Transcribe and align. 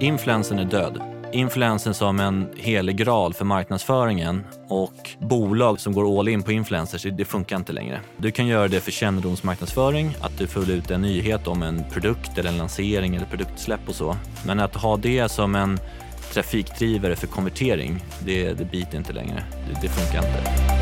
influensen 0.00 0.58
är 0.58 0.64
död. 0.64 1.00
Influensen 1.32 1.94
som 1.94 2.20
en 2.20 2.48
helig 2.56 2.96
graal 2.96 3.34
för 3.34 3.44
marknadsföringen 3.44 4.44
och 4.68 5.10
bolag 5.18 5.80
som 5.80 5.92
går 5.92 6.20
all 6.20 6.28
in 6.28 6.42
på 6.42 6.52
influencers, 6.52 7.02
det 7.02 7.24
funkar 7.24 7.56
inte 7.56 7.72
längre. 7.72 8.00
Du 8.16 8.30
kan 8.30 8.46
göra 8.46 8.68
det 8.68 8.80
för 8.80 8.90
kännedomsmarknadsföring, 8.90 10.16
att 10.20 10.38
du 10.38 10.46
får 10.46 10.70
ut 10.70 10.90
en 10.90 11.02
nyhet 11.02 11.46
om 11.46 11.62
en 11.62 11.84
produkt 11.92 12.38
eller 12.38 12.50
en 12.50 12.58
lansering 12.58 13.16
eller 13.16 13.26
produktsläpp 13.26 13.88
och 13.88 13.94
så. 13.94 14.16
Men 14.46 14.60
att 14.60 14.74
ha 14.74 14.96
det 14.96 15.28
som 15.28 15.54
en 15.54 15.78
trafikdrivare 16.32 17.16
för 17.16 17.26
konvertering, 17.26 18.04
det, 18.24 18.52
det 18.52 18.64
biter 18.64 18.98
inte 18.98 19.12
längre. 19.12 19.44
Det, 19.68 19.78
det 19.82 19.88
funkar 19.88 20.18
inte. 20.18 20.75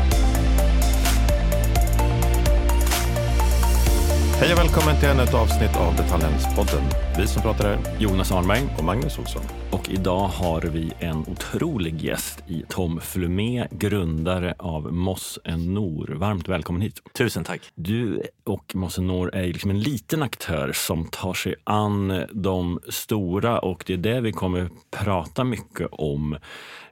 Hej 4.39 4.53
och 4.53 4.59
välkommen 4.59 4.99
till 4.99 5.09
ännu 5.09 5.23
ett 5.23 5.33
avsnitt 5.33 5.75
av 5.75 5.95
Detaljhandelspodden. 5.95 6.83
Vi 7.17 7.27
som 7.27 7.41
pratar 7.41 7.69
är 7.69 7.79
Jonas 7.99 8.31
Arnberg 8.31 8.61
och 8.77 8.83
Magnus 8.83 9.19
Olsson. 9.19 9.41
Och 9.71 9.89
idag 9.89 10.27
har 10.27 10.61
vi 10.61 10.93
en 10.99 11.17
otrolig 11.17 12.01
gäst 12.01 12.43
i 12.47 12.63
Tom 12.69 12.99
Flumé, 13.01 13.67
grundare 13.71 14.55
av 14.59 14.93
Moss 14.93 15.39
Nor. 15.45 16.15
Varmt 16.15 16.49
välkommen 16.49 16.81
hit. 16.81 17.01
Tusen 17.17 17.43
tack. 17.43 17.61
Du 17.75 18.21
och 18.43 18.75
Moss 18.75 18.97
Nor 18.97 19.35
är 19.35 19.47
liksom 19.47 19.69
en 19.69 19.79
liten 19.79 20.23
aktör 20.23 20.71
som 20.73 21.07
tar 21.07 21.33
sig 21.33 21.55
an 21.63 22.25
de 22.31 22.79
stora 22.89 23.59
och 23.59 23.83
det 23.87 23.93
är 23.93 23.97
det 23.97 24.21
vi 24.21 24.31
kommer 24.31 24.69
prata 24.91 25.43
mycket 25.43 25.87
om 25.91 26.37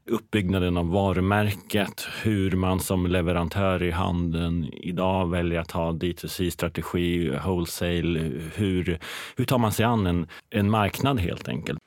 uppbyggnaden 0.05 0.77
av 0.77 0.89
varumärket, 0.89 2.07
hur 2.23 2.51
man 2.51 2.79
som 2.79 3.07
leverantör 3.07 3.83
i 3.83 3.91
handeln 3.91 4.69
idag 4.73 5.29
väljer 5.29 5.59
att 5.59 5.71
ha 5.71 5.91
D2C-strategi, 5.91 7.29
wholesale. 7.45 8.19
Hur, 8.55 8.99
hur 9.35 9.45
tar 9.45 9.57
man 9.57 9.71
sig 9.71 9.85
an 9.85 10.07
en, 10.07 10.27
en 10.49 10.69
marknad 10.69 11.19
helt 11.19 11.47
enkelt? 11.47 11.79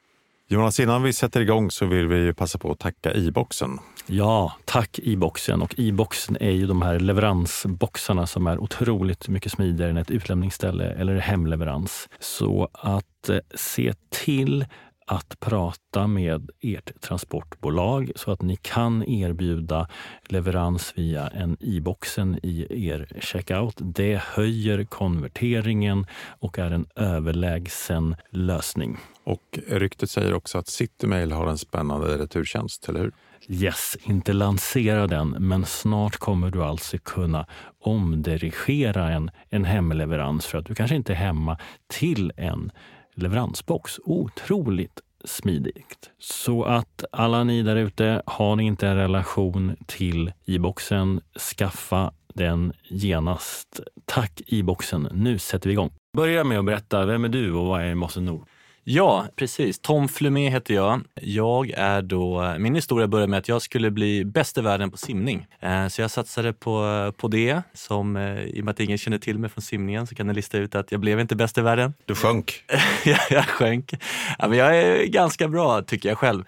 Jonas, 0.49 0.81
innan 0.81 1.03
vi 1.03 1.13
sätter 1.13 1.41
igång 1.41 1.71
så 1.71 1.87
vill 1.87 2.09
vi 2.09 2.35
passa 2.35 2.59
på 2.59 2.73
att 2.73 2.79
tacka 2.79 3.13
e-boxen. 3.15 3.79
Ja, 4.07 4.53
tack 4.65 4.99
e-boxen. 5.03 5.63
Och 5.63 5.75
e-boxen 5.79 6.37
är 6.41 6.51
ju 6.51 6.67
de 6.67 6.83
här 6.83 7.01
leveransboxarna 7.01 8.27
som 8.27 8.47
är 8.47 8.59
otroligt 8.59 9.29
mycket 9.29 9.53
smidigare 9.53 9.91
än 9.91 9.97
ett 9.97 10.11
utlämningsställe 10.11 10.85
eller 10.85 11.17
hemleverans. 11.17 12.09
Så 12.21 12.69
att 12.73 13.29
eh, 13.29 13.39
se 13.55 13.93
till 14.11 14.65
att 15.07 15.41
prata 15.41 16.07
med 16.07 16.51
ert 16.61 17.01
transportbolag 17.01 18.11
så 18.17 18.31
att 18.31 18.43
ni 18.43 18.57
kan 18.57 19.09
erbjuda 19.09 19.89
leverans 20.29 20.93
via 20.97 21.29
en 21.29 21.57
e-boxen 21.61 22.39
i 22.43 22.87
er 22.89 23.09
checkout. 23.21 23.75
Det 23.79 24.23
höjer 24.23 24.85
konverteringen 24.85 26.07
och 26.41 26.59
är 26.59 26.71
en 26.71 26.87
överlägsen 26.97 28.17
lösning. 28.31 28.99
Och 29.25 29.59
ryktet 29.69 30.11
säger 30.11 30.35
också 30.35 30.59
att 30.59 30.69
Citymail 30.69 31.33
har 31.33 31.47
en 31.47 31.59
spännande 31.59 32.19
returtjänst, 32.19 32.89
eller 32.89 33.01
hur? 33.01 33.13
Yes, 33.49 33.97
inte 34.03 34.33
lansera 34.33 35.07
den, 35.07 35.29
men 35.29 35.65
snart 35.65 36.17
kommer 36.17 36.51
du 36.51 36.63
alltså 36.63 36.99
kunna 36.99 37.47
omdirigera 37.81 39.11
en, 39.11 39.31
en 39.51 39.65
hemleverans 39.65 40.47
för 40.47 40.59
att 40.59 40.67
du 40.67 40.75
kanske 40.75 40.97
inte 40.97 41.13
är 41.13 41.17
hemma 41.17 41.59
till 41.87 42.33
en 42.37 42.71
leveransbox. 43.17 44.01
Otroligt 44.05 45.01
smidigt. 45.25 46.11
Så 46.19 46.65
att 46.65 47.05
alla 47.13 47.45
ni 47.45 47.63
där 47.63 47.77
ute, 47.77 48.23
har 48.27 48.57
ni 48.57 48.65
inte 48.65 48.89
en 48.89 48.97
relation 48.97 49.77
till 49.87 50.33
e-boxen, 50.47 51.21
skaffa 51.57 52.13
den 52.35 52.73
genast. 52.83 53.81
Tack 54.05 54.43
e-boxen. 54.47 55.09
Nu 55.13 55.39
sätter 55.39 55.69
vi 55.69 55.73
igång. 55.73 55.93
Börja 56.17 56.45
med 56.45 56.59
att 56.59 56.65
berätta, 56.65 57.07
vem 57.07 57.25
är 57.25 57.29
du 57.29 57.53
och 57.53 57.67
vad 57.67 57.83
är 57.83 57.95
Mosse 57.95 58.21
Nord? 58.21 58.49
Ja, 58.89 59.27
precis. 59.37 59.79
Tom 59.79 60.09
Flumé 60.09 60.51
heter 60.51 60.75
jag. 60.75 61.01
Jag 61.15 61.71
är 61.71 62.03
då, 62.03 62.55
min 62.59 62.75
historia 62.75 63.07
började 63.07 63.31
med 63.31 63.39
att 63.39 63.49
jag 63.49 63.63
skulle 63.63 63.91
bli 63.91 64.25
bäst 64.25 64.59
i 64.59 64.61
världen 64.61 64.91
på 64.91 64.97
simning. 64.97 65.47
Eh, 65.61 65.89
så 65.89 66.01
jag 66.01 66.11
satsade 66.11 66.53
på, 66.53 67.13
på 67.17 67.29
det. 67.29 67.63
Som, 67.75 68.17
eh, 68.17 68.43
I 68.43 68.61
och 68.61 68.65
med 68.65 68.73
att 68.73 68.81
ingen 68.81 68.99
känner 68.99 69.19
till 69.19 69.39
mig 69.39 69.51
från 69.51 69.63
simningen 69.63 70.07
så 70.07 70.15
kan 70.15 70.27
ni 70.27 70.35
lista 70.35 70.59
ut 70.59 70.75
att 70.75 70.93
jag 70.93 71.01
blev 71.01 71.21
inte 71.21 71.37
bäst 71.37 71.59
i 71.59 71.61
världen. 71.61 71.95
Du 72.05 72.15
sjönk? 72.15 72.65
jag, 73.05 73.19
jag 73.31 73.45
sjönk. 73.45 73.93
Ja, 74.39 74.49
men 74.49 74.59
jag 74.59 74.77
är 74.77 75.05
ganska 75.05 75.49
bra 75.49 75.83
tycker 75.83 76.09
jag 76.09 76.19
själv. 76.19 76.45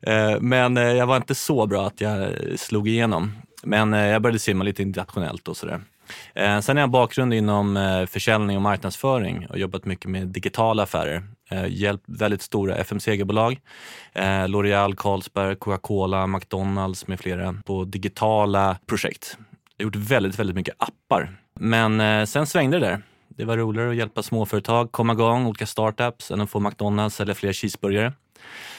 Eh, 0.00 0.40
men 0.40 0.76
jag 0.76 1.06
var 1.06 1.16
inte 1.16 1.34
så 1.34 1.66
bra 1.66 1.86
att 1.86 2.00
jag 2.00 2.32
slog 2.56 2.88
igenom. 2.88 3.32
Men 3.62 3.92
jag 3.92 4.22
började 4.22 4.38
simma 4.38 4.64
lite 4.64 4.82
internationellt 4.82 5.48
och 5.48 5.56
sådär. 5.56 5.80
Eh, 6.34 6.60
sen 6.60 6.76
har 6.76 6.82
jag 6.82 6.90
bakgrund 6.90 7.34
inom 7.34 7.76
eh, 7.76 8.06
försäljning 8.06 8.56
och 8.56 8.62
marknadsföring 8.62 9.46
och 9.46 9.58
jobbat 9.58 9.84
mycket 9.84 10.10
med 10.10 10.26
digitala 10.26 10.82
affärer 10.82 11.22
eh, 11.50 11.66
hjälpt 11.68 12.04
väldigt 12.06 12.42
stora 12.42 12.76
FMCG-bolag. 12.76 13.60
Eh, 14.12 14.22
L'Oreal, 14.22 14.94
Carlsberg, 14.96 15.56
Coca-Cola, 15.56 16.26
McDonalds 16.26 17.06
med 17.06 17.20
flera 17.20 17.54
på 17.64 17.84
digitala 17.84 18.76
projekt. 18.86 19.36
Jag 19.76 19.84
har 19.84 19.86
gjort 19.86 20.08
väldigt, 20.08 20.38
väldigt 20.38 20.56
mycket 20.56 20.74
appar. 20.78 21.36
Men 21.54 22.00
eh, 22.00 22.24
sen 22.24 22.46
svängde 22.46 22.78
det 22.78 22.86
där. 22.86 23.02
Det 23.28 23.44
var 23.44 23.56
roligare 23.56 23.90
att 23.90 23.96
hjälpa 23.96 24.22
småföretag 24.22 24.92
komma 24.92 25.12
igång, 25.12 25.46
olika 25.46 25.66
startups, 25.66 26.30
än 26.30 26.40
att 26.40 26.50
få 26.50 26.60
McDonalds 26.60 27.20
eller 27.20 27.34
fler 27.34 27.52
cheeseburgare. 27.52 28.12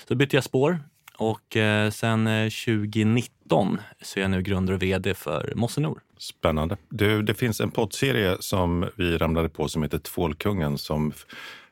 Så 0.08 0.16
bytte 0.16 0.38
jag 0.38 0.44
spår 0.44 0.80
och 1.18 1.58
eh, 1.58 1.90
sen 1.90 2.26
2019 2.26 3.82
så 4.02 4.20
är 4.20 4.22
jag 4.22 4.32
nu 4.32 4.42
grundare 4.42 4.76
och 4.76 4.84
vd 4.84 5.14
för 5.14 5.54
Mossenor. 5.56 6.02
Spännande. 6.22 6.78
Du, 6.90 7.22
det 7.22 7.34
finns 7.34 7.62
en 7.62 7.72
poddserie 7.72 8.38
som 8.40 8.90
vi 8.96 9.18
ramlade 9.18 9.50
på 9.50 9.68
som 9.68 9.84
heter 9.84 9.98
Tvålkungen 9.98 10.78
som 10.78 11.14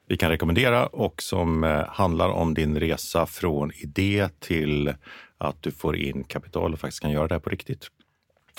vi 0.07 0.17
kan 0.17 0.29
rekommendera 0.29 0.87
och 0.87 1.21
som 1.21 1.63
eh, 1.63 1.85
handlar 1.87 2.29
om 2.29 2.53
din 2.53 2.79
resa 2.79 3.25
från 3.25 3.71
idé 3.71 4.29
till 4.39 4.93
att 5.37 5.63
du 5.63 5.71
får 5.71 5.95
in 5.95 6.23
kapital 6.23 6.73
och 6.73 6.79
faktiskt 6.79 7.01
kan 7.01 7.11
göra 7.11 7.27
det 7.27 7.35
här 7.35 7.39
på 7.39 7.49
riktigt. 7.49 7.87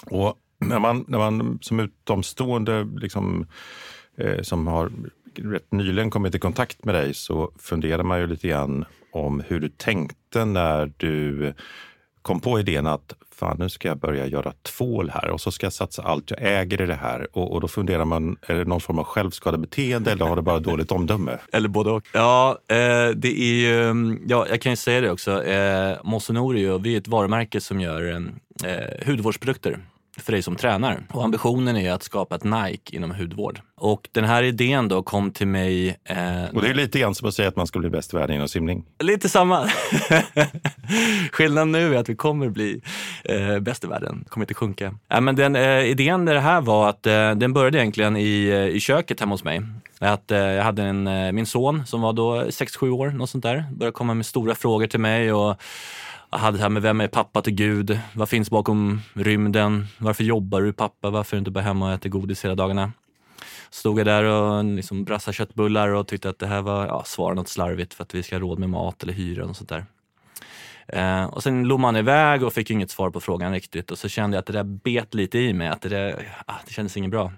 Och 0.06 0.34
när 0.58 0.78
man, 0.78 1.04
när 1.08 1.18
man 1.18 1.58
som 1.62 1.80
utomstående 1.80 2.88
liksom, 2.96 3.46
eh, 4.16 4.42
som 4.42 4.66
har 4.66 4.92
rätt 5.34 5.72
nyligen 5.72 6.10
kommit 6.10 6.34
i 6.34 6.38
kontakt 6.38 6.84
med 6.84 6.94
dig 6.94 7.14
så 7.14 7.52
funderar 7.58 8.02
man 8.02 8.20
ju 8.20 8.26
lite 8.26 8.48
grann 8.48 8.84
om 9.12 9.42
hur 9.48 9.60
du 9.60 9.68
tänkte 9.68 10.44
när 10.44 10.92
du 10.96 11.54
kom 12.22 12.40
på 12.40 12.60
idén 12.60 12.86
att 12.86 13.14
fan, 13.40 13.56
nu 13.58 13.68
ska 13.68 13.88
jag 13.88 13.98
börja 13.98 14.26
göra 14.26 14.52
tvål 14.62 15.10
här 15.10 15.30
och 15.30 15.40
så 15.40 15.52
ska 15.52 15.66
jag 15.66 15.72
satsa 15.72 16.02
allt 16.02 16.30
jag 16.30 16.38
äger 16.42 16.82
i 16.82 16.86
det 16.86 16.94
här. 16.94 17.26
Och, 17.32 17.52
och 17.52 17.60
då 17.60 17.68
funderar 17.68 18.04
man, 18.04 18.36
är 18.46 18.54
det 18.54 18.64
någon 18.64 18.80
form 18.80 18.98
av 18.98 19.04
självskadebeteende 19.04 20.12
eller 20.12 20.24
har 20.24 20.36
det 20.36 20.42
bara 20.42 20.58
dåligt 20.58 20.92
omdöme? 20.92 21.38
Eller 21.52 21.68
både 21.68 21.90
och. 21.90 22.06
Ja, 22.12 22.58
eh, 22.68 23.08
det 23.14 23.40
är 23.40 23.54
ju, 23.54 24.18
ja, 24.26 24.46
jag 24.50 24.60
kan 24.60 24.72
ju 24.72 24.76
säga 24.76 25.00
det 25.00 25.10
också. 25.10 25.44
Eh, 25.44 25.98
Mossonori, 26.04 26.78
vi 26.78 26.94
är 26.94 26.98
ett 26.98 27.08
varumärke 27.08 27.60
som 27.60 27.80
gör 27.80 28.30
eh, 28.64 29.06
hudvårdsprodukter 29.06 29.78
för 30.22 30.32
dig 30.32 30.42
som 30.42 30.56
tränar. 30.56 31.02
Och 31.12 31.24
ambitionen 31.24 31.76
är 31.76 31.92
att 31.92 32.02
skapa 32.02 32.34
ett 32.34 32.44
Nike 32.44 32.96
inom 32.96 33.10
hudvård. 33.10 33.60
Och 33.76 34.08
den 34.12 34.24
här 34.24 34.42
idén 34.42 34.88
då 34.88 35.02
kom 35.02 35.30
till 35.30 35.46
mig... 35.46 35.88
Eh, 36.04 36.44
och 36.54 36.62
det 36.62 36.68
är 36.68 36.74
lite 36.74 36.98
grann 36.98 37.14
som 37.14 37.28
att 37.28 37.34
säga 37.34 37.48
att 37.48 37.56
man 37.56 37.66
ska 37.66 37.78
bli 37.78 37.90
bäst 37.90 38.14
i 38.14 38.16
världen 38.16 38.36
inom 38.36 38.48
simning. 38.48 38.84
Lite 38.98 39.28
samma. 39.28 39.70
Skillnaden 41.32 41.72
nu 41.72 41.94
är 41.94 41.98
att 41.98 42.08
vi 42.08 42.16
kommer 42.16 42.48
bli 42.48 42.82
eh, 43.24 43.58
bäst 43.58 43.84
i 43.84 43.86
världen, 43.86 44.24
kommer 44.28 44.44
inte 44.44 44.54
sjunka. 44.54 44.94
Äh, 45.12 45.20
men 45.20 45.36
den, 45.36 45.56
eh, 45.56 45.84
idén 45.84 46.24
med 46.24 46.34
det 46.34 46.40
här 46.40 46.60
var 46.60 46.88
att 46.88 47.06
eh, 47.06 47.30
den 47.30 47.52
började 47.52 47.78
egentligen 47.78 48.16
i, 48.16 48.48
eh, 48.48 48.76
i 48.76 48.80
köket 48.80 49.20
hemma 49.20 49.34
hos 49.34 49.44
mig. 49.44 49.62
Att, 49.98 50.30
eh, 50.30 50.38
jag 50.38 50.64
hade 50.64 50.82
en, 50.82 51.34
min 51.34 51.46
son 51.46 51.86
som 51.86 52.00
var 52.00 52.12
då 52.12 52.42
6-7 52.42 52.90
år, 52.90 53.10
något 53.10 53.30
sånt 53.30 53.42
där, 53.42 53.64
började 53.72 53.94
komma 53.94 54.14
med 54.14 54.26
stora 54.26 54.54
frågor 54.54 54.86
till 54.86 55.00
mig. 55.00 55.32
och 55.32 55.62
hade 56.30 56.56
det 56.56 56.62
här 56.62 56.70
med 56.70 56.82
vem 56.82 57.00
är 57.00 57.08
pappa 57.08 57.42
till 57.42 57.54
Gud? 57.54 58.00
Vad 58.14 58.28
finns 58.28 58.50
bakom 58.50 59.00
rymden? 59.14 59.86
Varför 59.98 60.24
jobbar 60.24 60.62
du 60.62 60.72
pappa? 60.72 61.10
Varför 61.10 61.36
är 61.36 61.38
du 61.38 61.40
inte 61.40 61.50
bara 61.50 61.64
hemma 61.64 61.86
och 61.86 61.92
äter 61.92 62.10
godis 62.10 62.44
hela 62.44 62.54
dagarna? 62.54 62.92
Stod 63.70 63.98
jag 63.98 64.06
där 64.06 64.24
och 64.24 64.60
mm, 64.60 64.76
liksom 64.76 65.04
brassade 65.04 65.34
köttbullar 65.34 65.88
och 65.88 66.06
tyckte 66.06 66.28
att 66.28 66.38
det 66.38 66.46
här 66.46 66.62
var, 66.62 66.86
ja, 66.86 67.02
svara 67.06 67.34
något 67.34 67.48
slarvigt 67.48 67.94
för 67.94 68.02
att 68.02 68.14
vi 68.14 68.22
ska 68.22 68.36
ha 68.36 68.40
råd 68.40 68.58
med 68.58 68.70
mat 68.70 69.02
eller 69.02 69.12
hyra 69.12 69.44
och 69.44 69.56
sånt 69.56 69.68
där. 69.68 69.84
Eh, 70.88 71.24
och 71.24 71.42
sen 71.42 71.64
log 71.64 71.80
man 71.80 71.96
iväg 71.96 72.42
och 72.42 72.52
fick 72.52 72.70
inget 72.70 72.90
svar 72.90 73.10
på 73.10 73.20
frågan 73.20 73.52
riktigt 73.52 73.90
och 73.90 73.98
så 73.98 74.08
kände 74.08 74.36
jag 74.36 74.40
att 74.40 74.46
det 74.46 74.52
där 74.52 74.64
bet 74.64 75.14
lite 75.14 75.38
i 75.38 75.52
mig, 75.52 75.68
att 75.68 75.82
det, 75.82 75.88
där, 75.88 76.34
ah, 76.46 76.54
det 76.66 76.72
kändes 76.72 76.96
inget 76.96 77.10
bra. 77.10 77.32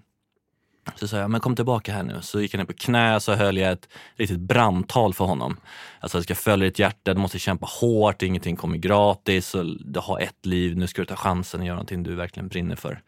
Så 0.95 1.09
sa 1.09 1.17
jag, 1.17 1.31
men 1.31 1.41
kom 1.41 1.57
tillbaka 1.57 1.93
här 1.93 2.03
nu. 2.03 2.19
Så 2.23 2.41
gick 2.41 2.55
jag 2.55 2.59
ner 2.59 2.65
på 2.65 2.73
knä 2.73 3.15
och 3.15 3.23
så 3.23 3.35
höll 3.35 3.57
jag 3.57 3.73
ett 3.73 3.89
riktigt 4.17 4.41
brandtal 4.41 5.15
för 5.15 5.25
honom. 5.25 5.57
Alltså 6.01 6.19
jag 6.19 6.25
ska 6.25 6.35
följa 6.35 6.65
ditt 6.65 6.79
hjärta, 6.79 7.15
du 7.15 7.21
måste 7.21 7.39
kämpa 7.39 7.67
hårt, 7.81 8.23
ingenting 8.23 8.57
kommer 8.57 8.77
gratis, 8.77 9.55
och 9.55 9.65
du 9.81 10.01
har 10.01 10.21
ett 10.21 10.47
liv, 10.47 10.77
nu 10.77 10.87
ska 10.87 11.03
du 11.03 11.07
ta 11.07 11.17
chansen 11.17 11.61
och 11.61 11.67
göra 11.67 11.77
någonting 11.77 12.03
du 12.03 12.15
verkligen 12.15 12.49
brinner 12.49 12.77
för. 12.77 13.03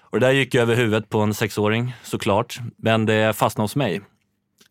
Och 0.00 0.20
det 0.20 0.26
där 0.26 0.32
gick 0.32 0.54
över 0.54 0.74
huvudet 0.74 1.08
på 1.08 1.20
en 1.20 1.34
sexåring 1.34 1.94
såklart, 2.02 2.58
men 2.76 3.06
det 3.06 3.36
fastnade 3.36 3.64
hos 3.64 3.76
mig. 3.76 4.00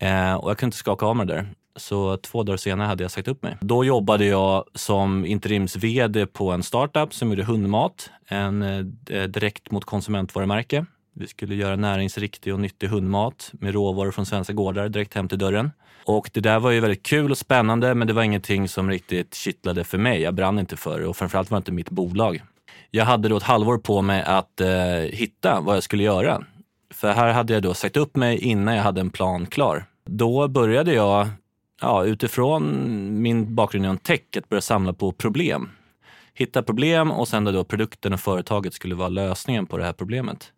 Eh, 0.00 0.34
och 0.34 0.50
jag 0.50 0.58
kunde 0.58 0.68
inte 0.68 0.76
skaka 0.76 1.06
av 1.06 1.16
mig 1.16 1.26
det 1.26 1.34
där. 1.34 1.48
Så 1.76 2.16
två 2.16 2.42
dagar 2.42 2.56
senare 2.56 2.86
hade 2.86 3.04
jag 3.04 3.10
sagt 3.10 3.28
upp 3.28 3.42
mig. 3.42 3.56
Då 3.60 3.84
jobbade 3.84 4.24
jag 4.24 4.64
som 4.74 5.24
interims-vd 5.24 6.26
på 6.26 6.50
en 6.50 6.62
startup 6.62 7.14
som 7.14 7.30
gjorde 7.30 7.44
hundmat, 7.44 8.10
en 8.28 8.62
eh, 8.62 9.22
direkt 9.22 9.70
mot 9.70 9.84
konsumentvarumärke 9.84 10.86
vi 11.20 11.26
skulle 11.26 11.54
göra 11.54 11.76
näringsriktig 11.76 12.54
och 12.54 12.60
nyttig 12.60 12.86
hundmat 12.88 13.50
med 13.52 13.74
råvaror 13.74 14.10
från 14.10 14.26
svenska 14.26 14.52
gårdar 14.52 14.88
direkt 14.88 15.14
hem 15.14 15.28
till 15.28 15.38
dörren. 15.38 15.70
Och 16.04 16.30
det 16.32 16.40
där 16.40 16.60
var 16.60 16.70
ju 16.70 16.80
väldigt 16.80 17.02
kul 17.02 17.30
och 17.30 17.38
spännande 17.38 17.94
men 17.94 18.06
det 18.06 18.12
var 18.12 18.22
ingenting 18.22 18.68
som 18.68 18.90
riktigt 18.90 19.34
kittlade 19.34 19.84
för 19.84 19.98
mig. 19.98 20.20
Jag 20.20 20.34
brann 20.34 20.58
inte 20.58 20.76
för 20.76 21.00
det 21.00 21.06
och 21.06 21.16
framförallt 21.16 21.50
var 21.50 21.56
det 21.56 21.60
inte 21.60 21.72
mitt 21.72 21.90
bolag. 21.90 22.42
Jag 22.90 23.04
hade 23.04 23.28
då 23.28 23.36
ett 23.36 23.42
halvår 23.42 23.78
på 23.78 24.02
mig 24.02 24.22
att 24.22 24.60
eh, 24.60 24.68
hitta 25.12 25.60
vad 25.60 25.76
jag 25.76 25.82
skulle 25.82 26.02
göra. 26.02 26.44
För 26.94 27.12
här 27.12 27.32
hade 27.32 27.52
jag 27.52 27.62
då 27.62 27.74
sagt 27.74 27.96
upp 27.96 28.16
mig 28.16 28.38
innan 28.38 28.74
jag 28.76 28.82
hade 28.82 29.00
en 29.00 29.10
plan 29.10 29.46
klar. 29.46 29.84
Då 30.04 30.48
började 30.48 30.92
jag 30.92 31.28
ja, 31.80 32.04
utifrån 32.04 33.22
min 33.22 33.54
bakgrund 33.54 33.84
inom 33.84 33.98
tech 33.98 34.20
att 34.36 34.48
börja 34.48 34.60
samla 34.60 34.92
på 34.92 35.12
problem. 35.12 35.68
Hitta 36.34 36.62
problem 36.62 37.10
och 37.10 37.28
sen 37.28 37.44
då 37.44 37.64
produkten 37.64 38.12
och 38.12 38.20
företaget 38.20 38.74
skulle 38.74 38.94
vara 38.94 39.08
lösningen 39.08 39.66
på 39.66 39.78
det 39.78 39.84
här 39.84 39.92
problemet. 39.92 40.52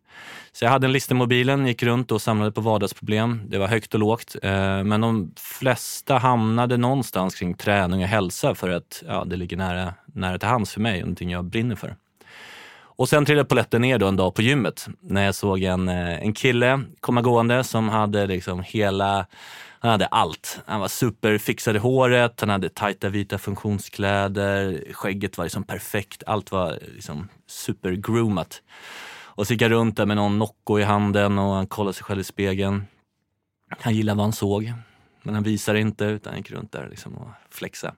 Så 0.53 0.65
jag 0.65 0.71
hade 0.71 0.87
en 0.87 0.93
lista 0.93 1.15
i 1.15 1.17
mobilen, 1.17 1.67
gick 1.67 1.83
runt 1.83 2.12
och 2.12 2.23
samlade 2.23 2.53
på 2.53 2.61
vardagsproblem. 2.61 3.43
Det 3.49 3.59
var 3.59 3.67
högt 3.67 3.95
och 3.95 4.01
lågt, 4.01 4.37
eh, 4.43 4.85
men 4.85 5.01
de 5.01 5.33
flesta 5.37 6.19
hamnade 6.19 6.77
någonstans 6.77 7.35
kring 7.35 7.55
träning 7.55 8.03
och 8.03 8.09
hälsa 8.09 8.55
för 8.55 8.71
att 8.71 9.03
ja, 9.07 9.25
det 9.25 9.37
ligger 9.37 9.57
nära, 9.57 9.95
nära 10.07 10.39
till 10.39 10.49
hands 10.49 10.73
för 10.73 10.81
mig 10.81 10.95
och 10.95 11.07
någonting 11.07 11.31
jag 11.31 11.45
brinner 11.45 11.77
för. 11.77 11.97
Och 13.01 13.09
sen 13.09 13.25
trillade 13.25 13.49
polletten 13.49 13.83
ner 13.83 13.99
då 13.99 14.07
en 14.07 14.17
dag 14.17 14.35
på 14.35 14.43
gymmet 14.43 14.87
när 15.01 15.25
jag 15.25 15.35
såg 15.35 15.62
en, 15.62 15.89
eh, 15.89 16.23
en 16.23 16.33
kille 16.33 16.81
komma 17.01 17.23
gående 17.23 17.65
som 17.65 17.89
hade 17.89 18.27
liksom 18.27 18.62
hela 18.62 19.27
han 19.83 19.91
hade 19.91 20.07
allt. 20.07 20.61
Han 20.67 20.81
var 20.81 20.89
superfixad 20.89 21.77
i 21.77 21.79
håret, 21.79 22.41
han 22.41 22.49
hade 22.49 22.69
tajta 22.69 23.09
vita 23.09 23.39
funktionskläder, 23.39 24.85
skägget 24.93 25.39
var 25.39 25.45
liksom 25.45 25.65
perfekt, 25.65 26.23
allt 26.27 26.53
var 26.53 26.79
liksom 26.95 27.29
supergroomat. 27.47 28.62
Och 29.41 29.47
så 29.47 29.53
gick 29.53 29.63
jag 29.63 29.71
runt 29.71 29.97
där 29.97 30.07
med 30.07 30.17
någon 30.17 30.39
Nocco 30.39 30.79
i 30.79 30.83
handen 30.83 31.39
och 31.39 31.55
han 31.55 31.67
kollade 31.67 31.95
sig 31.95 32.05
själv 32.05 32.21
i 32.21 32.25
spegeln. 32.25 32.87
Han 33.71 33.95
gillade 33.95 34.17
vad 34.17 34.25
han 34.25 34.33
såg, 34.33 34.73
men 35.23 35.35
han 35.35 35.43
visade 35.43 35.81
inte 35.81 36.05
utan 36.05 36.37
gick 36.37 36.51
runt 36.51 36.73
där 36.73 36.89
liksom 36.91 37.15
och 37.15 37.29
flexade. 37.51 37.95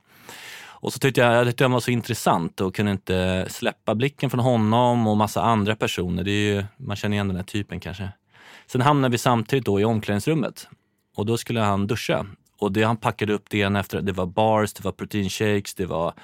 Och 0.65 0.93
så 0.93 0.99
tyckte 0.99 1.21
jag, 1.21 1.35
jag 1.35 1.47
tyckte 1.47 1.65
han 1.65 1.73
var 1.73 1.81
så 1.81 1.91
intressant 1.91 2.61
och 2.61 2.75
kunde 2.75 2.93
inte 2.93 3.47
släppa 3.51 3.95
blicken 3.95 4.31
från 4.31 4.41
honom 4.41 5.07
och 5.07 5.17
massa 5.17 5.43
andra 5.43 5.77
personer. 5.77 6.25
Det 6.25 6.31
är 6.31 6.55
ju, 6.55 6.65
man 6.77 6.97
känner 6.97 7.15
igen 7.15 7.29
den 7.29 7.37
här 7.37 7.45
typen 7.45 7.81
kanske. 7.81 8.09
Sen 8.67 8.81
hamnade 8.81 9.13
vi 9.13 9.19
samtidigt 9.19 9.65
då 9.65 9.81
i 9.81 9.85
omklädningsrummet 9.85 10.69
och 11.17 11.27
då 11.27 11.37
skulle 11.37 11.61
han 11.61 11.87
duscha. 11.87 12.27
Och 12.59 12.73
det 12.73 12.83
han 12.83 12.97
packade 12.97 13.33
upp 13.33 13.45
det 13.51 13.59
ena 13.59 13.81
efter 13.81 14.03
det 14.03 14.13
var 14.13 14.27
bars, 14.27 14.73
det 14.73 14.85
var 14.85 14.93
proteinshakes, 14.93 15.75
det 15.75 15.87
var 15.87 16.15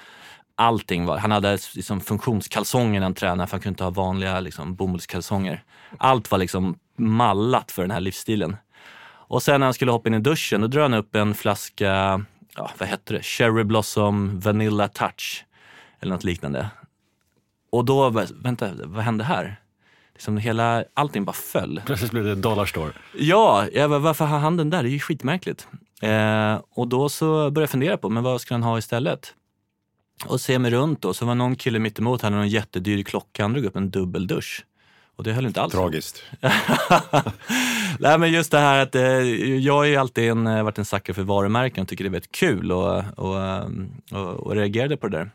allting. 0.59 1.05
Var, 1.05 1.17
han 1.17 1.31
hade 1.31 1.57
liksom 1.75 2.01
funktionskalsonger 2.01 2.99
när 2.99 3.05
han 3.05 3.13
tränade 3.13 3.47
för 3.47 3.51
han 3.51 3.61
kunde 3.61 3.73
inte 3.73 3.83
ha 3.83 3.91
vanliga 3.91 4.39
liksom, 4.39 4.75
bomullskalsonger. 4.75 5.63
Allt 5.97 6.31
var 6.31 6.37
liksom 6.37 6.75
mallat 6.97 7.71
för 7.71 7.81
den 7.81 7.91
här 7.91 7.99
livsstilen. 7.99 8.57
Och 9.29 9.43
sen 9.43 9.59
när 9.59 9.67
han 9.67 9.73
skulle 9.73 9.91
hoppa 9.91 10.09
in 10.09 10.15
i 10.15 10.19
duschen, 10.19 10.61
då 10.61 10.67
drar 10.67 10.81
han 10.81 10.93
upp 10.93 11.15
en 11.15 11.33
flaska, 11.33 12.25
ja, 12.55 12.71
vad 12.77 12.89
hette 12.89 13.13
det, 13.13 13.21
Cherry 13.25 13.63
Blossom 13.63 14.39
Vanilla 14.39 14.87
Touch. 14.87 15.45
Eller 15.99 16.13
något 16.13 16.23
liknande. 16.23 16.69
Och 17.71 17.85
då, 17.85 18.09
vänta, 18.43 18.69
vad 18.83 19.03
hände 19.03 19.23
här? 19.23 19.55
Liksom 20.13 20.37
hela, 20.37 20.83
allting 20.93 21.25
bara 21.25 21.33
föll. 21.33 21.81
Plötsligt 21.85 22.11
blev 22.11 22.23
det 22.23 22.35
dollarstore. 22.35 22.91
Ja, 23.17 23.65
jag 23.73 23.89
bara, 23.89 23.99
varför 23.99 24.25
har 24.25 24.39
han 24.39 24.57
den 24.57 24.69
där? 24.69 24.83
Det 24.83 24.89
är 24.89 24.91
ju 24.91 24.99
skitmärkligt. 24.99 25.67
Eh, 26.01 26.61
och 26.69 26.87
då 26.87 27.09
så 27.09 27.25
började 27.25 27.61
jag 27.61 27.69
fundera 27.69 27.97
på, 27.97 28.09
men 28.09 28.23
vad 28.23 28.41
ska 28.41 28.53
han 28.53 28.63
ha 28.63 28.77
istället? 28.77 29.33
Och 30.25 30.41
se 30.41 30.59
mig 30.59 30.71
runt 30.71 31.01
då, 31.01 31.13
så 31.13 31.25
var 31.25 31.35
någon 31.35 31.55
kille 31.55 31.79
mittemot, 31.79 32.21
han 32.21 32.33
hade 32.33 32.45
en 32.45 32.49
jättedyr 32.49 33.03
klocka, 33.03 33.43
han 33.43 33.53
drog 33.53 33.65
upp 33.65 33.75
en 33.75 33.89
dubbeldusch. 33.89 34.65
Och 35.15 35.23
det 35.23 35.33
höll 35.33 35.45
inte 35.45 35.61
alls. 35.61 35.73
Tragiskt. 35.73 36.23
Nej 37.99 38.17
men 38.17 38.31
just 38.31 38.51
det 38.51 38.59
här 38.59 38.79
att 38.79 38.95
eh, 38.95 39.03
jag 39.55 39.73
har 39.73 39.83
ju 39.83 39.95
alltid 39.95 40.29
en, 40.29 40.47
eh, 40.47 40.63
varit 40.63 40.77
en 40.77 40.85
sucker 40.85 41.13
för 41.13 41.23
varumärken 41.23 41.81
och 41.81 41.87
tycker 41.87 42.03
det 42.03 42.07
är 42.07 42.11
väldigt 42.11 42.31
kul 42.31 42.71
och, 42.71 43.03
och, 43.15 43.41
eh, 43.41 43.67
och, 44.11 44.33
och 44.33 44.55
reagerade 44.55 44.97
på 44.97 45.07
det 45.07 45.17
där. 45.17 45.31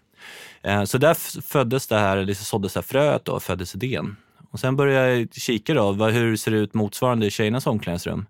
Eh, 0.63 0.85
så 0.85 0.99
där 0.99 1.43
föddes 1.43 1.87
det 1.87 1.99
här, 1.99 2.23
liksom 2.23 2.45
såddes 2.45 2.73
det 2.73 2.81
här 2.81 2.83
fröet 2.83 3.29
och 3.29 3.43
föddes 3.43 3.75
idén. 3.75 4.17
Och 4.51 4.61
sen 4.61 4.77
började 4.77 5.17
jag 5.17 5.35
kika 5.35 5.75
då, 5.75 5.93
vad, 5.93 6.13
hur 6.13 6.37
ser 6.37 6.51
det 6.51 6.59
ut 6.59 6.75
motsvarande 6.75 7.27
i 7.27 7.31
tjejernas 7.31 7.67
omklädningsrum? 7.67 8.27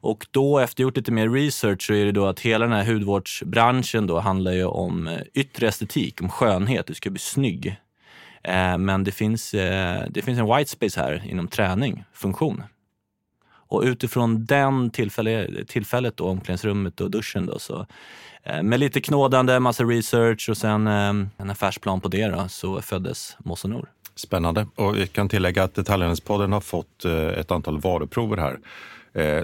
Och 0.00 0.26
då 0.30 0.58
efter 0.58 0.82
gjort 0.82 0.96
lite 0.96 1.12
mer 1.12 1.28
research 1.28 1.86
så 1.86 1.94
är 1.94 2.04
det 2.04 2.12
då 2.12 2.26
att 2.26 2.40
hela 2.40 2.66
den 2.66 2.74
här 2.74 2.84
hudvårdsbranschen 2.84 4.06
då 4.06 4.18
handlar 4.18 4.52
ju 4.52 4.64
om 4.64 5.06
eh, 5.06 5.20
yttre 5.34 5.68
estetik, 5.68 6.22
om 6.22 6.28
skönhet, 6.28 6.86
du 6.86 6.94
ska 6.94 7.10
bli 7.10 7.18
snygg. 7.18 7.76
Eh, 8.42 8.78
men 8.78 9.04
det 9.04 9.12
finns, 9.12 9.54
eh, 9.54 10.02
det 10.10 10.22
finns 10.22 10.38
en 10.38 10.56
white 10.56 10.70
space 10.70 11.00
här 11.00 11.22
inom 11.26 11.48
träning, 11.48 12.04
funktion. 12.12 12.62
Och 13.70 13.82
utifrån 13.82 14.46
den 14.46 14.90
tillfälle, 14.90 15.64
tillfället, 15.66 16.16
då, 16.16 16.28
omklädningsrummet 16.28 17.00
och 17.00 17.10
duschen, 17.10 17.46
då, 17.46 17.58
så, 17.58 17.86
eh, 18.42 18.62
med 18.62 18.80
lite 18.80 19.00
knådande, 19.00 19.60
massa 19.60 19.84
research 19.84 20.48
och 20.50 20.56
sen 20.56 20.86
eh, 20.86 21.08
en 21.36 21.50
affärsplan 21.50 22.00
på 22.00 22.08
det 22.08 22.28
då, 22.28 22.48
så 22.48 22.82
föddes 22.82 23.36
Mossenor. 23.38 23.88
Spännande. 24.14 24.66
Och 24.74 24.96
vi 24.96 25.06
kan 25.06 25.28
tillägga 25.28 25.62
att 25.62 25.74
Detaljhandelspodden 25.74 26.52
har 26.52 26.60
fått 26.60 27.04
ett 27.36 27.50
antal 27.50 27.80
varuprover 27.80 28.36
här 28.36 28.58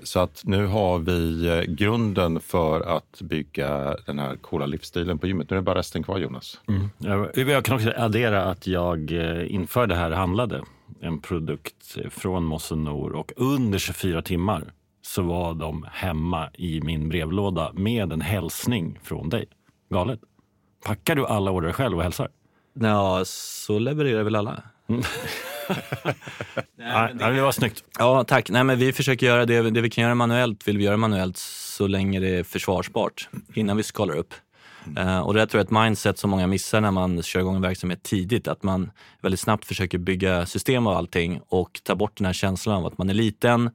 så 0.03 0.21
att 0.21 0.43
nu 0.45 0.67
har 0.67 0.99
vi 0.99 1.49
eh, 1.49 1.61
grunden 1.61 2.41
för 2.41 2.81
att 2.81 3.21
bygga 3.21 3.97
den 4.07 4.19
här 4.19 4.37
coola 4.37 4.67
livsstilen 4.67 5.19
på 5.19 5.27
gymmet. 5.27 5.51
Nu 5.51 5.57
är 5.57 5.61
det 5.61 5.65
bara 5.65 5.79
resten 5.79 6.03
kvar 6.03 6.19
Jonas. 6.19 6.61
Mm. 6.69 7.29
Jag 7.49 7.65
kan 7.65 7.77
också 7.77 7.93
addera 7.97 8.45
att 8.45 8.67
jag 8.67 9.13
eh, 9.13 9.55
inför 9.55 9.87
det 9.87 9.95
här 9.95 10.11
handlade 10.11 10.63
en 11.01 11.21
produkt 11.21 11.97
från 12.11 12.45
Mosenor 12.45 13.13
och 13.13 13.33
under 13.37 13.79
24 13.79 14.23
timmar 14.23 14.73
så 15.03 15.23
var 15.23 15.55
de 15.55 15.87
hemma 15.93 16.51
i 16.55 16.81
min 16.81 17.09
brevlåda 17.09 17.73
med 17.73 18.13
en 18.13 18.21
hälsning 18.21 18.99
från 19.03 19.29
dig. 19.29 19.47
Galet. 19.91 20.21
Packar 20.85 21.15
du 21.15 21.27
alla 21.27 21.51
order 21.51 21.73
själv 21.73 21.97
och 21.97 22.03
hälsar? 22.03 22.29
Ja, 22.75 23.23
så 23.27 23.79
levererar 23.79 24.23
väl 24.23 24.37
alla. 24.37 24.63
Mm. 24.89 25.03
Nej, 26.77 27.15
det... 27.15 27.31
det 27.31 27.43
var 27.43 27.53
snyggt. 27.53 27.85
Ja, 27.99 28.25
tack. 28.25 28.51
Nej, 28.51 28.65
men 28.65 28.79
vi 28.79 28.93
försöker 28.93 29.27
göra 29.27 29.47
det, 29.47 29.71
det 29.71 29.81
vi 29.81 29.91
kan 29.91 30.05
göra 30.05 30.15
manuellt, 30.15 30.69
vill 30.69 30.79
vi 30.79 30.85
göra 30.85 30.97
manuellt 30.97 31.37
så 31.37 31.87
länge 31.87 32.21
det 32.21 32.29
är 32.29 32.43
försvarsbart 32.43 33.29
innan 33.55 33.77
vi 33.77 33.83
skalar 33.83 34.17
upp. 34.17 34.35
Uh, 34.99 35.19
och 35.19 35.35
det 35.35 35.47
tror 35.47 35.59
jag 35.59 35.65
är 35.65 35.65
ett 35.65 35.85
mindset 35.85 36.19
som 36.19 36.31
många 36.31 36.47
missar 36.47 36.81
när 36.81 36.91
man 36.91 37.23
kör 37.23 37.41
igång 37.41 37.57
en 37.57 37.63
verksamhet 37.63 38.03
tidigt. 38.03 38.49
Att 38.49 38.63
man 38.63 38.91
väldigt 39.21 39.41
snabbt 39.41 39.65
försöker 39.65 39.99
bygga 39.99 40.47
system 40.47 40.87
av 40.87 40.97
allting 40.97 41.41
och 41.49 41.81
ta 41.85 41.95
bort 41.95 42.17
den 42.17 42.27
här 42.27 42.33
känslan 42.33 42.77
av 42.77 42.87
att 42.87 42.99
man 42.99 43.11
är 43.11 43.15
liten 43.15 43.71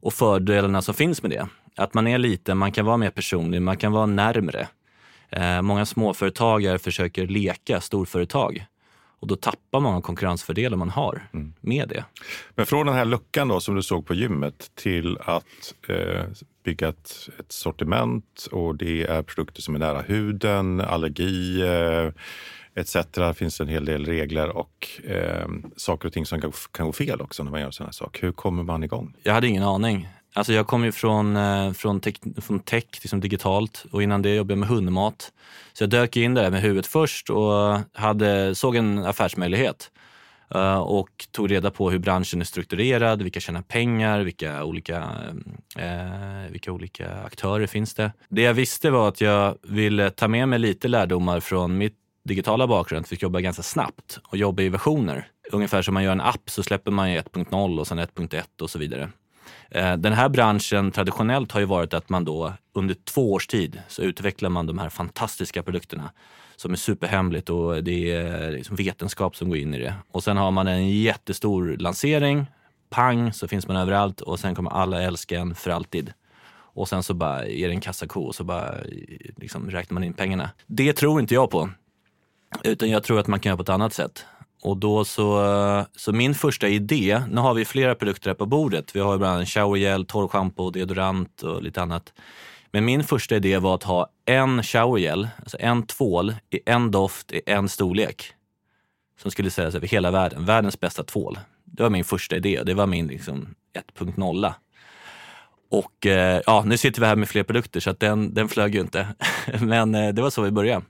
och 0.00 0.14
fördelarna 0.14 0.82
som 0.82 0.94
finns 0.94 1.22
med 1.22 1.30
det. 1.30 1.48
Att 1.76 1.94
man 1.94 2.06
är 2.06 2.18
liten, 2.18 2.58
man 2.58 2.72
kan 2.72 2.86
vara 2.86 2.96
mer 2.96 3.10
personlig, 3.10 3.62
man 3.62 3.76
kan 3.76 3.92
vara 3.92 4.06
närmre. 4.06 4.68
Uh, 5.36 5.62
många 5.62 5.86
småföretagare 5.86 6.78
försöker 6.78 7.26
leka 7.26 7.80
storföretag 7.80 8.66
och 9.20 9.26
då 9.26 9.36
tappar 9.36 9.80
man 9.80 10.02
konkurrensfördelen 10.02 10.78
man 10.78 10.90
har 10.90 11.28
mm. 11.32 11.54
med 11.60 11.88
det. 11.88 12.04
Men 12.54 12.66
från 12.66 12.86
den 12.86 12.94
här 12.94 13.04
luckan 13.04 13.48
då 13.48 13.60
som 13.60 13.74
du 13.74 13.82
såg 13.82 14.06
på 14.06 14.14
gymmet 14.14 14.70
till 14.74 15.18
att 15.20 15.74
eh, 15.88 16.24
bygga 16.64 16.88
ett, 16.88 17.28
ett, 17.38 17.52
sortiment 17.52 18.48
och 18.52 18.76
det 18.76 19.02
är 19.02 19.22
produkter 19.22 19.62
som 19.62 19.74
är 19.74 19.78
nära 19.78 20.02
huden, 20.02 20.80
allergi 20.80 21.62
eh, 21.62 22.10
etc. 22.74 22.96
Det 23.12 23.34
finns 23.34 23.60
en 23.60 23.68
hel 23.68 23.84
del 23.84 24.06
regler 24.06 24.48
och 24.48 24.88
eh, 25.04 25.48
saker 25.76 26.08
och 26.08 26.12
ting 26.12 26.26
som 26.26 26.40
kan, 26.40 26.52
kan 26.70 26.86
gå 26.86 26.92
fel 26.92 27.20
också 27.20 27.44
när 27.44 27.50
man 27.50 27.60
gör 27.60 27.70
sådana 27.70 27.88
här 27.88 27.92
saker. 27.92 28.22
Hur 28.22 28.32
kommer 28.32 28.62
man 28.62 28.84
igång? 28.84 29.14
Jag 29.22 29.34
hade 29.34 29.48
ingen 29.48 29.62
aning. 29.62 30.08
Alltså 30.36 30.52
jag 30.52 30.66
kom 30.66 30.84
ju 30.84 30.92
från, 30.92 31.36
eh, 31.36 31.72
från, 31.72 32.00
tech, 32.00 32.14
från 32.40 32.58
tech 32.58 32.84
liksom 33.02 33.20
digitalt 33.20 33.86
och 33.92 34.02
innan 34.02 34.22
det 34.22 34.34
jobbade 34.34 34.52
jag 34.52 34.58
med 34.58 34.68
hundmat. 34.68 35.32
Så 35.72 35.82
jag 35.82 35.90
dök 35.90 36.16
in 36.16 36.34
där 36.34 36.50
med 36.50 36.62
huvudet 36.62 36.86
först 36.86 37.30
och 37.30 37.78
hade, 37.92 38.54
såg 38.54 38.76
en 38.76 38.98
affärsmöjlighet 38.98 39.90
eh, 40.54 40.78
och 40.78 41.26
tog 41.30 41.50
reda 41.50 41.70
på 41.70 41.90
hur 41.90 41.98
branschen 41.98 42.40
är 42.40 42.44
strukturerad, 42.44 43.22
vilka 43.22 43.40
tjänar 43.40 43.62
pengar, 43.62 44.20
vilka 44.20 44.64
olika, 44.64 44.96
eh, 45.78 46.50
vilka 46.50 46.72
olika 46.72 47.22
aktörer 47.24 47.66
finns 47.66 47.94
det. 47.94 48.12
Det 48.28 48.42
jag 48.42 48.54
visste 48.54 48.90
var 48.90 49.08
att 49.08 49.20
jag 49.20 49.56
ville 49.62 50.10
ta 50.10 50.28
med 50.28 50.48
mig 50.48 50.58
lite 50.58 50.88
lärdomar 50.88 51.40
från 51.40 51.78
mitt 51.78 51.96
digitala 52.24 52.66
bakgrund, 52.66 53.06
fick 53.06 53.22
jobba 53.22 53.40
ganska 53.40 53.62
snabbt 53.62 54.18
och 54.24 54.36
jobba 54.36 54.62
i 54.62 54.68
versioner. 54.68 55.28
Ungefär 55.52 55.82
som 55.82 55.94
man 55.94 56.04
gör 56.04 56.12
en 56.12 56.20
app 56.20 56.50
så 56.50 56.62
släpper 56.62 56.90
man 56.90 57.08
1.0 57.08 57.78
och 57.78 57.86
sen 57.86 57.98
1.1 57.98 58.62
och 58.62 58.70
så 58.70 58.78
vidare. 58.78 59.10
Eh, 59.70 59.96
den 59.96 60.12
här 60.12 60.28
branschen 60.28 60.90
traditionellt 60.90 61.52
har 61.52 61.60
ju 61.60 61.66
varit 61.66 61.94
att 61.94 62.08
man 62.08 62.24
då 62.24 62.52
under 62.72 62.94
två 62.94 63.32
års 63.32 63.46
tid 63.46 63.80
så 63.88 64.02
utvecklar 64.02 64.50
man 64.50 64.66
de 64.66 64.78
här 64.78 64.88
fantastiska 64.88 65.62
produkterna 65.62 66.10
som 66.56 66.72
är 66.72 66.76
superhemligt 66.76 67.50
och 67.50 67.84
det 67.84 68.12
är 68.12 68.50
liksom 68.50 68.76
vetenskap 68.76 69.36
som 69.36 69.48
går 69.48 69.58
in 69.58 69.74
i 69.74 69.78
det. 69.78 69.94
Och 70.10 70.24
sen 70.24 70.36
har 70.36 70.50
man 70.50 70.66
en 70.66 70.88
jättestor 70.88 71.76
lansering, 71.78 72.46
pang 72.90 73.32
så 73.32 73.48
finns 73.48 73.68
man 73.68 73.76
överallt 73.76 74.20
och 74.20 74.38
sen 74.40 74.54
kommer 74.54 74.70
alla 74.70 75.02
älska 75.02 75.38
en 75.38 75.54
för 75.54 75.70
alltid. 75.70 76.12
Och 76.76 76.88
sen 76.88 77.02
så 77.02 77.14
bara 77.14 77.46
är 77.46 77.68
det 77.68 77.74
en 77.74 77.80
kassako 77.80 78.20
och 78.20 78.34
så 78.34 78.44
bara 78.44 78.74
liksom 79.36 79.70
räknar 79.70 79.94
man 79.94 80.04
in 80.04 80.12
pengarna. 80.12 80.50
Det 80.66 80.92
tror 80.92 81.20
inte 81.20 81.34
jag 81.34 81.50
på. 81.50 81.70
Utan 82.64 82.90
jag 82.90 83.02
tror 83.02 83.20
att 83.20 83.26
man 83.26 83.40
kan 83.40 83.50
göra 83.50 83.56
på 83.56 83.62
ett 83.62 83.68
annat 83.68 83.92
sätt. 83.92 84.24
Och 84.66 84.76
då 84.76 85.04
så, 85.04 85.84
så 85.96 86.12
min 86.12 86.34
första 86.34 86.68
idé, 86.68 87.22
nu 87.30 87.40
har 87.40 87.54
vi 87.54 87.64
flera 87.64 87.94
produkter 87.94 88.30
här 88.30 88.34
på 88.34 88.46
bordet. 88.46 88.96
Vi 88.96 89.00
har 89.00 89.18
bland 89.18 89.34
annat 89.34 89.48
showergel, 89.48 90.06
torrschampo, 90.06 90.70
deodorant 90.70 91.42
och 91.42 91.62
lite 91.62 91.82
annat. 91.82 92.12
Men 92.72 92.84
min 92.84 93.04
första 93.04 93.36
idé 93.36 93.58
var 93.58 93.74
att 93.74 93.82
ha 93.82 94.10
en 94.24 94.62
showergel, 94.62 95.28
alltså 95.38 95.56
en 95.60 95.86
tvål 95.86 96.34
i 96.50 96.60
en 96.66 96.90
doft 96.90 97.32
i 97.32 97.40
en 97.46 97.68
storlek. 97.68 98.32
Som 99.22 99.30
skulle 99.30 99.50
säljas 99.50 99.74
över 99.74 99.86
hela 99.86 100.10
världen. 100.10 100.44
Världens 100.44 100.80
bästa 100.80 101.02
tvål. 101.02 101.38
Det 101.64 101.82
var 101.82 101.90
min 101.90 102.04
första 102.04 102.36
idé 102.36 102.62
det 102.66 102.74
var 102.74 102.86
min 102.86 103.06
liksom 103.06 103.54
1.0. 103.98 104.52
Och 105.70 106.06
eh, 106.06 106.40
ja, 106.46 106.62
nu 106.66 106.76
sitter 106.76 107.00
vi 107.00 107.06
här 107.06 107.16
med 107.16 107.28
fler 107.28 107.42
produkter 107.42 107.80
så 107.80 107.90
att 107.90 108.00
den, 108.00 108.34
den 108.34 108.48
flög 108.48 108.74
ju 108.74 108.80
inte. 108.80 109.08
Men 109.60 109.94
eh, 109.94 110.14
det 110.14 110.22
var 110.22 110.30
så 110.30 110.42
vi 110.42 110.50
började. 110.50 110.84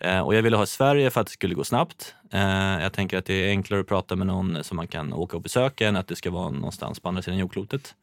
Eh, 0.00 0.20
och 0.20 0.34
jag 0.34 0.42
ville 0.42 0.56
ha 0.56 0.66
Sverige 0.66 1.10
för 1.10 1.20
att 1.20 1.26
det 1.26 1.32
skulle 1.32 1.54
gå 1.54 1.64
snabbt. 1.64 2.14
Eh, 2.32 2.82
jag 2.82 2.92
tänker 2.92 3.18
att 3.18 3.24
det 3.24 3.34
är 3.34 3.48
enklare 3.48 3.80
att 3.80 3.86
prata 3.86 4.16
med 4.16 4.26
någon 4.26 4.64
som 4.64 4.76
man 4.76 4.88
kan 4.88 5.12
åka 5.12 5.36
och 5.36 5.42
besöka 5.42 5.88
än 5.88 5.96
att 5.96 6.08
det 6.08 6.16
ska 6.16 6.30
vara 6.30 6.50
någonstans 6.50 7.00
på 7.00 7.08
andra 7.08 7.22
sidan 7.22 7.38
jordklotet. 7.38 7.94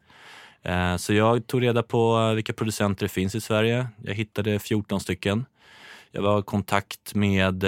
Eh, 0.64 0.98
så 0.98 1.14
jag 1.14 1.48
tog 1.48 1.64
reda 1.64 1.84
på 1.84 2.34
vilka 2.34 2.54
producenter 2.54 3.06
det 3.06 3.10
finns 3.10 3.36
i 3.36 3.42
Sverige. 3.42 3.88
Jag 4.04 4.14
hittade 4.14 4.60
14 4.60 5.00
stycken. 5.00 5.46
Jag 6.12 6.22
var 6.22 6.40
i 6.40 6.44
kontakt 6.44 7.16
med, 7.16 7.64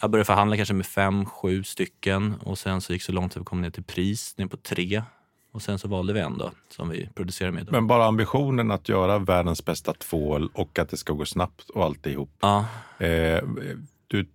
jag 0.00 0.10
började 0.10 0.24
förhandla 0.24 0.56
kanske 0.56 0.74
med 0.74 0.86
fem, 0.86 1.26
sju 1.26 1.64
stycken 1.64 2.34
och 2.34 2.58
sen 2.58 2.80
så 2.80 2.92
gick 2.92 3.02
det 3.02 3.06
så 3.06 3.12
långt 3.12 3.32
att 3.32 3.40
vi 3.40 3.44
kom 3.44 3.60
ner 3.60 3.70
till 3.70 3.84
pris, 3.84 4.38
ner 4.38 4.46
på 4.46 4.56
tre. 4.56 5.02
Och 5.54 5.62
sen 5.62 5.78
så 5.78 5.88
valde 5.88 6.12
vi 6.12 6.20
en 6.20 6.38
då, 6.38 6.50
som 6.68 6.88
vi 6.88 7.08
producerar 7.14 7.50
med. 7.50 7.66
Då. 7.66 7.72
Men 7.72 7.86
bara 7.86 8.04
ambitionen 8.04 8.70
att 8.70 8.88
göra 8.88 9.18
världens 9.18 9.64
bästa 9.64 9.92
tvål 9.92 10.50
och 10.54 10.78
att 10.78 10.88
det 10.88 10.96
ska 10.96 11.12
gå 11.12 11.24
snabbt 11.24 11.70
och 11.70 11.84
alltihop. 11.84 12.30
Ja. 12.40 12.64
Eh, 12.98 13.42
du 14.06 14.26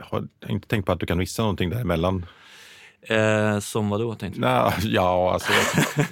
har 0.00 0.28
inte 0.48 0.68
tänkt 0.68 0.86
på 0.86 0.92
att 0.92 1.00
du 1.00 1.06
kan 1.06 1.18
missa 1.18 1.42
någonting 1.42 1.70
däremellan? 1.70 2.26
Eh, 3.02 3.58
som 3.58 3.88
vad 3.88 4.00
då? 4.00 4.14
Tänkte 4.14 4.40
Nej, 4.40 4.72
ja, 4.94 5.32
alltså, 5.32 5.52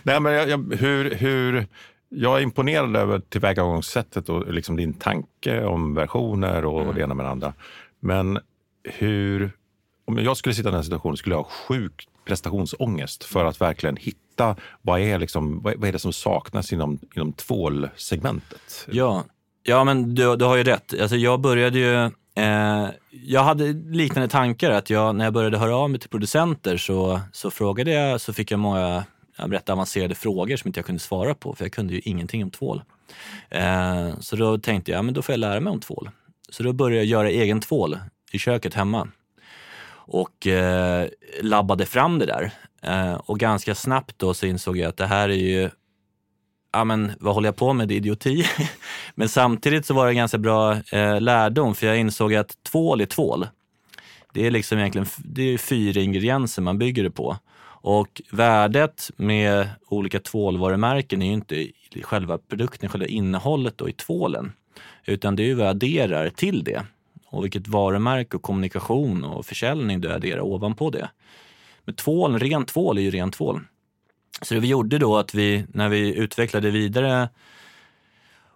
nej, 0.03 0.21
men 0.21 0.33
jag, 0.33 0.49
jag, 0.49 0.75
hur, 0.75 1.15
hur, 1.15 1.67
jag 2.09 2.39
är 2.39 2.43
imponerad 2.43 2.97
över 2.97 3.19
tillvägagångssättet 3.19 4.29
och 4.29 4.53
liksom 4.53 4.77
din 4.77 4.95
tanke 4.95 5.65
om 5.65 5.95
versioner 5.95 6.65
och, 6.65 6.77
mm. 6.77 6.89
och 6.89 6.95
det 6.95 7.01
ena 7.01 7.15
med 7.15 7.27
det 7.27 7.31
andra. 7.31 7.55
Men 8.01 8.39
hur, 8.85 9.51
om 10.05 10.19
jag 10.19 10.37
skulle 10.37 10.55
sitta 10.55 10.69
i 10.69 10.71
den 10.71 10.79
här 10.79 10.83
situationen 10.83 11.17
skulle 11.17 11.35
jag 11.35 11.43
ha 11.43 11.51
sjuk 11.51 12.09
prestationsångest 12.25 13.25
för 13.25 13.45
att 13.45 13.61
verkligen 13.61 13.97
hitta 13.97 14.26
vad 14.83 15.01
är, 15.01 15.19
liksom, 15.19 15.63
vad 15.63 15.85
är 15.85 15.93
det 15.93 15.99
som 15.99 16.13
saknas 16.13 16.73
inom, 16.73 16.99
inom 17.15 17.33
tvålsegmentet. 17.33 18.87
Ja, 18.91 19.25
ja 19.63 19.85
men 19.85 20.15
du, 20.15 20.37
du 20.37 20.45
har 20.45 20.57
ju 20.57 20.65
rätt. 20.65 21.01
Alltså 21.01 21.17
jag 21.17 21.41
började 21.41 21.79
ju 21.79 22.11
eh, 22.45 22.89
jag 23.11 23.45
hade 23.45 23.73
liknande 23.73 24.29
tankar. 24.29 24.71
att 24.71 24.91
jag, 24.91 25.15
När 25.15 25.25
jag 25.25 25.35
började 25.35 25.59
höra 25.59 25.77
av 25.77 25.91
mig 25.91 26.01
till 26.01 26.11
producenter 26.11 26.77
så, 26.77 27.21
så 27.33 27.51
frågade 27.51 27.91
jag, 27.91 28.21
så 28.21 28.33
fick 28.33 28.51
jag 28.51 28.61
många 28.61 29.05
rätt 29.37 29.71
avancerade 29.71 30.15
frågor 30.15 30.57
som 30.57 30.69
inte 30.69 30.79
jag 30.79 30.87
kunde 30.87 31.01
svara 31.01 31.35
på, 31.35 31.55
för 31.55 31.65
jag 31.65 31.73
kunde 31.73 31.95
ju 31.95 32.01
ingenting 32.01 32.45
om 32.45 32.51
tvål. 32.51 32.83
Eh, 33.51 34.19
så 34.21 34.37
då 34.37 34.59
tänkte 34.59 34.93
jag, 34.93 35.05
men 35.05 35.15
då 35.15 35.23
får 35.23 35.33
jag 35.33 35.41
lära 35.41 35.61
mig 35.61 35.71
om 35.71 35.81
tvål. 35.81 36.11
Så 36.49 36.63
då 36.63 36.73
började 36.73 36.97
jag 36.97 37.07
göra 37.07 37.31
egen 37.31 37.61
tvål 37.61 37.99
i 38.33 38.39
köket 38.39 38.75
hemma 38.75 39.09
och 40.07 40.47
eh, 40.47 41.09
labbade 41.43 41.87
fram 41.87 42.19
det 42.19 42.27
där. 42.27 42.51
Eh, 42.83 43.15
och 43.15 43.39
ganska 43.39 43.75
snabbt 43.75 44.19
då 44.19 44.35
så 44.35 44.47
insåg 44.47 44.77
jag 44.77 44.89
att 44.89 44.97
det 44.97 45.07
här 45.07 45.29
är 45.29 45.35
ju, 45.35 45.71
ja 46.73 46.85
men 46.85 47.13
vad 47.21 47.35
håller 47.35 47.49
jag 47.49 47.57
på 47.57 47.73
med, 47.73 47.89
det 47.89 47.95
är 47.95 47.97
idioti. 47.97 48.45
men 49.15 49.29
samtidigt 49.29 49.87
så 49.87 49.95
var 49.95 50.07
det 50.07 50.13
en 50.13 50.17
ganska 50.17 50.39
bra 50.39 50.73
eh, 50.93 51.21
lärdom 51.21 51.75
för 51.75 51.87
jag 51.87 51.99
insåg 51.99 52.35
att 52.35 52.63
tvål 52.63 53.01
är 53.01 53.07
tvål. 53.07 53.49
Det 54.33 54.47
är 54.47 54.51
liksom 54.51 54.79
egentligen 54.79 55.07
det 55.19 55.43
är 55.43 55.59
fyra 55.59 56.01
ingredienser 56.01 56.63
man 56.63 56.79
bygger 56.79 57.03
det 57.03 57.11
på. 57.11 57.37
Och 57.89 58.23
värdet 58.31 59.11
med 59.17 59.69
olika 59.89 60.21
tvålvarumärken 60.21 61.23
är 61.23 61.27
ju 61.27 61.33
inte 61.33 61.67
själva 62.03 62.39
produkten, 62.39 62.89
själva 62.89 63.07
innehållet 63.07 63.79
då 63.79 63.89
i 63.89 63.93
tvålen. 63.93 64.53
Utan 65.05 65.37
det 65.37 65.43
är 65.43 65.47
ju 65.47 65.55
vad 65.55 65.67
jag 65.67 65.71
adderar 65.71 66.29
till 66.29 66.65
det 66.65 66.83
och 67.37 67.45
vilket 67.45 67.69
varumärke 67.69 68.37
och 68.37 68.43
kommunikation 68.43 69.25
och 69.25 69.47
försäljning 69.47 70.01
du 70.01 70.13
adderar 70.13 70.41
ovanpå 70.41 70.91
det. 70.91 71.11
Men 71.85 71.95
tvål, 71.95 72.39
ren 72.39 72.65
tvål 72.65 72.99
är 72.99 73.03
ju 73.03 73.11
ren 73.11 73.31
tvål. 73.31 73.61
Så 74.43 74.55
det 74.55 74.61
vi 74.61 74.69
gjorde 74.69 74.99
då 74.99 75.17
att 75.17 75.35
vi, 75.35 75.67
när 75.69 75.89
vi 75.89 76.15
utvecklade 76.15 76.71
vidare 76.71 77.29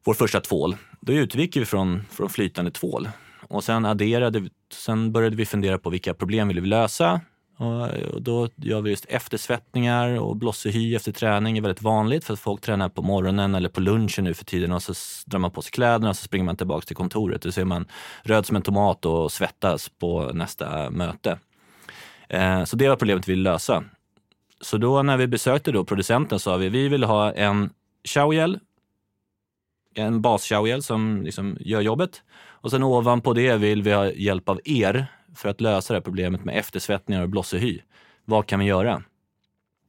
vår 0.04 0.14
första 0.14 0.40
tvål, 0.40 0.76
då 1.00 1.12
utgick 1.12 1.56
vi 1.56 1.64
från, 1.64 2.02
från 2.10 2.28
flytande 2.28 2.70
tvål. 2.70 3.08
Och 3.48 3.64
sen 3.64 3.84
adderade, 3.84 4.48
sen 4.72 5.12
började 5.12 5.36
vi 5.36 5.46
fundera 5.46 5.78
på 5.78 5.90
vilka 5.90 6.14
problem 6.14 6.48
vill 6.48 6.60
vi 6.60 6.68
lösa 6.68 7.20
och 7.60 7.88
eh, 7.88 8.16
då 8.18 8.48
gör 8.56 8.80
vi 8.80 8.90
just 8.90 9.04
eftersvettningar 9.04 10.20
och 10.20 10.36
blossig 10.36 10.72
hy 10.72 10.96
efter 10.96 11.12
träning 11.12 11.58
är 11.58 11.62
väldigt 11.62 11.82
vanligt 11.82 12.24
för 12.24 12.32
att 12.32 12.40
folk 12.40 12.60
tränar 12.60 12.88
på 12.88 13.02
morgonen 13.02 13.54
eller 13.54 13.68
på 13.68 13.80
lunchen 13.80 14.24
nu 14.24 14.34
för 14.34 14.44
tiden 14.44 14.72
och 14.72 14.82
så 14.82 14.92
drar 15.26 15.38
man 15.38 15.50
på 15.50 15.62
sig 15.62 15.72
kläderna 15.72 16.08
och 16.08 16.16
så 16.16 16.24
springer 16.24 16.44
man 16.44 16.56
tillbaka 16.56 16.86
till 16.86 16.96
kontoret. 16.96 17.42
Då 17.42 17.52
ser 17.52 17.64
man 17.64 17.86
röd 18.22 18.46
som 18.46 18.56
en 18.56 18.62
tomat 18.62 19.04
och 19.04 19.32
svettas 19.32 19.88
på 19.88 20.30
nästa 20.34 20.90
möte. 20.90 21.38
Eh, 22.28 22.64
så 22.64 22.76
det 22.76 22.88
var 22.88 22.96
problemet 22.96 23.28
vi 23.28 23.32
ville 23.32 23.50
lösa. 23.50 23.84
Så 24.60 24.76
då 24.76 25.02
när 25.02 25.16
vi 25.16 25.26
besökte 25.26 25.72
då 25.72 25.84
producenten 25.84 26.38
sa 26.38 26.56
vi 26.56 26.68
vi 26.68 26.88
vill 26.88 27.04
ha 27.04 27.32
en 27.32 27.70
showergel, 28.04 28.58
en 29.94 30.22
bas 30.22 30.44
showergel 30.44 30.82
som 30.82 31.22
liksom 31.22 31.56
gör 31.60 31.80
jobbet. 31.80 32.22
Och 32.38 32.70
sen 32.70 32.82
ovanpå 32.82 33.32
det 33.32 33.56
vill 33.56 33.82
vi 33.82 33.92
ha 33.92 34.10
hjälp 34.10 34.48
av 34.48 34.60
er 34.64 35.06
för 35.40 35.48
att 35.48 35.60
lösa 35.60 35.92
det 35.92 35.98
här 35.98 36.02
problemet 36.02 36.44
med 36.44 36.58
eftersvettningar 36.58 37.22
och 37.22 37.28
blossig 37.28 37.58
hy. 37.58 37.80
Vad 38.24 38.46
kan 38.46 38.60
vi 38.60 38.66
göra? 38.66 39.02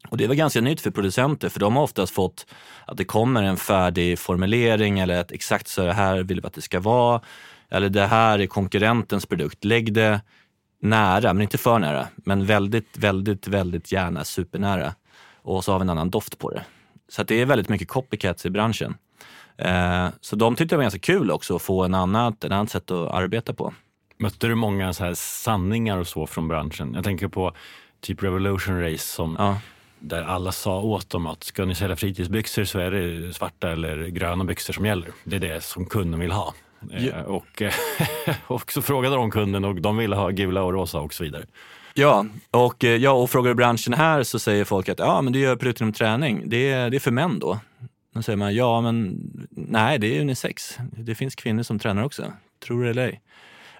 Och 0.10 0.17
det 0.17 0.27
var 0.27 0.36
ganska 0.36 0.62
nytt 0.62 0.81
för 0.81 0.91
producenter 0.91 1.50
för 1.50 1.60
de 1.60 1.75
har 1.75 1.84
oftast 1.84 2.13
fått 2.13 2.46
att 2.88 2.98
det 2.98 3.05
kommer 3.05 3.43
en 3.43 3.58
färdig 3.58 4.20
formulering 4.20 5.00
eller 5.00 5.20
att 5.20 5.31
exakt 5.31 5.67
så 5.67 5.91
här 5.91 6.24
vill 6.24 6.41
vi 6.41 6.48
att 6.48 6.53
det 6.53 6.62
ska 6.62 6.79
vara. 6.79 7.22
Eller 7.70 7.89
det 7.89 8.05
här 8.05 8.39
är 8.39 8.48
konkurrentens 8.48 9.25
produkt. 9.25 9.65
Lägg 9.65 9.93
det 9.93 10.22
nära, 10.81 11.34
men 11.34 11.41
inte 11.41 11.58
för 11.58 11.79
nära. 11.79 12.08
Men 12.15 12.46
väldigt, 12.46 12.98
väldigt, 12.98 13.48
väldigt 13.48 13.91
gärna 13.91 14.24
supernära. 14.24 14.93
Och 15.41 15.63
så 15.63 15.72
har 15.72 15.79
vi 15.79 15.84
en 15.84 15.89
annan 15.89 16.10
doft 16.10 16.38
på 16.38 16.50
det. 16.50 16.63
Så 17.10 17.24
det 17.24 17.41
är 17.41 17.46
väldigt 17.46 17.70
mycket 17.70 17.88
copycats 17.88 18.46
i 18.46 18.50
branschen. 18.50 18.98
Eh, 19.58 20.08
så 20.22 20.36
de 20.36 20.55
tyckte 20.55 20.75
det 20.75 20.77
var 20.77 20.84
ganska 20.84 21.00
kul 21.00 21.31
också 21.31 21.55
att 21.55 21.62
få 21.62 21.84
en 21.84 21.93
annat, 21.93 22.43
ett 22.43 22.51
annat 22.51 22.70
sätt 22.70 22.91
att 22.91 23.12
arbeta 23.12 23.53
på. 23.53 23.74
Mötte 24.22 24.48
du 24.48 24.56
många 24.56 24.94
så 24.94 25.04
här 25.04 25.13
sanningar 25.13 25.98
och 25.98 26.08
så 26.08 26.28
från 26.28 26.48
branschen? 26.48 26.94
Jag 26.94 27.04
tänker 27.04 27.28
på 27.28 27.54
typ 28.01 28.24
Revolution 28.24 28.82
Race 28.82 29.08
som 29.08 29.36
ja. 29.40 29.58
där 30.00 30.22
alla 30.24 30.51
sa 30.51 30.82
åt 30.82 31.10
dem 31.10 31.28
att 31.28 31.44
ska 31.44 31.66
ni 31.66 31.75
sälja 31.75 31.96
fritidsbyxor 31.96 32.63
så 32.63 32.80
är 32.80 32.92
det 32.92 33.34
svarta 33.34 33.72
eller 33.72 34.08
gröna 34.08 34.44
byxor 34.44 34.74
som 34.74 34.86
gäller. 34.86 35.10
Det 35.24 35.36
är 35.36 35.40
det 35.40 35.63
som 35.63 35.86
kunden 35.86 36.20
vill 36.20 36.32
ha. 36.32 36.54
Ja. 36.90 36.98
Eh, 36.98 37.22
och, 37.22 37.62
och 38.48 38.72
så 38.72 38.82
frågade 38.82 39.16
de 39.16 39.32
kunden 39.32 39.66
och 39.66 39.82
de 39.82 39.98
ville 39.98 40.16
ha 40.16 40.30
gula 40.30 40.63
och 40.63 40.74
rosa 40.74 41.00
och 41.00 41.13
så 41.13 41.24
vidare. 41.24 41.46
Ja, 41.94 42.25
och, 42.51 42.84
eh, 42.84 42.96
ja, 42.96 43.12
och 43.12 43.30
frågar 43.30 43.50
du 43.50 43.56
branschen 43.56 43.94
här 43.94 44.24
så 44.24 44.40
säger 44.40 44.66
folk 44.66 44.90
att 44.90 45.00
ja, 45.00 45.22
men 45.22 45.34
du 45.34 45.40
gör 45.40 45.56
produkter 45.56 45.86
om 45.86 45.94
träning. 45.94 46.44
Det 46.46 46.72
är, 46.72 46.90
det 46.90 46.98
är 46.98 47.00
för 47.00 47.12
män 47.12 47.40
då. 47.40 47.60
Då 48.13 48.22
säger 48.22 48.38
man 48.38 48.56
ja, 48.56 48.82
men 48.82 49.20
nej, 49.50 50.00
det 50.00 50.18
är 50.18 50.22
unisex. 50.22 50.78
Det 50.98 51.16
finns 51.16 51.36
kvinnor 51.36 51.63
som 51.63 51.80
tränar 51.80 52.04
också. 52.04 52.34
Tror 52.66 52.84
det 52.84 52.90
eller 52.90 53.06
ej. 53.06 53.22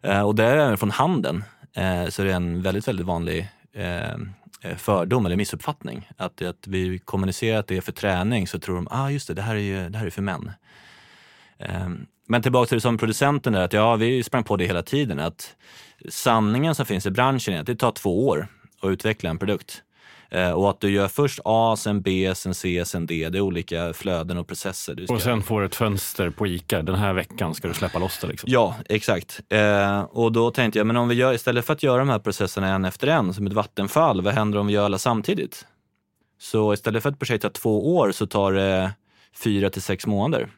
Eh, 0.02 0.22
och 0.22 0.36
det 0.36 0.44
är 0.44 0.58
även 0.58 0.78
från 0.78 0.92
handeln. 0.92 1.44
Eh, 1.74 2.08
så 2.08 2.24
det 2.24 2.32
är 2.32 2.36
en 2.36 2.62
väldigt, 2.62 2.88
väldigt 2.88 3.06
vanlig 3.06 3.50
eh, 3.74 4.76
fördom 4.78 5.26
eller 5.26 5.36
missuppfattning. 5.36 6.10
Att, 6.18 6.42
att 6.42 6.68
vi 6.68 7.00
kommunicerar 7.00 7.60
att 7.60 7.68
det 7.68 7.78
är 7.78 7.82
för 7.82 7.92
träning 7.92 8.48
så 8.48 8.60
tror 8.60 8.76
de, 8.76 8.88
ah 8.92 9.10
just 9.10 9.28
det, 9.28 9.34
det 9.34 9.42
här 9.42 9.56
är 9.56 9.60
ju 9.60 9.90
det 9.90 9.98
här 9.98 10.06
är 10.06 10.10
för 10.10 10.22
män. 10.22 10.52
Ehm, 11.60 12.06
men 12.28 12.42
tillbaka 12.42 12.68
till 12.68 12.78
det 12.78 12.82
som 12.82 12.98
producenten 12.98 13.54
där, 13.54 13.62
att 13.62 13.74
ja, 13.74 13.96
vi 13.96 14.24
sprang 14.24 14.44
på 14.44 14.58
det 14.58 14.66
hela 14.66 14.84
tiden. 14.84 15.20
Att 15.20 15.56
sanningen 16.10 16.76
som 16.76 16.86
finns 16.86 17.06
i 17.06 17.12
branschen 17.12 17.54
är 17.54 17.60
att 17.60 17.66
det 17.66 17.76
tar 17.76 17.92
två 17.92 18.28
år 18.28 18.48
att 18.82 18.90
utveckla 18.90 19.30
en 19.30 19.40
produkt. 19.40 19.84
Eh, 20.32 20.52
och 20.52 20.70
att 20.70 20.80
du 20.80 20.92
gör 20.92 21.08
först 21.08 21.40
A, 21.46 21.76
sen 21.78 22.02
B, 22.02 22.32
sen 22.36 22.54
C, 22.54 22.84
sen 22.86 23.06
D. 23.06 23.30
Det 23.30 23.38
är 23.38 23.42
olika 23.42 23.94
flöden 23.94 24.38
och 24.38 24.48
processer. 24.48 24.96
Du 24.96 25.06
ska... 25.06 25.14
Och 25.14 25.22
sen 25.22 25.42
får 25.42 25.60
du 25.60 25.66
ett 25.66 25.76
fönster 25.76 26.30
på 26.30 26.48
ICA. 26.48 26.82
Den 26.82 26.96
här 26.96 27.14
veckan 27.14 27.56
ska 27.56 27.68
du 27.68 27.74
släppa 27.74 28.00
loss 28.00 28.20
det. 28.22 28.28
Liksom. 28.28 28.50
Ja, 28.52 28.76
exakt. 28.90 29.42
Eh, 29.50 30.02
och 30.02 30.32
då 30.32 30.52
tänkte 30.52 30.80
jag, 30.80 30.88
men 30.88 30.98
om 30.98 31.08
vi 31.08 31.16
gör, 31.16 31.34
istället 31.34 31.66
för 31.66 31.74
att 31.74 31.84
göra 31.84 31.98
de 31.98 32.10
här 32.10 32.20
processerna 32.20 32.68
en 32.68 32.86
efter 32.86 33.08
en, 33.08 33.34
som 33.34 33.48
ett 33.48 33.54
vattenfall, 33.54 34.22
vad 34.22 34.34
händer 34.34 34.60
om 34.60 34.68
vi 34.68 34.74
gör 34.74 34.86
alla 34.86 34.98
samtidigt? 34.98 35.66
Så 36.40 36.74
istället 36.74 37.04
för 37.04 37.10
att 37.10 37.20
projekt 37.20 37.42
tar 37.42 37.50
två 37.50 37.96
år 37.98 38.12
så 38.12 38.28
tar 38.28 38.54
det 38.54 38.92
fyra 39.44 39.70
till 39.70 39.82
sex 39.82 40.08
månader. 40.08 40.50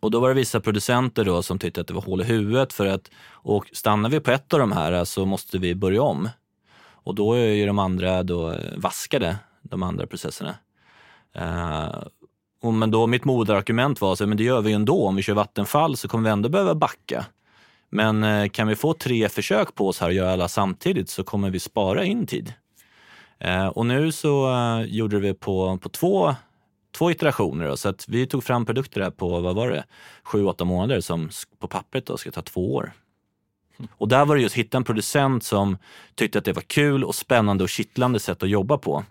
Och 0.00 0.10
då 0.10 0.20
var 0.20 0.28
det 0.28 0.34
vissa 0.34 0.60
producenter 0.60 1.24
då 1.24 1.42
som 1.42 1.58
tyckte 1.58 1.80
att 1.80 1.86
det 1.86 1.94
var 1.94 2.02
hål 2.02 2.20
i 2.20 2.24
huvudet 2.24 2.72
för 2.72 2.86
att 2.86 3.10
och 3.30 3.66
stannar 3.72 4.10
vi 4.10 4.20
på 4.20 4.30
ett 4.30 4.52
av 4.52 4.60
de 4.60 4.72
här 4.72 5.04
så 5.04 5.26
måste 5.26 5.58
vi 5.58 5.74
börja 5.74 6.02
om. 6.02 6.28
Och 7.08 7.14
då 7.14 7.32
är 7.32 7.46
ju 7.46 7.66
de 7.66 7.78
andra 7.78 8.22
då 8.22 8.54
vaskade, 8.76 9.36
de 9.62 9.82
andra 9.82 10.06
processerna. 10.06 10.54
Uh, 11.36 12.02
och 12.62 12.74
men 12.74 12.90
då 12.90 13.06
mitt 13.06 13.24
moderargument 13.24 14.00
var 14.00 14.16
så 14.16 14.26
men 14.26 14.36
det 14.36 14.44
gör 14.44 14.60
vi 14.60 14.68
ju 14.68 14.74
ändå. 14.74 15.06
Om 15.06 15.16
vi 15.16 15.22
kör 15.22 15.34
vattenfall 15.34 15.96
så 15.96 16.08
kommer 16.08 16.24
vi 16.24 16.32
ändå 16.32 16.48
behöva 16.48 16.74
backa. 16.74 17.26
Men 17.90 18.24
uh, 18.24 18.48
kan 18.48 18.68
vi 18.68 18.76
få 18.76 18.92
tre 18.92 19.28
försök 19.28 19.74
på 19.74 19.88
oss 19.88 20.00
här 20.00 20.08
och 20.08 20.14
göra 20.14 20.32
alla 20.32 20.48
samtidigt 20.48 21.10
så 21.10 21.24
kommer 21.24 21.50
vi 21.50 21.60
spara 21.60 22.04
in 22.04 22.26
tid. 22.26 22.52
Uh, 23.44 23.66
och 23.66 23.86
nu 23.86 24.12
så 24.12 24.52
gjorde 24.86 25.18
vi 25.18 25.34
på, 25.34 25.78
på 25.78 25.88
två, 25.88 26.34
två 26.98 27.10
iterationer. 27.10 27.68
Då, 27.68 27.76
så 27.76 27.88
att 27.88 28.08
vi 28.08 28.26
tog 28.26 28.44
fram 28.44 28.66
produkter 28.66 29.00
här 29.00 29.10
på, 29.10 29.40
vad 29.40 29.54
var 29.54 29.70
det, 29.70 29.84
sju, 30.24 30.44
åtta 30.44 30.64
månader 30.64 31.00
som 31.00 31.30
på 31.58 31.68
pappret 31.68 32.06
då 32.06 32.16
ska 32.16 32.30
ta 32.30 32.42
två 32.42 32.74
år. 32.74 32.92
Och 33.90 34.08
där 34.08 34.24
var 34.24 34.36
det 34.36 34.42
just 34.42 34.52
att 34.52 34.58
hitta 34.58 34.76
en 34.76 34.84
producent 34.84 35.44
som 35.44 35.78
tyckte 36.14 36.38
att 36.38 36.44
det 36.44 36.52
var 36.52 36.62
kul 36.62 37.04
och 37.04 37.14
spännande 37.14 37.64
och 37.64 37.70
kittlande 37.70 38.20
sätt 38.20 38.42
att 38.42 38.48
jobba 38.48 38.78
på. 38.78 39.04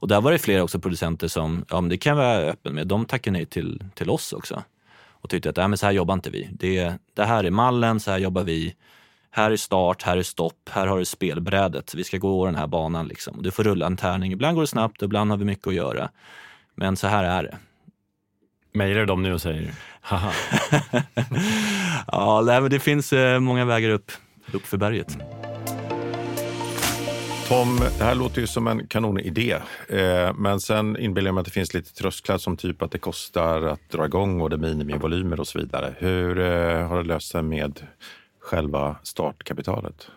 Och 0.00 0.08
där 0.08 0.20
var 0.20 0.32
det 0.32 0.38
flera 0.38 0.62
också 0.62 0.78
producenter 0.78 1.28
som, 1.28 1.64
ja 1.68 1.80
men 1.80 1.90
det 1.90 1.96
kan 1.96 2.10
jag 2.10 2.24
vara 2.24 2.38
öppen 2.38 2.74
med, 2.74 2.86
de 2.86 3.04
tackade 3.04 3.32
nej 3.32 3.46
till, 3.46 3.84
till 3.94 4.10
oss 4.10 4.32
också. 4.32 4.62
Och 5.20 5.30
tyckte 5.30 5.50
att, 5.50 5.56
nej 5.56 5.68
men 5.68 5.78
så 5.78 5.86
här 5.86 5.92
jobbar 5.92 6.14
inte 6.14 6.30
vi. 6.30 6.48
Det, 6.52 6.94
det 7.14 7.24
här 7.24 7.44
är 7.44 7.50
mallen, 7.50 8.00
så 8.00 8.10
här 8.10 8.18
jobbar 8.18 8.44
vi. 8.44 8.74
Här 9.30 9.50
är 9.50 9.56
start, 9.56 10.02
här 10.02 10.16
är 10.16 10.22
stopp, 10.22 10.68
här 10.70 10.86
har 10.86 10.98
du 10.98 11.04
spelbrädet. 11.04 11.94
Vi 11.94 12.04
ska 12.04 12.18
gå 12.18 12.46
den 12.46 12.54
här 12.54 12.66
banan 12.66 13.08
liksom. 13.08 13.42
Du 13.42 13.50
får 13.50 13.64
rulla 13.64 13.86
en 13.86 13.96
tärning. 13.96 14.32
Ibland 14.32 14.54
går 14.54 14.62
det 14.62 14.66
snabbt, 14.66 15.02
ibland 15.02 15.30
har 15.30 15.38
vi 15.38 15.44
mycket 15.44 15.66
att 15.66 15.74
göra. 15.74 16.10
Men 16.74 16.96
så 16.96 17.06
här 17.06 17.24
är 17.24 17.42
det. 17.42 17.58
Mejlar 18.72 19.00
du 19.00 19.06
dem 19.06 19.22
nu 19.22 19.34
och 19.34 19.42
säger? 19.42 19.74
ja, 22.06 22.42
nej, 22.46 22.60
men 22.60 22.70
det 22.70 22.80
finns 22.80 23.12
eh, 23.12 23.40
många 23.40 23.64
vägar 23.64 23.90
upp, 23.90 24.12
upp 24.52 24.66
för 24.66 24.76
berget. 24.76 25.16
Tom, 27.48 27.80
det 27.98 28.04
här 28.04 28.14
låter 28.14 28.40
ju 28.40 28.46
som 28.46 28.66
en 28.66 28.86
kanonidé. 28.86 29.56
Eh, 29.88 30.34
men 30.34 30.60
sen 30.60 30.96
inbillar 30.98 31.28
jag 31.28 31.34
mig 31.34 31.40
att 31.40 31.44
det 31.44 31.50
finns 31.50 31.74
lite 31.74 31.94
trösklar 31.94 32.38
som 32.38 32.56
typ 32.56 32.82
att 32.82 32.90
det 32.90 32.98
kostar 32.98 33.62
att 33.62 33.90
dra 33.90 34.06
igång 34.06 34.40
och 34.40 34.50
det 34.50 34.56
är 34.56 34.58
minimivolymer 34.58 35.40
och 35.40 35.48
så 35.48 35.58
vidare. 35.58 35.94
Hur 35.98 36.38
eh, 36.38 36.88
har 36.88 36.96
du 36.98 37.04
löst 37.04 37.32
det 37.32 37.42
med 37.42 37.80
själva 38.40 38.96
startkapitalet? 39.02 40.08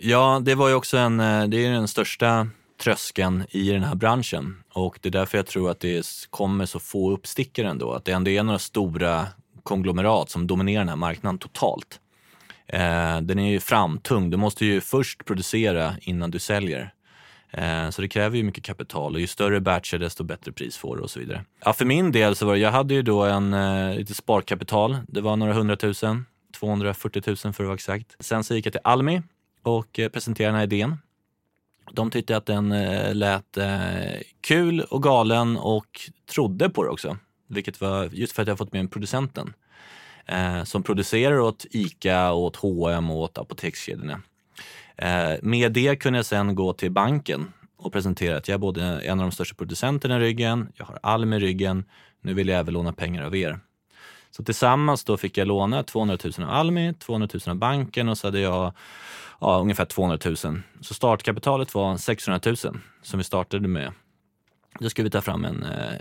Ja, 0.00 0.40
det 0.42 0.54
var 0.54 0.68
ju 0.68 0.74
också 0.74 0.96
en, 0.96 1.20
eh, 1.20 1.44
det 1.44 1.66
är 1.66 1.72
den 1.72 1.88
största 1.88 2.48
tröskeln 2.78 3.44
i 3.50 3.70
den 3.70 3.82
här 3.82 3.94
branschen 3.94 4.62
och 4.72 4.98
det 5.02 5.08
är 5.08 5.10
därför 5.10 5.38
jag 5.38 5.46
tror 5.46 5.70
att 5.70 5.80
det 5.80 6.06
kommer 6.30 6.66
så 6.66 6.78
få 6.78 7.10
uppstickare 7.10 7.68
ändå. 7.68 7.92
Att 7.92 8.04
det 8.04 8.12
ändå 8.12 8.30
är 8.30 8.42
några 8.42 8.58
stora 8.58 9.26
konglomerat 9.62 10.30
som 10.30 10.46
dominerar 10.46 10.80
den 10.80 10.88
här 10.88 10.96
marknaden 10.96 11.38
totalt. 11.38 12.00
Eh, 12.66 13.20
den 13.20 13.38
är 13.38 13.50
ju 13.50 13.60
framtung. 13.60 14.30
Du 14.30 14.36
måste 14.36 14.66
ju 14.66 14.80
först 14.80 15.24
producera 15.24 15.94
innan 16.00 16.30
du 16.30 16.38
säljer. 16.38 16.94
Eh, 17.50 17.90
så 17.90 18.02
det 18.02 18.08
kräver 18.08 18.36
ju 18.36 18.42
mycket 18.42 18.64
kapital 18.64 19.14
och 19.14 19.20
ju 19.20 19.26
större 19.26 19.60
batcher 19.60 19.98
desto 19.98 20.24
bättre 20.24 20.52
pris 20.52 20.76
får 20.76 20.96
du 20.96 21.02
och 21.02 21.10
så 21.10 21.20
vidare. 21.20 21.44
Ja, 21.64 21.72
för 21.72 21.84
min 21.84 22.12
del 22.12 22.36
så 22.36 22.46
var 22.46 22.54
det, 22.54 22.60
jag 22.60 22.70
hade 22.70 22.94
ju 22.94 23.02
då 23.02 23.22
en 23.22 23.54
eh, 23.54 23.96
lite 23.96 24.14
sparkapital. 24.14 24.96
Det 25.08 25.20
var 25.20 25.36
några 25.36 25.52
hundratusen, 25.52 26.26
240 26.58 27.22
000 27.26 27.36
för 27.36 27.48
att 27.48 27.58
vara 27.58 27.74
exakt. 27.74 28.16
Sen 28.20 28.44
så 28.44 28.54
gick 28.54 28.66
jag 28.66 28.72
till 28.72 28.80
Almi 28.84 29.22
och 29.62 29.98
eh, 29.98 30.08
presenterade 30.08 30.52
den 30.52 30.56
här 30.56 30.64
idén. 30.64 30.96
De 31.92 32.10
tyckte 32.10 32.36
att 32.36 32.46
den 32.46 32.72
eh, 32.72 33.14
lät 33.14 33.56
eh, 33.56 34.20
kul 34.40 34.80
och 34.80 35.02
galen 35.02 35.56
och 35.56 36.00
trodde 36.34 36.70
på 36.70 36.84
det 36.84 36.90
också. 36.90 37.16
Vilket 37.48 37.80
var 37.80 38.04
just 38.12 38.32
för 38.32 38.42
att 38.42 38.48
jag 38.48 38.58
fått 38.58 38.72
med 38.72 38.90
producenten 38.90 39.54
eh, 40.26 40.64
som 40.64 40.82
producerar 40.82 41.38
åt 41.40 41.66
ICA, 41.70 42.32
åt 42.32 42.56
H&M 42.56 43.10
och 43.10 43.16
åt 43.16 43.38
apotekskedjorna. 43.38 44.20
Eh, 44.96 45.32
med 45.42 45.72
det 45.72 45.96
kunde 45.96 46.18
jag 46.18 46.26
sen 46.26 46.54
gå 46.54 46.72
till 46.72 46.90
banken 46.90 47.52
och 47.76 47.92
presentera 47.92 48.36
att 48.36 48.48
jag 48.48 48.54
är 48.54 48.58
både 48.58 48.82
en 48.82 49.20
av 49.20 49.26
de 49.26 49.32
största 49.32 49.54
producenterna 49.54 50.16
i 50.16 50.20
ryggen, 50.20 50.72
jag 50.74 50.84
har 50.84 50.98
Almi 51.02 51.36
i 51.36 51.40
ryggen, 51.40 51.84
nu 52.20 52.34
vill 52.34 52.48
jag 52.48 52.58
även 52.58 52.74
låna 52.74 52.92
pengar 52.92 53.22
av 53.22 53.36
er. 53.36 53.58
Så 54.36 54.44
tillsammans 54.44 55.04
då 55.04 55.16
fick 55.16 55.38
jag 55.38 55.48
låna 55.48 55.82
200 55.82 56.18
000 56.24 56.48
av 56.48 56.54
Almi, 56.54 56.94
200 56.94 57.28
000 57.34 57.40
av 57.46 57.56
banken 57.56 58.08
och 58.08 58.18
så 58.18 58.26
hade 58.26 58.40
jag 58.40 58.72
ja, 59.40 59.58
ungefär 59.58 59.84
200 59.84 60.18
000. 60.24 60.36
Så 60.80 60.94
startkapitalet 60.94 61.74
var 61.74 61.96
600 61.96 62.40
000 62.46 62.56
som 63.02 63.18
vi 63.18 63.24
startade 63.24 63.68
med. 63.68 63.92
Då 64.80 64.90
skulle 64.90 65.04
vi 65.04 65.10
ta 65.10 65.20
fram, 65.20 65.44
en, 65.44 65.62
eh, 65.62 65.98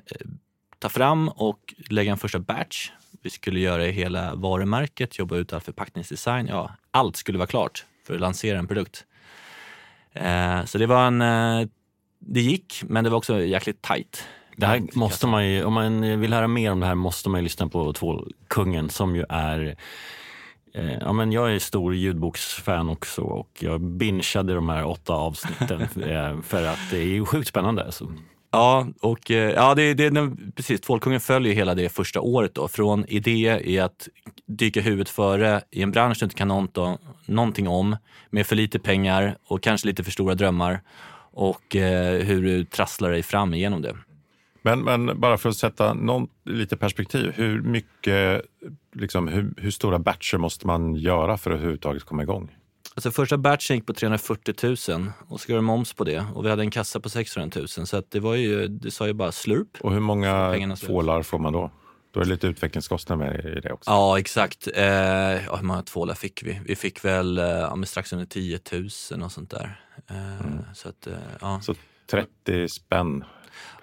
ta 0.79 0.89
fram 0.89 1.29
och 1.29 1.73
lägga 1.89 2.11
en 2.11 2.17
första 2.17 2.39
batch 2.39 2.91
vi 3.21 3.29
skulle 3.29 3.59
göra 3.59 3.83
hela 3.83 4.35
varumärket, 4.35 5.19
jobba 5.19 5.35
ut 5.35 5.53
all 5.53 5.61
förpackningsdesign. 5.61 6.47
Ja, 6.47 6.71
allt 6.91 7.15
skulle 7.15 7.37
vara 7.37 7.47
klart 7.47 7.85
för 8.07 8.13
att 8.15 8.21
lansera 8.21 8.59
en 8.59 8.67
produkt. 8.67 9.05
Eh, 10.13 10.65
så 10.65 10.77
det 10.77 10.85
var 10.85 11.07
en... 11.07 11.21
Eh, 11.21 11.67
det 12.19 12.41
gick, 12.41 12.83
men 12.83 13.03
det 13.03 13.09
var 13.09 13.17
också 13.17 13.41
jäkligt 13.41 13.81
tajt. 13.81 14.27
Det 14.55 14.65
här 14.65 14.81
måste 14.93 15.27
man 15.27 15.47
ju, 15.47 15.63
om 15.63 15.73
man 15.73 16.19
vill 16.19 16.33
höra 16.33 16.47
mer 16.47 16.71
om 16.71 16.79
det 16.79 16.85
här 16.85 16.95
måste 16.95 17.29
man 17.29 17.39
ju 17.39 17.43
lyssna 17.43 17.67
på 17.67 17.93
Tvålkungen 17.93 18.89
som 18.89 19.15
ju 19.15 19.25
är 19.29 19.75
eh, 20.73 20.93
Ja, 21.01 21.13
men 21.13 21.31
jag 21.31 21.55
är 21.55 21.59
stor 21.59 21.95
ljudboksfan 21.95 22.89
också 22.89 23.21
och 23.21 23.49
jag 23.59 23.81
bingeade 23.81 24.53
de 24.53 24.69
här 24.69 24.85
åtta 24.85 25.13
avsnitten 25.13 25.81
eh, 26.03 26.41
för 26.41 26.65
att 26.65 26.79
det 26.91 26.97
är 26.97 27.05
ju 27.05 27.25
sjukt 27.25 27.47
spännande. 27.47 27.91
Så. 27.91 28.11
Ja, 28.51 28.87
och 29.01 29.31
eh, 29.31 29.51
ja, 29.51 29.75
det, 29.75 29.93
det, 29.93 30.31
precis. 30.55 30.81
Tvålkungen 30.81 31.19
följer 31.19 31.53
hela 31.53 31.75
det 31.75 31.89
första 31.89 32.21
året 32.21 32.55
då. 32.55 32.67
Från 32.67 33.05
idé 33.05 33.61
i 33.63 33.79
att 33.79 34.07
dyka 34.45 34.81
huvudet 34.81 35.09
före 35.09 35.61
i 35.71 35.81
en 35.81 35.91
bransch 35.91 36.17
du 36.19 36.25
inte 36.25 36.35
kan 36.35 36.47
något, 36.47 36.99
någonting 37.25 37.67
om, 37.67 37.97
med 38.29 38.47
för 38.47 38.55
lite 38.55 38.79
pengar 38.79 39.37
och 39.47 39.63
kanske 39.63 39.87
lite 39.87 40.03
för 40.03 40.11
stora 40.11 40.35
drömmar 40.35 40.81
och 41.33 41.75
eh, 41.75 42.23
hur 42.23 42.43
du 42.43 42.65
trasslar 42.65 43.11
dig 43.11 43.23
fram 43.23 43.53
igenom 43.53 43.81
det. 43.81 43.95
Men, 44.65 44.83
men 44.83 45.19
bara 45.19 45.37
för 45.37 45.49
att 45.49 45.57
sätta 45.57 45.93
någon, 45.93 46.27
lite 46.45 46.77
perspektiv, 46.77 47.31
hur 47.35 47.61
mycket, 47.61 48.41
liksom, 48.95 49.27
hur, 49.27 49.53
hur 49.57 49.71
stora 49.71 49.99
batcher 49.99 50.37
måste 50.37 50.67
man 50.67 50.95
göra 50.95 51.37
för 51.37 51.51
att 51.51 51.55
överhuvudtaget 51.55 52.03
komma 52.03 52.23
igång? 52.23 52.55
Alltså 52.95 53.11
första 53.11 53.37
batchen 53.37 53.75
gick 53.75 53.85
på 53.85 53.93
340 53.93 54.53
000 54.63 55.11
och 55.27 55.41
så 55.41 55.51
det 55.51 55.61
moms 55.61 55.93
på 55.93 56.03
det 56.03 56.25
och 56.33 56.45
vi 56.45 56.49
hade 56.49 56.63
en 56.63 56.71
kassa 56.71 56.99
på 56.99 57.09
600 57.09 57.59
000 57.59 57.67
så 57.67 57.97
att 57.97 58.11
det 58.11 58.19
var 58.19 58.35
ju, 58.35 58.67
det 58.67 58.91
sa 58.91 59.07
ju 59.07 59.13
bara 59.13 59.31
slurp. 59.31 59.77
Och 59.81 59.93
hur 59.93 59.99
många 59.99 60.75
tvålar 60.75 61.23
får 61.23 61.39
man 61.39 61.53
då? 61.53 61.71
Då 62.11 62.19
är 62.19 62.23
det 62.23 62.29
lite 62.29 62.47
utvecklingskostnader 62.47 63.25
med 63.25 63.57
i 63.57 63.59
det 63.59 63.71
också. 63.71 63.91
Ja, 63.91 64.19
exakt. 64.19 64.67
Eh, 64.75 64.83
ja, 64.83 65.55
hur 65.55 65.63
många 65.63 65.81
tvålar 65.81 66.15
fick 66.15 66.43
vi? 66.43 66.61
Vi 66.65 66.75
fick 66.75 67.05
väl 67.05 67.37
eh, 67.37 67.45
ja, 67.45 67.83
strax 67.85 68.13
under 68.13 68.25
10 68.25 68.59
000 68.71 69.23
och 69.23 69.31
sånt 69.31 69.49
där. 69.49 69.81
Eh, 70.09 70.41
mm. 70.41 70.59
så, 70.73 70.89
att, 70.89 71.07
eh, 71.07 71.13
ja. 71.41 71.61
så 71.61 71.75
30 72.11 72.69
spänn 72.69 73.23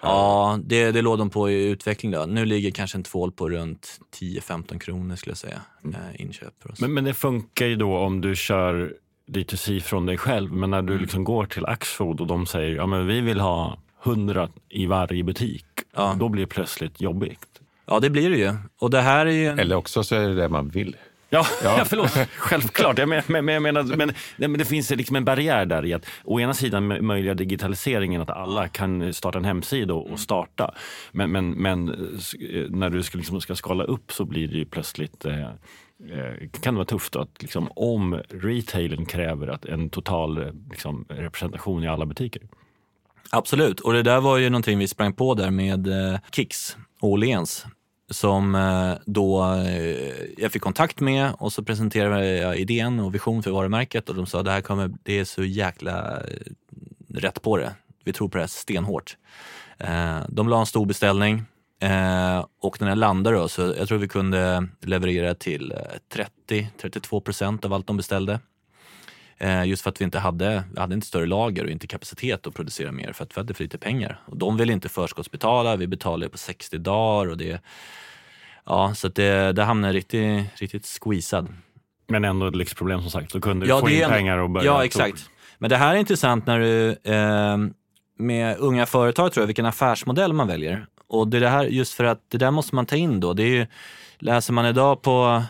Ja, 0.01 0.59
det, 0.63 0.91
det 0.91 1.01
låg 1.01 1.17
de 1.17 1.29
på 1.29 1.49
i 1.49 1.65
utveckling. 1.65 2.11
Då. 2.11 2.25
Nu 2.25 2.45
ligger 2.45 2.71
kanske 2.71 2.97
en 2.97 3.03
tvål 3.03 3.31
på 3.31 3.49
runt 3.49 3.99
10-15 4.19 4.79
kronor 4.79 5.15
skulle 5.15 5.31
jag 5.31 5.37
säga, 5.37 5.61
mm. 5.83 5.95
Eh, 5.95 6.21
inköp. 6.21 6.53
Men, 6.79 6.93
men 6.93 7.03
det 7.03 7.13
funkar 7.13 7.65
ju 7.65 7.75
då 7.75 7.97
om 7.97 8.21
du 8.21 8.35
kör 8.35 8.93
D2C 9.27 9.79
från 9.79 10.05
dig 10.05 10.17
själv. 10.17 10.53
Men 10.53 10.69
när 10.69 10.81
du 10.81 10.93
mm. 10.93 11.01
liksom 11.01 11.23
går 11.23 11.45
till 11.45 11.65
Axfood 11.65 12.21
och 12.21 12.27
de 12.27 12.45
säger 12.45 12.75
ja 12.75 12.85
men 12.85 13.07
vi 13.07 13.21
vill 13.21 13.39
ha 13.39 13.77
100 14.03 14.49
i 14.69 14.85
varje 14.85 15.23
butik. 15.23 15.65
Ja. 15.95 16.15
Då 16.19 16.29
blir 16.29 16.43
det 16.43 16.47
plötsligt 16.47 17.01
jobbigt. 17.01 17.47
Ja, 17.85 17.99
det 17.99 18.09
blir 18.09 18.29
det 18.29 18.37
ju. 18.37 18.53
Och 18.79 18.89
det 18.89 19.01
här 19.01 19.25
är 19.25 19.31
ju 19.31 19.47
en... 19.47 19.59
Eller 19.59 19.75
också 19.75 20.03
så 20.03 20.15
är 20.15 20.27
det 20.27 20.35
det 20.35 20.49
man 20.49 20.69
vill. 20.69 20.95
Ja, 21.33 21.45
ja. 21.63 21.85
förlåt. 21.85 22.11
Självklart. 22.37 22.97
Jag 22.97 23.09
men, 23.09 23.23
men, 23.27 23.47
jag 23.47 23.63
menar, 23.63 23.83
men, 23.83 24.13
men 24.37 24.53
det 24.53 24.65
finns 24.65 24.89
liksom 24.89 25.15
en 25.15 25.25
barriär 25.25 25.65
där 25.65 25.85
i 25.85 25.93
att 25.93 26.05
å 26.23 26.39
ena 26.39 26.53
sidan 26.53 27.05
möjliggör 27.05 27.35
digitaliseringen 27.35 28.21
att 28.21 28.29
alla 28.29 28.67
kan 28.67 29.13
starta 29.13 29.37
en 29.37 29.45
hemsida 29.45 29.93
och, 29.93 30.19
starta. 30.19 30.73
Men, 31.11 31.31
men, 31.31 31.51
men 31.51 31.89
eh, 31.89 32.69
när 32.69 32.89
du 32.89 33.03
ska, 33.03 33.17
liksom, 33.17 33.41
ska 33.41 33.55
skala 33.55 33.83
upp 33.83 34.11
så 34.11 34.25
blir 34.25 34.47
det 34.47 34.65
plötsligt 34.65 35.25
eh, 35.25 35.41
eh 35.41 35.49
kan 36.61 36.73
det 36.73 36.77
vara 36.77 36.85
tufft 36.85 37.15
att 37.15 37.41
liksom, 37.41 37.71
om 37.75 38.21
retailen 38.29 39.05
kräver 39.05 39.47
att 39.47 39.65
en 39.65 39.89
total 39.89 40.51
liksom, 40.69 41.05
representation 41.09 41.83
i 41.83 41.87
alla 41.87 42.05
butiker. 42.05 42.41
Absolut, 43.29 43.79
och 43.79 43.93
det 43.93 44.03
där 44.03 44.21
var 44.21 44.37
ju 44.37 44.49
någonting 44.49 44.79
vi 44.79 44.87
sprang 44.87 45.13
på 45.13 45.33
där 45.33 45.51
med 45.51 45.87
eh, 45.87 46.19
Kicks 46.31 46.77
och 47.01 47.09
Åhléns 47.09 47.65
som 48.11 48.55
eh, 48.55 48.93
då 49.05 49.53
eh, 49.53 50.13
jag 50.37 50.51
fick 50.51 50.61
kontakt 50.61 50.99
med 50.99 51.31
och 51.37 51.53
så 51.53 51.63
presenterade 51.63 52.37
jag 52.37 52.57
idén 52.57 52.99
och 52.99 53.15
vision 53.15 53.43
för 53.43 53.51
varumärket 53.51 54.09
och 54.09 54.15
de 54.15 54.25
sa 54.25 54.43
det 54.43 54.51
här 54.51 54.61
kommer, 54.61 54.91
det 55.03 55.19
är 55.19 55.25
så 55.25 55.43
jäkla 55.43 56.17
eh, 56.17 56.23
rätt 57.13 57.41
på 57.41 57.57
det. 57.57 57.73
Vi 58.03 58.13
tror 58.13 58.29
på 58.29 58.37
det 58.37 58.43
här 58.43 58.47
stenhårt. 58.47 59.17
De 60.27 60.49
la 60.49 60.59
en 60.59 60.65
stor 60.65 60.85
beställning 60.85 61.43
och 62.61 62.81
när 62.81 62.87
den 62.87 62.99
landade 62.99 63.37
då, 63.37 63.47
så 63.47 63.61
jag 63.77 63.87
tror 63.87 63.97
vi 63.97 64.07
kunde 64.07 64.67
leverera 64.81 65.35
till 65.35 65.73
30-32 66.49 67.21
procent 67.21 67.65
av 67.65 67.73
allt 67.73 67.87
de 67.87 67.97
beställde. 67.97 68.39
Just 69.65 69.83
för 69.83 69.89
att 69.89 70.01
vi 70.01 70.05
inte 70.05 70.19
hade, 70.19 70.63
vi 70.73 70.79
hade 70.79 70.95
inte 70.95 71.07
större 71.07 71.25
lager 71.25 71.63
och 71.63 71.69
inte 71.69 71.87
kapacitet 71.87 72.47
att 72.47 72.53
producera 72.53 72.91
mer 72.91 73.13
för 73.13 73.23
att 73.23 73.37
vi 73.37 73.39
hade 73.39 73.53
för 73.53 73.63
lite 73.63 73.77
pengar. 73.77 74.19
Och 74.25 74.37
de 74.37 74.57
ville 74.57 74.73
inte 74.73 74.89
förskottsbetala, 74.89 75.75
vi 75.75 75.87
betalade 75.87 76.29
på 76.29 76.37
60 76.37 76.77
dagar 76.77 77.31
och 77.31 77.37
det 77.37 77.61
Ja, 78.65 78.93
så 78.95 79.07
det, 79.07 79.51
det 79.53 79.63
hamnade 79.63 79.93
riktigt, 79.93 80.61
riktigt 80.61 80.85
squeezad. 81.01 81.47
Men 82.07 82.25
ändå 82.25 82.47
ett 82.47 82.55
lyxproblem 82.55 83.01
som 83.01 83.11
sagt. 83.11 83.33
Då 83.33 83.39
kunde 83.39 83.65
du 83.65 83.69
ja, 83.69 83.79
få 83.79 83.89
in 83.89 84.09
pengar 84.09 84.37
och 84.37 84.49
börja... 84.49 84.65
Ja, 84.65 84.85
exakt. 84.85 85.29
Men 85.57 85.69
det 85.69 85.77
här 85.77 85.93
är 85.95 85.97
intressant 85.99 86.45
när 86.45 86.59
du 86.59 86.89
eh, 87.03 87.57
med 88.17 88.57
unga 88.57 88.85
företag 88.85 89.33
tror 89.33 89.41
jag, 89.41 89.47
vilken 89.47 89.65
affärsmodell 89.65 90.33
man 90.33 90.47
väljer. 90.47 90.85
Och 91.07 91.27
det, 91.27 91.37
är 91.37 91.41
det 91.41 91.49
här, 91.49 91.65
just 91.65 91.93
för 91.93 92.03
att 92.03 92.19
det 92.29 92.37
där 92.37 92.51
måste 92.51 92.75
man 92.75 92.85
ta 92.85 92.95
in 92.95 93.19
då. 93.19 93.33
Det 93.33 93.43
är 93.43 93.47
ju, 93.47 93.67
läser 94.19 94.53
man 94.53 94.65
idag 94.65 95.01
på 95.01 95.43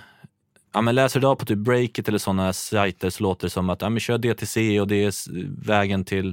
ja, 0.74 0.82
men 0.82 0.96
läser 0.96 1.20
idag 1.20 1.40
på 1.40 1.46
typ 1.46 1.58
Breakit 1.58 2.08
eller 2.08 2.18
sådana 2.18 2.54
sajter 2.54 3.10
så 3.10 3.24
låter 3.24 3.46
det 3.46 3.50
som 3.50 3.70
att 3.70 3.82
ja, 3.82 3.90
men 3.90 4.00
kör 4.00 4.18
DTC 4.18 4.80
och 4.80 4.88
det 4.88 5.04
är 5.04 5.14
vägen 5.68 6.06
till, 6.06 6.32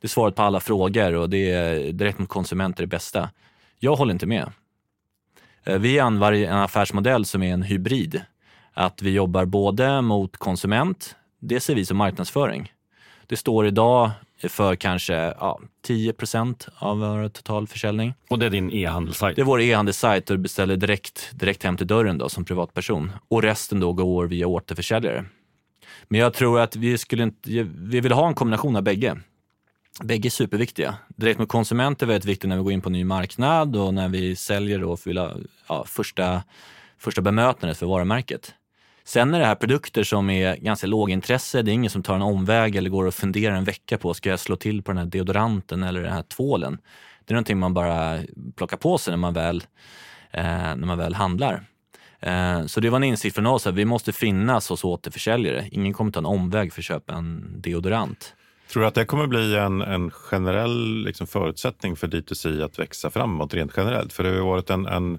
det 0.00 0.06
är 0.06 0.08
svaret 0.08 0.34
på 0.34 0.42
alla 0.42 0.60
frågor 0.60 1.14
och 1.14 1.30
det 1.30 1.50
är 1.50 1.92
direkt 1.92 2.18
mot 2.18 2.28
konsumenter 2.28 2.82
det 2.82 2.86
bästa. 2.86 3.30
Jag 3.78 3.96
håller 3.96 4.12
inte 4.12 4.26
med. 4.26 4.52
Eh, 5.64 5.78
vi 5.78 6.00
använder 6.00 6.48
en 6.48 6.56
affärsmodell 6.56 7.24
som 7.24 7.42
är 7.42 7.52
en 7.52 7.62
hybrid. 7.62 8.22
Att 8.76 9.02
vi 9.02 9.10
jobbar 9.10 9.44
både 9.44 10.02
mot 10.02 10.36
konsument, 10.36 11.16
det 11.40 11.60
ser 11.60 11.74
vi 11.74 11.84
som 11.84 11.96
marknadsföring. 11.96 12.72
Det 13.26 13.36
står 13.36 13.66
idag 13.66 14.10
för 14.42 14.76
kanske 14.76 15.14
ja, 15.14 15.60
10 15.82 16.14
av 16.78 16.98
vår 16.98 17.28
totalförsäljning. 17.28 18.14
Och 18.30 18.38
det 18.38 18.46
är 18.46 18.50
din 18.50 18.70
e-handelssajt? 18.72 19.36
Det 19.36 19.42
är 19.42 19.46
vår 19.46 19.60
e-handelssajt 19.60 20.30
och 20.30 20.36
du 20.36 20.42
beställer 20.42 20.76
direkt, 20.76 21.30
direkt 21.34 21.62
hem 21.62 21.76
till 21.76 21.86
dörren 21.86 22.18
då, 22.18 22.28
som 22.28 22.44
privatperson. 22.44 23.12
Och 23.28 23.42
resten 23.42 23.80
då 23.80 23.92
går 23.92 24.26
via 24.26 24.46
återförsäljare. 24.46 25.24
Men 26.08 26.20
jag 26.20 26.34
tror 26.34 26.60
att 26.60 26.76
vi, 26.76 26.98
skulle 26.98 27.22
inte, 27.22 27.50
vi 27.74 28.00
vill 28.00 28.12
ha 28.12 28.28
en 28.28 28.34
kombination 28.34 28.76
av 28.76 28.82
bägge. 28.82 29.16
Bägge 30.02 30.28
är 30.28 30.30
superviktiga. 30.30 30.94
Direkt 31.08 31.38
med 31.38 31.48
konsument 31.48 32.02
är 32.02 32.06
väldigt 32.06 32.24
viktigt 32.24 32.48
när 32.48 32.56
vi 32.56 32.62
går 32.62 32.72
in 32.72 32.80
på 32.80 32.88
en 32.88 32.92
ny 32.92 33.04
marknad 33.04 33.76
och 33.76 33.94
när 33.94 34.08
vi 34.08 34.36
säljer 34.36 34.84
och 34.84 35.00
vill 35.06 35.18
ha 35.18 35.36
ja, 35.68 35.84
första, 35.86 36.42
första 36.98 37.22
bemötandet 37.22 37.78
för 37.78 37.86
varumärket. 37.86 38.54
Sen 39.06 39.34
är 39.34 39.38
det 39.38 39.46
här 39.46 39.54
produkter 39.54 40.04
som 40.04 40.30
är 40.30 40.56
ganska 40.56 40.86
lågintresse. 40.86 41.62
Det 41.62 41.70
är 41.70 41.72
ingen 41.72 41.90
som 41.90 42.02
tar 42.02 42.14
en 42.14 42.22
omväg 42.22 42.76
eller 42.76 42.90
går 42.90 43.06
och 43.06 43.14
funderar 43.14 43.54
en 43.54 43.64
vecka 43.64 43.98
på, 43.98 44.14
ska 44.14 44.30
jag 44.30 44.40
slå 44.40 44.56
till 44.56 44.82
på 44.82 44.90
den 44.90 44.98
här 44.98 45.06
deodoranten 45.06 45.82
eller 45.82 46.02
den 46.02 46.12
här 46.12 46.22
tvålen? 46.22 46.78
Det 47.24 47.32
är 47.32 47.34
någonting 47.34 47.58
man 47.58 47.74
bara 47.74 48.18
plockar 48.56 48.76
på 48.76 48.98
sig 48.98 49.12
när 49.12 49.18
man 49.18 49.34
väl, 49.34 49.64
eh, 50.30 50.42
när 50.44 50.86
man 50.86 50.98
väl 50.98 51.14
handlar. 51.14 51.64
Eh, 52.20 52.66
så 52.66 52.80
det 52.80 52.90
var 52.90 52.96
en 52.96 53.04
insikt 53.04 53.34
från 53.34 53.46
oss 53.46 53.66
att 53.66 53.74
vi 53.74 53.84
måste 53.84 54.12
finnas 54.12 54.68
hos 54.68 54.84
återförsäljare. 54.84 55.68
Ingen 55.70 55.92
kommer 55.92 56.12
ta 56.12 56.18
en 56.18 56.26
omväg 56.26 56.72
för 56.72 56.80
att 56.80 56.84
köpa 56.84 57.14
en 57.14 57.60
deodorant. 57.60 58.34
Tror 58.72 58.80
du 58.80 58.86
att 58.86 58.94
det 58.94 59.04
kommer 59.04 59.26
bli 59.26 59.56
en, 59.56 59.80
en 59.80 60.10
generell 60.10 61.04
liksom, 61.04 61.26
förutsättning 61.26 61.96
för 61.96 62.08
D2C 62.08 62.64
att 62.64 62.78
växa 62.78 63.10
framåt 63.10 63.54
rent 63.54 63.72
generellt? 63.76 64.12
För 64.12 64.22
det 64.22 64.30
har 64.30 64.46
varit 64.46 64.70
en, 64.70 64.86
en 64.86 65.18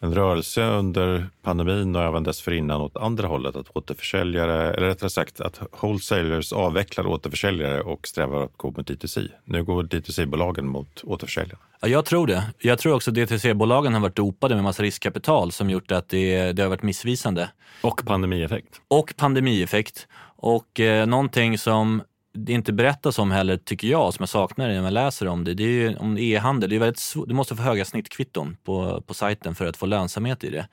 en 0.00 0.14
rörelse 0.14 0.62
under 0.62 1.28
pandemin 1.42 1.96
och 1.96 2.02
även 2.02 2.24
dessförinnan 2.24 2.80
åt 2.80 2.96
andra 2.96 3.28
hållet. 3.28 3.56
Att 3.56 3.76
återförsäljare, 3.76 4.74
eller 4.74 4.86
rättare 4.86 5.10
sagt 5.10 5.40
att 5.40 5.60
wholesalers 5.80 6.52
avvecklar 6.52 7.06
återförsäljare 7.06 7.80
och 7.80 8.06
strävar 8.06 8.44
att 8.44 8.56
gå 8.56 8.70
mot 8.70 8.90
D2C. 8.90 9.28
Nu 9.44 9.64
går 9.64 9.82
D2C-bolagen 9.82 10.66
mot 10.66 11.04
återförsäljare. 11.04 11.58
Ja, 11.80 11.88
jag 11.88 12.04
tror 12.04 12.26
det. 12.26 12.42
Jag 12.58 12.78
tror 12.78 12.94
också 12.94 13.10
att 13.10 13.14
DTC-bolagen 13.14 13.94
har 13.94 14.00
varit 14.00 14.16
dopade 14.16 14.54
med 14.54 14.64
massa 14.64 14.82
riskkapital 14.82 15.52
som 15.52 15.70
gjort 15.70 15.92
att 15.92 16.08
det, 16.08 16.52
det 16.52 16.62
har 16.62 16.68
varit 16.68 16.82
missvisande. 16.82 17.50
Och 17.82 18.02
pandemieffekt. 18.06 18.80
Och 18.88 19.14
pandemieffekt. 19.16 20.08
Och 20.36 20.80
eh, 20.80 21.06
någonting 21.06 21.58
som 21.58 22.02
det 22.36 22.52
inte 22.52 22.72
berättas 22.72 23.18
om 23.18 23.30
heller, 23.30 23.56
tycker 23.56 23.88
jag, 23.88 24.14
som 24.14 24.22
jag 24.22 24.28
saknar 24.28 24.68
när 24.68 24.82
man 24.82 24.94
läser 24.94 25.28
om 25.28 25.44
det, 25.44 25.54
det 25.54 25.64
är 25.64 25.68
ju 25.68 25.96
om 25.96 26.18
e-handel. 26.18 26.70
Det 26.70 26.76
är 26.76 26.80
väldigt. 26.80 27.14
Du 27.26 27.34
måste 27.34 27.56
få 27.56 27.62
höga 27.62 27.84
snittkvitton 27.84 28.56
på, 28.64 29.00
på 29.06 29.14
sajten 29.14 29.54
för 29.54 29.66
att 29.66 29.76
få 29.76 29.86
lönsamhet 29.86 30.44
i 30.44 30.50
det. 30.50 30.68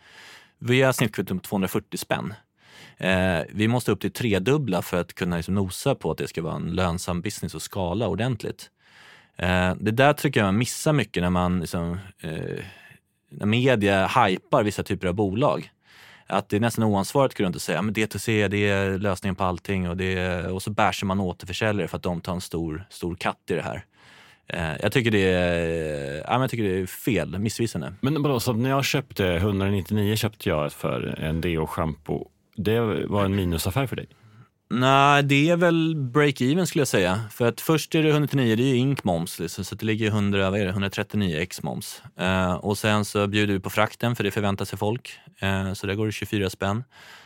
Vi 0.60 0.82
har 0.82 0.94
snittkvitton 0.94 1.40
på 1.40 1.48
240 1.48 1.98
spänn. 1.98 2.34
Eh, 2.98 3.40
vi 3.50 3.68
måste 3.68 3.92
upp 3.92 4.02
till 4.02 4.12
tredubbla 4.12 4.82
för 4.82 5.02
att 5.02 5.14
kunna 5.14 5.36
liksom 5.36 5.56
nosa 5.56 5.96
på 5.96 6.12
att 6.12 6.18
det 6.18 6.28
ska 6.28 6.42
vara 6.42 6.56
en 6.56 6.72
lönsam 6.72 7.22
business 7.22 7.56
och 7.56 7.62
skala 7.62 8.08
ordentligt. 8.08 8.70
Eh, 9.36 9.76
det 9.80 9.92
där 9.92 10.14
tycker 10.14 10.40
jag 10.40 10.48
man 10.48 10.58
missar 10.58 10.94
mycket 10.94 11.24
när 11.24 11.30
man 11.30 11.60
liksom, 11.60 12.00
eh, 12.20 12.64
när 13.30 13.46
media 13.46 14.08
hypar 14.08 14.64
vissa 14.64 14.84
typer 14.84 15.08
av 15.08 15.14
bolag 15.14 15.72
att 16.28 16.50
det 16.50 16.56
är 16.56 16.60
nästan 16.60 16.84
oansvarigt 16.84 17.34
att 17.34 17.38
gå 17.38 17.44
runt 17.44 17.56
och 17.56 17.62
säga 17.62 17.80
att 17.80 17.86
D2C 17.86 18.48
det 18.48 18.70
är 18.70 18.98
lösningen 18.98 19.36
på 19.36 19.44
allting 19.44 19.90
och, 19.90 19.98
det 19.98 20.46
och 20.46 20.62
så 20.62 20.70
bärsar 20.70 21.08
man 21.08 21.20
återförsäljare 21.20 21.88
för 21.88 21.98
att 21.98 22.04
de 22.04 22.22
tar 22.22 22.34
en 22.34 22.42
stor, 22.42 22.86
stor 22.90 23.16
katt 23.16 23.40
i 23.50 23.54
det 23.54 23.62
här. 23.62 23.86
Eh, 24.48 24.82
jag 24.82 24.92
tycker 24.92 25.12
det 25.12 25.32
är, 25.32 26.24
ja, 26.28 26.42
jag 26.42 26.50
tycker 26.50 26.64
det 26.64 26.82
är 26.82 26.86
fel, 26.86 27.40
missvisande. 27.40 27.94
Men 28.02 28.24
vadå, 28.24 28.40
så 28.40 28.54
när 28.54 28.70
jag 28.70 28.86
köpte 28.86 29.28
199 29.28 30.16
köpte 30.16 30.50
jag 30.50 30.74
för 30.74 31.20
en 31.20 31.42
deo-shampoo. 31.42 32.28
Det 32.56 32.80
var 33.06 33.26
en 33.26 33.36
minusaffär 33.36 33.88
för 33.88 33.96
dig? 33.96 34.08
Nej, 34.76 35.24
det 35.24 35.50
är 35.50 35.56
väl 35.56 35.96
break-even 35.96 36.66
skulle 36.66 36.82
jag 36.82 36.88
säga. 36.88 37.22
För 37.32 37.46
att 37.46 37.62
först 37.62 37.96
är 37.96 38.04
det 38.04 38.10
109, 38.10 38.56
det 38.56 38.64
är 38.64 38.68
ju 38.68 38.76
inkmoms, 38.76 39.40
liksom, 39.40 39.66
så 39.66 39.76
det 39.76 39.86
ligger 39.86 40.08
100, 40.08 40.50
vad 40.50 40.60
är 40.60 40.66
det, 40.66 40.70
139 40.70 41.38
ex-moms. 41.40 42.02
Eh, 42.20 42.54
och 42.54 42.78
sen 42.78 43.06
så 43.06 43.28
bjuder 43.28 43.54
vi 43.54 43.60
på 43.60 43.70
frakten, 43.70 44.16
för 44.16 44.24
det 44.24 44.32
förväntar 44.32 44.66
sig 44.66 44.80
folk. 44.80 45.20
Eh, 45.40 45.74
så 45.74 45.88
där 45.88 45.96
går 45.96 46.06
det 46.06 46.12
24 46.12 46.50
spänn. 46.50 46.84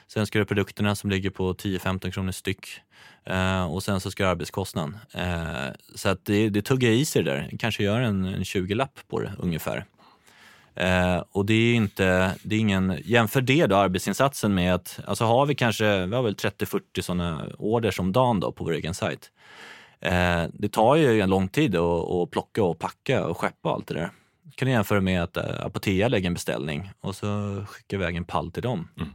Sen 0.08 0.28
ska 0.28 0.40
du 0.40 0.46
produkterna 0.46 0.96
som 0.96 1.10
ligger 1.10 1.30
på 1.30 1.54
10-15 1.54 2.12
kronor 2.12 2.32
styck. 2.32 2.68
Eh, 3.26 3.66
och 3.66 3.84
sen 3.84 4.00
så 4.00 4.12
ska 4.12 4.24
det 4.24 4.30
arbetskostnaden. 4.30 4.98
Eh, 5.14 5.74
så 5.96 6.10
att 6.10 6.26
det, 6.26 6.50
det 6.50 6.62
tuggar 6.62 6.90
i 6.90 7.06
sig 7.06 7.24
det 7.24 7.32
där. 7.32 7.58
Kanske 7.60 7.84
gör 7.84 8.02
en, 8.02 8.26
en 8.26 8.44
20-lapp 8.44 9.00
på 9.08 9.20
det 9.20 9.32
ungefär. 9.38 9.86
Eh, 10.78 11.24
och 11.32 11.46
det 11.46 11.54
är 11.54 11.76
inte, 11.76 12.36
det 12.44 12.56
är 12.56 12.60
ingen, 12.60 12.98
jämför 13.06 13.42
det 13.42 13.68
då 13.68 13.76
arbetsinsatsen 13.76 14.54
med 14.54 14.74
att, 14.76 15.00
alltså 15.06 15.26
har 15.26 15.46
vi 15.46 15.56
kanske, 15.56 16.06
vi 16.06 16.16
har 16.16 16.24
väl 16.24 16.36
30-40 16.36 17.02
sådana 17.02 17.46
orders 17.58 18.00
om 18.00 18.12
dagen 18.12 18.40
då 18.40 18.52
på 18.52 18.64
vår 18.64 18.72
egen 18.72 18.94
sajt. 18.94 19.32
Eh, 20.00 20.44
det 20.54 20.70
tar 20.70 20.96
ju 20.96 21.22
en 21.22 21.30
lång 21.30 21.48
tid 21.48 21.76
att, 21.76 22.12
att 22.12 22.32
plocka 22.32 22.64
och 22.64 22.80
packa 22.80 23.26
och 23.26 23.38
skeppa 23.38 23.70
allt 23.70 23.88
det 23.88 23.94
där. 23.94 24.10
kan 24.56 24.66
du 24.66 24.72
jämföra 24.72 25.02
med 25.02 25.24
att 25.24 25.38
eh, 25.38 25.66
Apotea 25.66 26.08
lägger 26.08 26.28
en 26.28 26.34
beställning 26.34 26.92
och 27.02 27.16
så 27.16 27.64
skickar 27.68 27.98
vi 27.98 28.04
iväg 28.04 28.16
en 28.16 28.26
pall 28.26 28.52
till 28.52 28.64
dem. 28.64 28.88
Mm. 28.98 29.10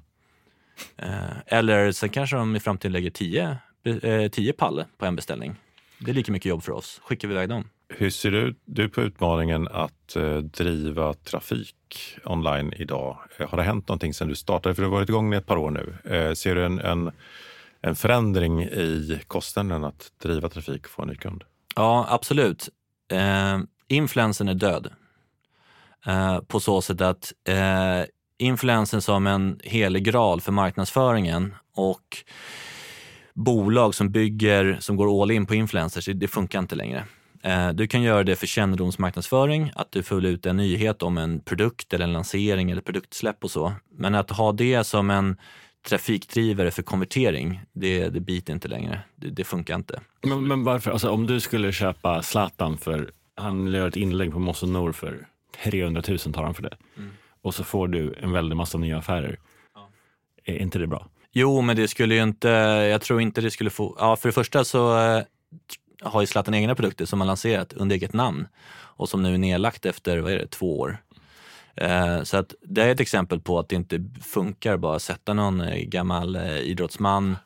Eh, 0.97 1.37
eller 1.47 1.93
sen 1.93 2.09
kanske 2.09 2.37
de 2.37 2.57
i 2.57 2.61
framtiden 2.61 2.93
lägger 2.93 3.11
10 3.11 3.57
eh, 3.85 4.29
tio 4.29 4.53
pall 4.53 4.85
på 4.99 5.07
en 5.07 5.17
beställning. 5.17 5.55
Det 5.99 6.11
är 6.11 6.15
lika 6.15 6.33
mycket 6.33 6.51
jobb 6.51 6.63
för 6.63 6.73
oss. 6.73 7.01
Skickar 7.05 7.29
vi 7.29 7.35
iväg 7.35 7.49
dem. 7.49 7.69
Hur 7.97 8.11
ser 8.11 8.31
du, 8.31 8.55
du 8.65 8.89
på 8.89 9.03
utmaningen 9.03 9.69
att 9.69 10.17
eh, 10.17 10.37
driva 10.37 11.15
trafik 11.15 11.77
online 12.25 12.73
idag? 12.73 13.19
Eh, 13.39 13.49
har 13.49 13.59
det 13.59 13.65
hänt 13.65 13.89
någonting 13.89 14.15
sedan 14.15 14.29
du 14.29 14.35
startade? 14.35 14.75
För 14.75 14.83
du 14.83 14.89
har 14.89 14.97
varit 14.97 15.09
igång 15.09 15.35
i 15.35 15.37
ett 15.37 15.47
par 15.47 15.57
år 15.57 15.71
nu. 15.71 16.15
Eh, 16.17 16.33
ser 16.33 16.55
du 16.55 16.65
en, 16.65 16.79
en, 16.79 17.11
en 17.81 17.95
förändring 17.95 18.63
i 18.63 19.21
kostnaden 19.27 19.85
att 19.85 20.13
driva 20.23 20.49
trafik 20.49 20.85
och 20.85 20.91
få 20.91 21.03
en 21.03 21.09
ny 21.09 21.15
kund? 21.15 21.45
Ja, 21.77 22.07
absolut. 22.09 22.69
Eh, 23.11 23.59
influensen 23.89 24.49
är 24.49 24.55
död. 24.55 24.93
Eh, 26.07 26.39
på 26.41 26.61
så 26.61 26.83
sätt 26.83 27.01
att 27.01 27.33
eh, 27.49 28.03
influensen 28.39 29.03
som 29.03 29.27
en 29.27 29.61
helig 29.65 30.05
graal 30.05 30.41
för 30.41 30.53
marknadsföringen 30.53 31.55
och 31.75 32.17
bolag 33.35 33.95
som 33.95 34.11
bygger, 34.11 34.77
som 34.81 34.97
går 34.97 35.23
all 35.23 35.31
in 35.31 35.47
på 35.47 35.55
influencers, 35.55 36.09
det 36.15 36.29
funkar 36.29 36.59
inte 36.59 36.75
längre. 36.75 37.05
Eh, 37.43 37.69
du 37.69 37.87
kan 37.87 38.03
göra 38.03 38.25
det 38.25 38.37
för 38.37 38.47
kännedomsmarknadsföring, 38.47 39.73
att 39.75 39.93
du 39.93 40.03
får 40.03 40.25
ut 40.25 40.47
en 40.47 40.57
nyhet 40.57 41.03
om 41.03 41.19
en 41.19 41.41
produkt 41.41 41.95
eller 41.95 42.05
en 42.05 42.13
lansering 42.13 42.71
eller 42.71 42.83
produktsläpp 42.83 43.45
och 43.45 43.51
så. 43.51 43.73
Men 43.91 44.15
att 44.15 44.31
ha 44.31 44.53
det 44.53 44.85
som 44.85 45.11
en 45.11 45.37
trafikdrivare 45.89 46.71
för 46.71 46.83
konvertering, 46.83 47.61
det, 47.73 48.09
det 48.09 48.21
biter 48.21 48.53
inte 48.53 48.69
längre. 48.69 49.01
Det, 49.17 49.31
det 49.31 49.45
funkar 49.45 49.75
inte. 49.75 50.01
Men, 50.23 50.47
men, 50.47 50.65
varför? 50.65 50.91
Alltså, 50.91 51.11
om 51.11 51.27
du 51.27 51.41
skulle 51.41 51.73
köpa 51.73 52.23
Zlatan 52.23 52.79
för, 52.79 53.11
han 53.37 53.67
gör 53.67 53.89
ett 53.89 53.97
inlägg 53.97 54.33
på 54.33 54.39
Mosse 54.39 54.67
Nor 54.67 54.93
för 54.93 55.27
300 55.65 56.03
000 56.09 56.19
tar 56.19 56.43
han 56.43 56.55
för 56.55 56.63
det. 56.63 56.77
Mm. 56.97 57.11
Och 57.43 57.55
så 57.55 57.65
får 57.65 57.89
du 57.89 58.15
en 58.21 58.33
väldig 58.33 58.57
massa 58.57 58.79
nya 58.79 58.99
affärer. 58.99 59.39
Ja. 59.75 59.89
Är 60.45 60.59
inte 60.59 60.79
det 60.79 60.87
bra? 60.87 61.09
Jo, 61.33 61.61
men 61.61 61.77
det 61.77 61.89
skulle 61.89 62.15
ju 62.15 62.23
inte, 62.23 62.49
jag 62.91 63.01
tror 63.01 63.21
inte 63.21 63.41
det 63.41 63.51
skulle 63.51 63.71
få, 63.71 63.97
ja 63.99 64.17
för 64.17 64.29
det 64.29 64.33
första 64.33 64.65
så 64.65 64.99
eh, 64.99 65.23
har 66.03 66.21
ju 66.21 66.27
Zlatan 66.27 66.55
egna 66.55 66.75
produkter 66.75 67.05
som 67.05 67.21
har 67.21 67.27
lanserat 67.27 67.73
under 67.73 67.97
eget 67.97 68.13
namn 68.13 68.47
och 68.97 69.09
som 69.09 69.23
nu 69.23 69.35
är 69.35 69.39
nedlagt 69.39 69.87
efter 69.87 70.19
vad 70.19 70.33
är 70.33 70.39
det, 70.39 70.47
två 70.47 70.81
år. 70.81 70.99
Eh, 71.77 72.23
så 72.23 72.37
att 72.37 72.55
det 72.63 72.83
är 72.83 72.89
ett 72.89 73.01
exempel 73.01 73.41
på 73.41 73.59
att 73.59 73.69
det 73.69 73.77
inte 73.77 74.05
funkar 74.23 74.77
bara 74.77 74.97
att 74.97 75.03
sätta 75.03 75.35
någon 75.35 75.61
eh, 75.61 75.77
gammal 75.77 76.37
eh, 76.37 76.59
idrottsman 76.59 77.37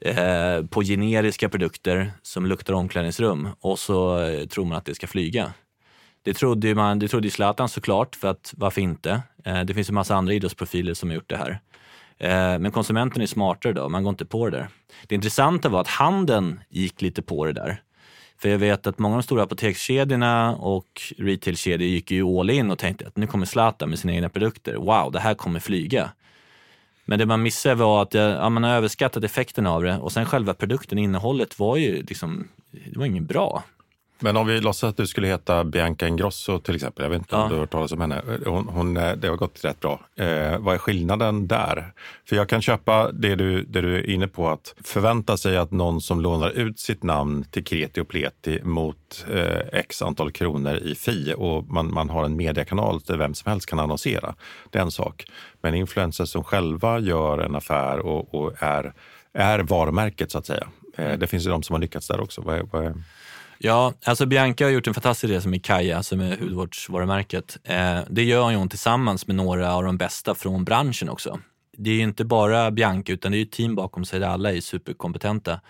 eh, 0.00 0.66
på 0.70 0.82
generiska 0.82 1.48
produkter 1.48 2.12
som 2.22 2.46
luktar 2.46 2.74
omklädningsrum 2.74 3.48
och 3.60 3.78
så 3.78 4.18
eh, 4.18 4.46
tror 4.46 4.64
man 4.64 4.78
att 4.78 4.84
det 4.84 4.94
ska 4.94 5.06
flyga. 5.06 5.52
Det 6.22 6.34
trodde, 6.34 6.74
man, 6.74 6.98
det 6.98 7.08
trodde 7.08 7.30
Zlatan 7.30 7.68
såklart, 7.68 8.16
för 8.16 8.28
att 8.28 8.54
varför 8.56 8.80
inte? 8.80 9.22
Det 9.66 9.74
finns 9.74 9.88
en 9.88 9.94
massa 9.94 10.14
andra 10.14 10.34
idrottsprofiler 10.34 10.94
som 10.94 11.08
har 11.08 11.14
gjort 11.14 11.28
det 11.30 11.36
här. 11.36 11.60
Eh, 12.18 12.58
men 12.58 12.70
konsumenten 12.70 13.22
är 13.22 13.26
smartare 13.26 13.72
då, 13.72 13.88
man 13.88 14.02
går 14.02 14.10
inte 14.10 14.24
på 14.24 14.50
det 14.50 14.56
där. 14.56 14.68
Det 15.06 15.14
intressanta 15.14 15.68
var 15.68 15.80
att 15.80 15.88
handeln 15.88 16.60
gick 16.68 17.02
lite 17.02 17.22
på 17.22 17.44
det 17.44 17.52
där. 17.52 17.82
För 18.38 18.48
jag 18.48 18.58
vet 18.58 18.86
att 18.86 18.98
många 18.98 19.14
av 19.14 19.18
de 19.18 19.22
stora 19.22 19.42
apotekskedjorna 19.42 20.56
och 20.56 21.02
retailkedjor 21.18 21.88
gick 21.88 22.10
ju 22.10 22.24
all 22.24 22.50
in 22.50 22.70
och 22.70 22.78
tänkte 22.78 23.06
att 23.06 23.16
nu 23.16 23.26
kommer 23.26 23.46
Zlatan 23.46 23.88
med 23.90 23.98
sina 23.98 24.14
egna 24.14 24.28
produkter. 24.28 24.74
Wow, 24.74 25.12
det 25.12 25.20
här 25.20 25.34
kommer 25.34 25.60
flyga. 25.60 26.10
Men 27.04 27.18
det 27.18 27.26
man 27.26 27.42
missade 27.42 27.74
var 27.74 28.02
att 28.02 28.14
eh, 28.14 28.22
ja, 28.22 28.48
man 28.48 28.64
har 28.64 28.70
överskattat 28.70 29.24
effekten 29.24 29.66
av 29.66 29.82
det 29.82 29.98
och 29.98 30.12
sen 30.12 30.26
själva 30.26 30.54
produkten, 30.54 30.98
innehållet 30.98 31.58
var 31.58 31.76
ju 31.76 32.02
liksom, 32.02 32.48
det 32.70 32.98
var 32.98 33.06
inget 33.06 33.22
bra. 33.22 33.62
Men 34.18 34.36
om 34.36 34.46
vi 34.46 34.60
låtsas 34.60 34.90
att 34.90 34.96
du 34.96 35.06
skulle 35.06 35.26
heta 35.26 35.64
Bianca 35.64 36.08
Ingrosso 36.08 36.58
till 36.58 36.74
exempel. 36.74 37.02
Jag 37.02 37.10
vet 37.10 37.18
inte 37.18 37.36
om 37.36 37.48
du 37.48 37.54
har 37.54 37.60
hört 37.60 37.70
talas 37.70 37.92
om 37.92 38.00
henne. 38.00 38.22
Hon, 38.46 38.68
hon, 38.68 38.96
eh, 38.96 39.12
det 39.12 39.28
har 39.28 39.36
gått 39.36 39.64
rätt 39.64 39.80
bra. 39.80 40.00
Eh, 40.16 40.58
vad 40.58 40.74
är 40.74 40.78
skillnaden 40.78 41.46
där? 41.46 41.92
För 42.24 42.36
jag 42.36 42.48
kan 42.48 42.62
köpa 42.62 43.12
det 43.12 43.34
du, 43.34 43.64
det 43.64 43.80
du 43.80 43.96
är 43.96 44.10
inne 44.10 44.28
på, 44.28 44.48
att 44.48 44.74
förvänta 44.84 45.36
sig 45.36 45.56
att 45.56 45.70
någon 45.70 46.00
som 46.00 46.20
lånar 46.20 46.50
ut 46.50 46.78
sitt 46.78 47.02
namn 47.02 47.44
till 47.50 47.64
kreti 47.64 48.00
och 48.00 48.08
pleti 48.08 48.60
mot 48.62 49.26
eh, 49.32 49.80
x 49.80 50.02
antal 50.02 50.32
kronor 50.32 50.76
i 50.76 50.94
fi 50.94 51.34
och 51.36 51.68
man, 51.68 51.94
man 51.94 52.10
har 52.10 52.24
en 52.24 52.36
mediekanal 52.36 53.00
där 53.00 53.16
vem 53.16 53.34
som 53.34 53.50
helst 53.50 53.66
kan 53.66 53.78
annonsera. 53.78 54.34
Det 54.70 54.78
är 54.78 54.82
en 54.82 54.90
sak. 54.90 55.26
Men 55.60 55.74
influencers 55.74 56.28
som 56.28 56.44
själva 56.44 56.98
gör 56.98 57.38
en 57.38 57.54
affär 57.54 57.98
och, 57.98 58.34
och 58.34 58.52
är, 58.58 58.92
är 59.32 59.58
varumärket 59.58 60.30
så 60.30 60.38
att 60.38 60.46
säga. 60.46 60.68
Eh, 60.96 61.06
mm. 61.06 61.20
det 61.20 61.26
finns 61.26 61.46
ju 61.46 61.50
de 61.50 61.62
som 61.62 61.74
har 61.74 61.80
lyckats 61.80 62.08
där 62.08 62.20
också. 62.20 62.40
Vad 62.40 62.56
är, 62.56 62.62
vad 62.72 62.84
är... 62.84 62.94
Ja, 63.64 63.92
alltså 64.04 64.26
Bianca 64.26 64.64
har 64.64 64.70
gjort 64.70 64.86
en 64.86 64.94
fantastisk 64.94 65.32
resa 65.32 65.48
med 65.48 65.64
Kaja 65.64 65.96
alltså 65.96 66.08
som 66.08 66.20
är 66.20 66.36
hudvårdsvarumärket. 66.36 67.58
Eh, 67.64 67.98
det 68.10 68.22
gör 68.24 68.54
hon 68.54 68.68
tillsammans 68.68 69.26
med 69.26 69.36
några 69.36 69.74
av 69.74 69.84
de 69.84 69.96
bästa 69.96 70.34
från 70.34 70.64
branschen 70.64 71.08
också. 71.08 71.40
Det 71.76 71.90
är 71.90 71.94
ju 71.94 72.02
inte 72.02 72.24
bara 72.24 72.70
Bianca 72.70 73.12
utan 73.12 73.32
det 73.32 73.38
är 73.38 73.42
ett 73.42 73.52
team 73.52 73.74
bakom 73.74 74.04
sig 74.04 74.20
där 74.20 74.28
alla 74.28 74.52
är 74.52 74.60
superkompetenta. 74.60 75.60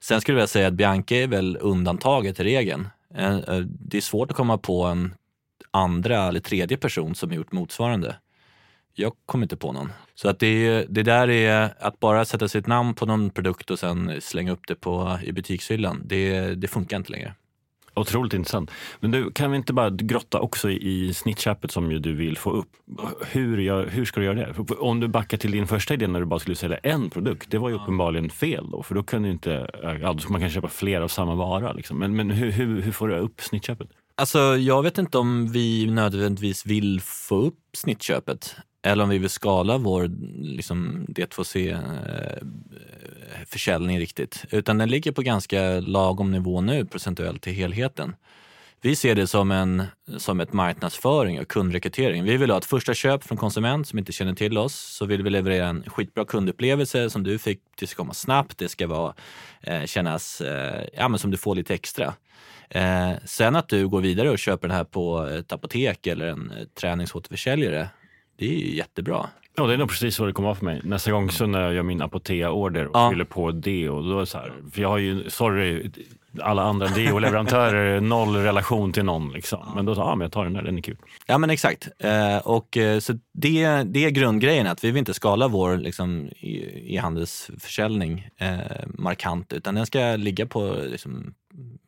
Sen 0.00 0.20
skulle 0.20 0.34
jag 0.34 0.36
vilja 0.36 0.46
säga 0.46 0.68
att 0.68 0.74
Bianca 0.74 1.16
är 1.16 1.26
väl 1.26 1.58
undantaget 1.60 2.36
till 2.36 2.44
regeln. 2.44 2.88
Eh, 3.14 3.38
eh, 3.38 3.58
det 3.64 3.96
är 3.96 4.00
svårt 4.00 4.30
att 4.30 4.36
komma 4.36 4.58
på 4.58 4.84
en 4.84 5.14
andra 5.70 6.28
eller 6.28 6.40
tredje 6.40 6.76
person 6.76 7.14
som 7.14 7.30
har 7.30 7.36
gjort 7.36 7.52
motsvarande. 7.52 8.16
Jag 9.00 9.12
kommer 9.26 9.44
inte 9.44 9.56
på 9.56 9.72
någon. 9.72 9.92
Så 10.14 10.28
att 10.28 10.38
det, 10.38 10.86
det 10.88 11.02
där 11.02 11.30
är 11.30 11.74
att 11.80 12.00
bara 12.00 12.24
sätta 12.24 12.48
sitt 12.48 12.66
namn 12.66 12.94
på 12.94 13.06
någon 13.06 13.30
produkt 13.30 13.70
och 13.70 13.78
sen 13.78 14.12
slänga 14.20 14.52
upp 14.52 14.66
det 14.68 14.74
på, 14.74 15.18
i 15.24 15.32
butikshyllan. 15.32 16.02
Det, 16.04 16.54
det 16.54 16.68
funkar 16.68 16.96
inte 16.96 17.12
längre. 17.12 17.34
Otroligt 17.94 18.34
intressant. 18.34 18.70
Men 19.00 19.10
du, 19.10 19.30
kan 19.30 19.50
vi 19.50 19.56
inte 19.56 19.72
bara 19.72 19.90
grotta 19.90 20.40
också 20.40 20.70
i 20.70 21.14
snittköpet 21.14 21.70
som 21.70 21.92
ju 21.92 21.98
du 21.98 22.14
vill 22.14 22.38
få 22.38 22.50
upp? 22.50 22.68
Hur, 23.26 23.58
gör, 23.58 23.86
hur 23.86 24.04
ska 24.04 24.20
du 24.20 24.26
göra 24.26 24.46
det? 24.46 24.54
För 24.54 24.82
om 24.82 25.00
du 25.00 25.08
backar 25.08 25.38
till 25.38 25.50
din 25.50 25.66
första 25.66 25.94
idé 25.94 26.06
när 26.06 26.20
du 26.20 26.26
bara 26.26 26.40
skulle 26.40 26.56
sälja 26.56 26.76
en 26.76 27.10
produkt, 27.10 27.50
det 27.50 27.58
var 27.58 27.68
ju 27.68 27.74
uppenbarligen 27.74 28.30
fel 28.30 28.70
då, 28.70 28.82
för 28.82 28.94
då 28.94 29.02
kunde 29.02 29.28
inte, 29.28 29.70
ja, 29.82 30.12
då 30.12 30.28
man 30.28 30.40
kan 30.40 30.50
köpa 30.50 30.68
fler 30.68 31.00
av 31.00 31.08
samma 31.08 31.34
vara. 31.34 31.72
Liksom. 31.72 31.98
Men, 31.98 32.16
men 32.16 32.30
hur, 32.30 32.50
hur, 32.50 32.82
hur 32.82 32.92
får 32.92 33.08
du 33.08 33.16
upp 33.16 33.40
snittköpet? 33.40 33.88
Alltså, 34.14 34.38
jag 34.56 34.82
vet 34.82 34.98
inte 34.98 35.18
om 35.18 35.52
vi 35.52 35.90
nödvändigtvis 35.90 36.66
vill 36.66 37.00
få 37.00 37.36
upp 37.36 37.58
snittköpet 37.72 38.56
eller 38.88 39.04
om 39.04 39.10
vi 39.10 39.18
vill 39.18 39.30
skala 39.30 39.78
vår 39.78 40.10
liksom, 40.42 41.06
D2C-försäljning 41.08 43.96
eh, 43.96 44.00
riktigt. 44.00 44.44
Utan 44.50 44.78
den 44.78 44.88
ligger 44.88 45.12
på 45.12 45.22
ganska 45.22 45.80
lagom 45.80 46.30
nivå 46.30 46.60
nu 46.60 46.84
procentuellt 46.84 47.42
till 47.42 47.52
helheten. 47.52 48.14
Vi 48.80 48.96
ser 48.96 49.14
det 49.14 49.26
som, 49.26 49.50
en, 49.50 49.82
som 50.16 50.40
ett 50.40 50.52
marknadsföring 50.52 51.40
och 51.40 51.48
kundrekrytering. 51.48 52.24
Vi 52.24 52.36
vill 52.36 52.50
ha 52.50 52.58
ett 52.58 52.64
första 52.64 52.94
köp 52.94 53.24
från 53.24 53.38
konsument 53.38 53.88
som 53.88 53.98
inte 53.98 54.12
känner 54.12 54.34
till 54.34 54.58
oss. 54.58 54.74
Så 54.74 55.06
vill 55.06 55.22
vi 55.22 55.30
leverera 55.30 55.66
en 55.66 55.84
skitbra 55.86 56.24
kundupplevelse 56.24 57.10
som 57.10 57.22
du 57.22 57.38
fick. 57.38 57.60
Det 57.78 57.86
ska 57.86 57.96
komma 57.96 58.14
snabbt, 58.14 58.58
det 58.58 58.68
ska 58.68 58.86
vara, 58.86 59.14
eh, 59.60 59.84
kännas 59.84 60.40
eh, 60.40 60.84
ja, 60.96 61.08
men 61.08 61.18
som 61.18 61.30
du 61.30 61.36
får 61.36 61.54
lite 61.54 61.74
extra. 61.74 62.14
Eh, 62.70 63.12
sen 63.24 63.56
att 63.56 63.68
du 63.68 63.88
går 63.88 64.00
vidare 64.00 64.30
och 64.30 64.38
köper 64.38 64.68
den 64.68 64.76
här 64.76 64.84
på 64.84 65.26
ett 65.26 65.52
apotek 65.52 66.06
eller 66.06 66.26
en 66.26 66.50
eh, 66.50 66.66
träningsåterförsäljare 66.80 67.88
det 68.38 68.46
är 68.46 68.58
ju 68.58 68.76
jättebra. 68.76 69.26
Ja, 69.56 69.66
det 69.66 69.72
är 69.72 69.78
nog 69.78 69.88
precis 69.88 70.18
vad 70.18 70.28
det 70.28 70.32
kommer 70.32 70.48
vara 70.48 70.56
för 70.56 70.64
mig. 70.64 70.80
Nästa 70.84 71.10
gång 71.10 71.30
så 71.30 71.46
när 71.46 71.60
jag 71.60 71.74
gör 71.74 71.82
min 71.82 72.02
Apotea-order 72.02 72.86
och 72.86 72.96
ja. 72.96 73.10
fyller 73.10 73.24
på 73.24 73.50
det 73.50 73.88
och 73.88 74.04
då 74.04 74.20
är 74.20 74.24
så 74.24 74.38
här, 74.38 74.52
för 74.72 74.82
jag 74.82 74.88
har 74.88 74.98
ju, 74.98 75.30
sorry, 75.30 75.90
alla 76.42 76.62
andra 76.62 76.86
deo-leverantörer, 76.86 78.00
noll 78.08 78.36
relation 78.36 78.92
till 78.92 79.04
någon. 79.04 79.32
Liksom. 79.32 79.72
Men 79.74 79.84
då 79.84 79.94
sa 79.94 80.00
jag, 80.00 80.10
ja, 80.10 80.14
men 80.14 80.24
jag 80.24 80.32
tar 80.32 80.44
den 80.44 80.52
där, 80.52 80.62
den 80.62 80.78
är 80.78 80.82
kul. 80.82 80.96
Ja 81.26 81.38
men 81.38 81.50
exakt. 81.50 81.88
Eh, 81.98 82.36
och, 82.36 82.76
eh, 82.76 82.98
så 82.98 83.12
det, 83.32 83.82
det 83.82 84.04
är 84.04 84.10
grundgrejen, 84.10 84.66
att 84.66 84.84
vi 84.84 84.90
vill 84.90 84.98
inte 84.98 85.14
skala 85.14 85.48
vår 85.48 85.76
liksom, 85.76 86.28
e-handelsförsäljning 86.40 88.28
eh, 88.36 88.58
markant, 88.86 89.52
utan 89.52 89.74
den 89.74 89.86
ska 89.86 90.16
ligga 90.16 90.46
på 90.46 90.76
liksom, 90.86 91.34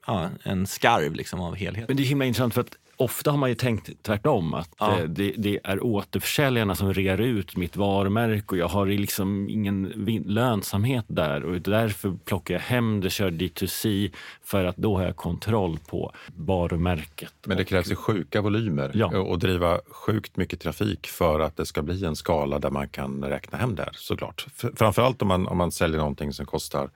ja, 0.07 0.29
en 0.43 0.67
skarv 0.67 1.15
liksom, 1.15 1.41
av 1.41 1.55
helhet. 1.55 1.89
Men 1.89 1.97
det 1.97 2.03
är 2.03 2.05
himla 2.05 2.25
intressant 2.25 2.55
för 2.55 2.61
att 2.61 2.77
ofta 3.01 3.31
har 3.31 3.39
man 3.39 3.49
ju 3.49 3.55
tänkt 3.55 4.03
tvärtom. 4.03 4.55
Att 4.55 4.71
ja. 4.79 4.99
Eh, 4.99 5.05
det, 5.05 5.35
det, 5.39 5.61
är 5.65 5.85
återförsäljarna 5.85 6.75
som 6.75 6.95
rear 6.95 7.19
ut 7.19 7.57
mitt 7.57 7.77
varumärke 7.77 8.47
och 8.47 8.57
jag 8.57 8.69
har 8.69 8.87
liksom 8.87 9.49
ingen 9.49 9.85
lönsamhet 10.27 11.05
där. 11.09 11.45
och 11.45 11.61
Därför 11.61 12.17
plockar 12.25 12.55
jag 12.55 12.61
hem 12.61 13.01
det, 13.01 13.11
kör 13.11 13.31
D2C 13.31 14.13
för 14.43 14.65
att 14.65 14.77
då 14.77 14.97
har 14.97 15.05
jag 15.05 15.17
kontroll 15.17 15.79
på 15.87 16.13
varumärket. 16.27 17.35
Men 17.47 17.57
det 17.57 17.65
krävs 17.65 17.91
ju 17.91 17.95
sjuka 17.95 18.41
volymer 18.41 18.91
ja. 18.95 19.19
och 19.19 19.39
driva 19.39 19.81
sjukt 19.91 20.37
mycket 20.37 20.61
trafik 20.61 21.07
för 21.07 21.41
att 21.41 21.57
det 21.57 21.67
ska 21.67 21.83
bli 21.83 22.05
en 22.05 22.17
skala 22.17 22.59
där 22.59 22.71
man 22.71 22.89
kan 22.89 23.25
räkna 23.25 23.59
hem 23.59 23.75
det 23.75 23.83
här 23.83 23.93
såklart. 23.95 24.47
Framförallt 24.75 25.23
om 25.23 25.29
man, 25.29 25.47
om 25.47 25.59
man 25.59 25.73
säljer 25.73 25.99
någonting 25.99 26.33
som 26.33 26.47
kostar 26.47 26.91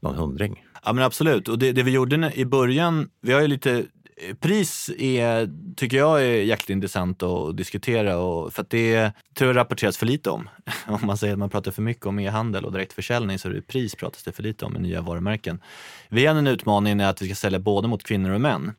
någon 0.00 0.14
hundring. 0.14 0.64
Ja 0.84 0.92
men 0.92 1.04
absolut. 1.04 1.48
Och 1.48 1.58
det, 1.58 1.72
det 1.72 1.82
vi 1.82 1.90
gjorde 1.90 2.32
i 2.34 2.44
början, 2.44 3.10
vi 3.20 3.32
har 3.32 3.40
ju 3.40 3.46
lite 3.46 3.86
eh, 4.16 4.34
pris 4.34 4.90
är, 4.98 5.50
tycker 5.76 5.96
jag 5.96 6.22
är 6.22 6.42
jäkligt 6.42 6.70
intressant 6.70 7.22
att 7.22 7.56
diskutera 7.56 8.18
och 8.18 8.52
för 8.52 8.62
att 8.62 8.70
det 8.70 9.12
tror 9.34 9.50
jag 9.50 9.56
rapporteras 9.56 9.96
för 9.96 10.06
lite 10.06 10.30
om. 10.30 10.48
Om 10.86 11.00
man 11.02 11.18
säger 11.18 11.32
att 11.32 11.38
man 11.38 11.50
pratar 11.50 11.70
för 11.70 11.82
mycket 11.82 12.06
om 12.06 12.18
e-handel 12.18 12.64
och 12.64 12.72
direktförsäljning 12.72 13.38
så 13.38 13.48
är 13.48 13.52
det 13.52 13.62
pris 13.62 13.94
pratas 13.94 14.22
det 14.22 14.32
för 14.32 14.42
lite 14.42 14.64
om 14.64 14.76
i 14.76 14.78
nya 14.78 15.00
varumärken. 15.00 15.60
Vi 16.08 16.26
har 16.26 16.34
en 16.34 16.46
utmaning 16.46 17.00
är 17.00 17.08
att 17.08 17.22
vi 17.22 17.26
ska 17.26 17.34
sälja 17.34 17.58
både 17.58 17.88
mot 17.88 18.02
kvinnor 18.02 18.30
och 18.30 18.40
män. 18.40 18.72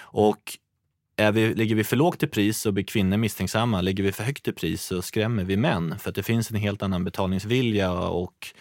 Och 0.00 0.58
är 1.16 1.32
vi, 1.32 1.54
ligger 1.54 1.74
vi 1.74 1.84
för 1.84 1.96
lågt 1.96 2.22
i 2.22 2.26
pris 2.26 2.58
så 2.58 2.72
blir 2.72 2.84
kvinnor 2.84 3.16
misstänksamma. 3.16 3.80
Ligger 3.80 4.04
vi 4.04 4.12
för 4.12 4.24
högt 4.24 4.48
i 4.48 4.52
pris 4.52 4.82
så 4.82 5.02
skrämmer 5.02 5.44
vi 5.44 5.56
män 5.56 5.98
för 5.98 6.08
att 6.08 6.14
det 6.14 6.22
finns 6.22 6.50
en 6.50 6.56
helt 6.56 6.82
annan 6.82 7.04
betalningsvilja 7.04 7.92
och 7.92 8.54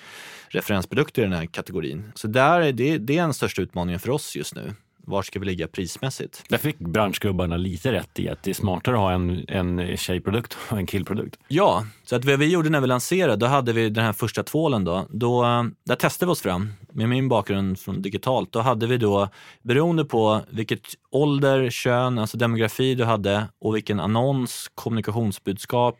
referensprodukter 0.49 1.21
i 1.21 1.25
den 1.25 1.33
här 1.33 1.45
kategorin. 1.45 2.11
Så 2.15 2.27
där, 2.27 2.71
det, 2.71 2.97
det 2.97 3.17
är 3.17 3.21
den 3.21 3.33
största 3.33 3.61
utmaningen 3.61 3.99
för 3.99 4.09
oss 4.09 4.35
just 4.35 4.55
nu 4.55 4.73
var 5.07 5.21
ska 5.21 5.39
vi 5.39 5.45
ligga 5.45 5.67
prismässigt? 5.67 6.43
Där 6.49 6.57
fick 6.57 6.79
branschgubbarna 6.79 7.57
lite 7.57 7.91
rätt 7.91 8.19
i 8.19 8.29
att 8.29 8.43
det 8.43 8.49
är 8.49 8.53
smartare 8.53 8.95
att 8.95 9.01
ha 9.01 9.11
en, 9.11 9.45
en 9.47 9.97
tjejprodukt 9.97 10.57
och 10.69 10.77
en 10.77 10.85
killprodukt. 10.85 11.39
Ja, 11.47 11.85
så 12.03 12.15
att 12.15 12.25
vad 12.25 12.39
vi 12.39 12.51
gjorde 12.51 12.69
när 12.69 12.81
vi 12.81 12.87
lanserade, 12.87 13.35
då 13.35 13.45
hade 13.45 13.73
vi 13.73 13.89
den 13.89 14.03
här 14.03 14.13
första 14.13 14.43
tvålen 14.43 14.83
då. 14.83 15.05
då 15.09 15.43
där 15.85 15.95
testade 15.95 16.29
vi 16.29 16.31
oss 16.31 16.41
fram. 16.41 16.73
Med 16.91 17.09
min 17.09 17.29
bakgrund 17.29 17.79
från 17.79 18.01
digitalt, 18.01 18.51
då 18.51 18.59
hade 18.59 18.87
vi 18.87 18.97
då, 18.97 19.29
beroende 19.61 20.05
på 20.05 20.41
vilket 20.49 20.81
ålder, 21.11 21.69
kön, 21.69 22.19
alltså 22.19 22.37
demografi 22.37 22.95
du 22.95 23.03
hade 23.03 23.47
och 23.59 23.75
vilken 23.75 23.99
annons, 23.99 24.71
kommunikationsbudskap, 24.75 25.97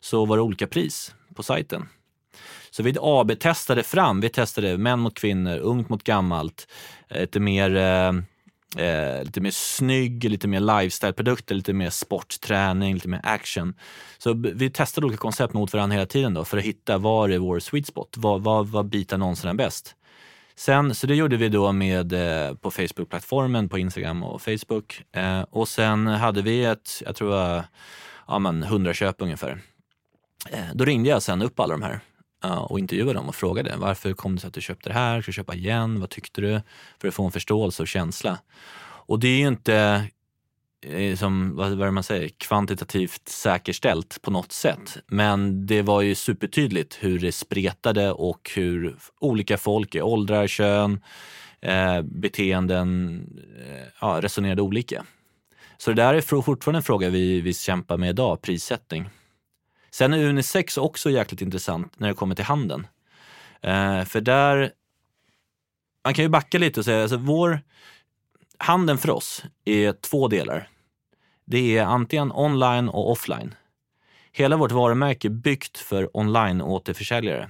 så 0.00 0.24
var 0.24 0.36
det 0.36 0.42
olika 0.42 0.66
pris 0.66 1.14
på 1.34 1.42
sajten. 1.42 1.88
Så 2.76 2.82
vi 2.82 2.94
AB-testade 3.00 3.82
fram. 3.82 4.20
Vi 4.20 4.28
testade 4.28 4.78
män 4.78 4.98
mot 4.98 5.18
kvinnor, 5.18 5.58
ungt 5.58 5.88
mot 5.88 6.04
gammalt, 6.04 6.68
eh, 7.08 7.20
lite 7.20 7.40
mer 7.40 7.76
eh, 7.76 8.08
eh, 8.86 9.24
lite 9.24 9.40
mer 9.40 9.50
snygg, 9.50 10.24
lite 10.24 10.48
mer 10.48 10.60
lifestyle-produkter, 10.60 11.54
lite 11.54 11.72
mer 11.72 11.90
sportträning, 11.90 12.94
lite 12.94 13.08
mer 13.08 13.20
action. 13.22 13.74
Så 14.18 14.32
vi 14.54 14.70
testade 14.70 15.06
olika 15.06 15.20
koncept 15.20 15.54
mot 15.54 15.72
varandra 15.72 15.94
hela 15.94 16.06
tiden 16.06 16.34
då 16.34 16.44
för 16.44 16.58
att 16.58 16.64
hitta 16.64 16.98
var 16.98 17.28
är 17.28 17.38
vår 17.38 17.60
sweet 17.60 17.86
spot? 17.86 18.14
Vad, 18.16 18.42
vad, 18.42 18.66
vad 18.66 18.86
bitar 18.86 19.16
annonserna 19.16 19.54
bäst? 19.54 19.94
Sen, 20.56 20.94
så 20.94 21.06
det 21.06 21.14
gjorde 21.14 21.36
vi 21.36 21.48
då 21.48 21.72
med, 21.72 22.12
eh, 22.12 22.54
på 22.54 22.70
Facebook-plattformen, 22.70 23.68
på 23.68 23.78
Instagram 23.78 24.22
och 24.22 24.42
Facebook. 24.42 25.02
Eh, 25.12 25.40
och 25.40 25.68
sen 25.68 26.06
hade 26.06 26.42
vi 26.42 26.64
ett, 26.64 27.02
jag 27.04 27.16
tror 27.16 27.34
ja, 28.28 28.38
men 28.38 28.62
100 28.62 28.94
köp 28.94 29.16
ungefär. 29.18 29.60
Eh, 30.50 30.64
då 30.74 30.84
ringde 30.84 31.08
jag 31.08 31.22
sen 31.22 31.42
upp 31.42 31.60
alla 31.60 31.74
de 31.74 31.82
här 31.82 32.00
och 32.40 32.78
intervjuade 32.78 33.12
dem 33.12 33.28
och 33.28 33.34
frågade 33.34 33.76
varför 33.76 34.12
kom 34.12 34.34
det 34.34 34.40
sig 34.40 34.48
att 34.48 34.54
du 34.54 34.60
köpte 34.60 34.88
det 34.88 34.94
här? 34.94 35.22
Ska 35.22 35.28
du 35.28 35.32
köpa 35.32 35.54
igen? 35.54 36.00
Vad 36.00 36.10
tyckte 36.10 36.40
du? 36.40 36.60
För 37.00 37.08
att 37.08 37.14
få 37.14 37.24
en 37.24 37.32
förståelse 37.32 37.82
och 37.82 37.88
känsla. 37.88 38.38
Och 39.06 39.20
det 39.20 39.28
är 39.28 39.38
ju 39.38 39.48
inte 39.48 40.08
eh, 40.86 41.16
som, 41.16 41.56
vad, 41.56 41.72
vad 41.72 41.92
man 41.92 42.02
säger, 42.02 42.28
kvantitativt 42.28 43.28
säkerställt 43.28 44.22
på 44.22 44.30
något 44.30 44.52
sätt. 44.52 44.96
Men 45.06 45.66
det 45.66 45.82
var 45.82 46.02
ju 46.02 46.14
supertydligt 46.14 46.98
hur 47.00 47.18
det 47.18 47.32
spretade 47.32 48.12
och 48.12 48.50
hur 48.54 48.96
olika 49.20 49.58
folk 49.58 49.94
i 49.94 50.02
åldrar, 50.02 50.46
kön, 50.46 51.00
eh, 51.60 52.02
beteenden 52.02 53.20
eh, 53.66 53.86
ja, 54.00 54.18
resonerade 54.22 54.62
olika. 54.62 55.04
Så 55.78 55.90
det 55.90 56.02
där 56.02 56.14
är 56.14 56.20
fortfarande 56.20 56.78
en 56.78 56.82
fråga 56.82 57.10
vi, 57.10 57.40
vi 57.40 57.54
kämpar 57.54 57.96
med 57.96 58.10
idag, 58.10 58.42
prissättning. 58.42 59.08
Sen 59.96 60.12
är 60.12 60.24
unisex 60.24 60.78
också 60.78 61.10
jäkligt 61.10 61.42
intressant 61.42 61.98
när 61.98 62.08
det 62.08 62.14
kommer 62.14 62.34
till 62.34 62.44
handeln. 62.44 62.86
Eh, 63.60 64.04
för 64.04 64.20
där, 64.20 64.72
man 66.04 66.14
kan 66.14 66.24
ju 66.24 66.28
backa 66.28 66.58
lite 66.58 66.80
och 66.80 66.84
säga, 66.84 67.02
alltså 67.02 67.16
vår, 67.16 67.60
handeln 68.58 68.98
för 68.98 69.10
oss 69.10 69.44
är 69.64 69.92
två 69.92 70.28
delar. 70.28 70.68
Det 71.44 71.78
är 71.78 71.84
antingen 71.84 72.32
online 72.32 72.88
och 72.88 73.10
offline. 73.10 73.54
Hela 74.32 74.56
vårt 74.56 74.72
varumärke 74.72 75.28
är 75.28 75.30
byggt 75.30 75.78
för 75.78 76.16
online-återförsäljare. 76.16 77.48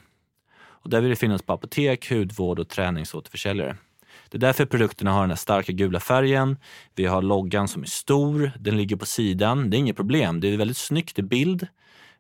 Och 0.59 0.91
där 0.91 1.01
vill 1.01 1.11
det 1.11 1.17
finnas 1.17 1.43
på 1.43 1.53
apotek, 1.53 2.11
hudvård 2.11 2.59
och 2.59 2.69
träningsåterförsäljare. 2.69 3.77
Det 4.29 4.37
är 4.37 4.41
därför 4.41 4.67
produkterna 4.67 5.13
har 5.13 5.21
den 5.21 5.31
här 5.31 5.37
starka 5.37 5.73
gula 5.73 6.01
färgen. 6.01 6.57
Vi 6.95 7.07
har 7.07 7.23
loggan 7.23 7.69
som 7.69 7.83
är 7.83 7.87
stor, 7.87 8.53
den 8.59 8.77
ligger 8.77 8.97
på 8.97 9.07
sidan. 9.07 9.71
Det 9.71 9.77
är 9.77 9.79
inget 9.79 9.97
problem, 9.97 10.41
det 10.41 10.49
är 10.49 10.57
väldigt 10.57 10.77
snyggt 10.77 11.19
i 11.19 11.23
bild. 11.23 11.67